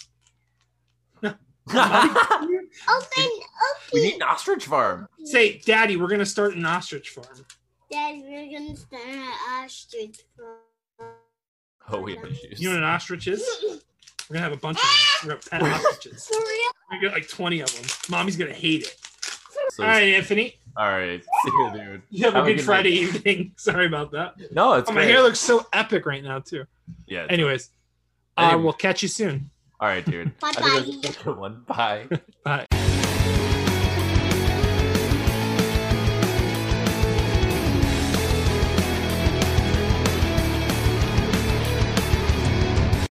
Open, 2.89 3.07
open. 3.25 3.41
we 3.93 4.03
need 4.03 4.15
an 4.15 4.23
ostrich 4.23 4.67
farm. 4.67 5.09
say, 5.25 5.59
Daddy, 5.65 5.97
we're 5.97 6.09
gonna 6.09 6.27
start 6.27 6.55
an 6.55 6.65
ostrich 6.67 7.11
farm. 7.11 7.45
Daddy, 7.91 8.23
we're 8.27 8.59
gonna 8.59 8.77
start 8.77 9.03
an 9.07 9.29
ostrich 9.63 10.21
farm. 10.37 11.13
Oh, 11.91 12.01
we 12.01 12.17
have 12.17 12.25
issues. 12.25 12.61
You 12.61 12.69
know 12.71 12.77
what 12.77 12.83
an 12.85 12.89
ostrich 12.91 13.27
is? 13.29 13.47
We're 14.31 14.35
gonna 14.37 14.45
have 14.45 14.53
a 14.53 14.57
bunch 14.57 14.79
of 14.79 14.83
them. 15.29 15.39
We're 15.53 15.59
gonna 15.59 15.69
pet 15.69 15.85
ostriches. 15.85 16.27
For 16.33 16.39
real? 16.39 16.71
We 16.93 16.99
get 17.01 17.13
like 17.13 17.29
twenty 17.29 17.61
of 17.61 17.71
them. 17.75 17.85
Mommy's 18.09 18.37
gonna 18.39 18.55
hate 18.55 18.85
it. 18.85 18.97
So- 19.73 19.83
All 19.83 19.89
right, 19.91 20.15
Anthony. 20.15 20.55
all 20.79 20.87
right. 20.89 21.23
See 21.23 21.51
you, 21.51 21.71
dude. 21.75 22.03
You 22.11 22.25
have, 22.25 22.33
Have 22.33 22.45
a 22.45 22.47
a 22.47 22.51
good 22.51 22.57
good 22.57 22.65
Friday 22.65 22.91
evening. 22.93 23.53
Sorry 23.57 23.85
about 23.87 24.13
that. 24.13 24.35
No, 24.51 24.73
it's 24.75 24.89
Oh, 24.89 24.95
my 24.95 25.05
hair 25.05 25.21
looks 25.21 25.41
so 25.41 25.67
epic 25.75 26.07
right 26.07 26.25
now 26.25 26.39
too. 26.39 26.65
yeah. 27.07 27.27
Anyways, 27.29 27.69
uh, 28.39 28.59
we'll 28.59 28.73
catch 28.73 29.03
you 29.03 29.09
soon. 29.09 29.51
All 29.85 29.91
right, 29.91 30.03
dude. 30.07 30.33
I 30.43 30.53
think 30.55 30.65
Bye-bye. 30.65 30.99
that's 31.03 31.21
a 31.21 31.25
good 31.25 31.37
one. 31.37 31.63
Bye. 31.67 32.09
Bye. 32.43 33.61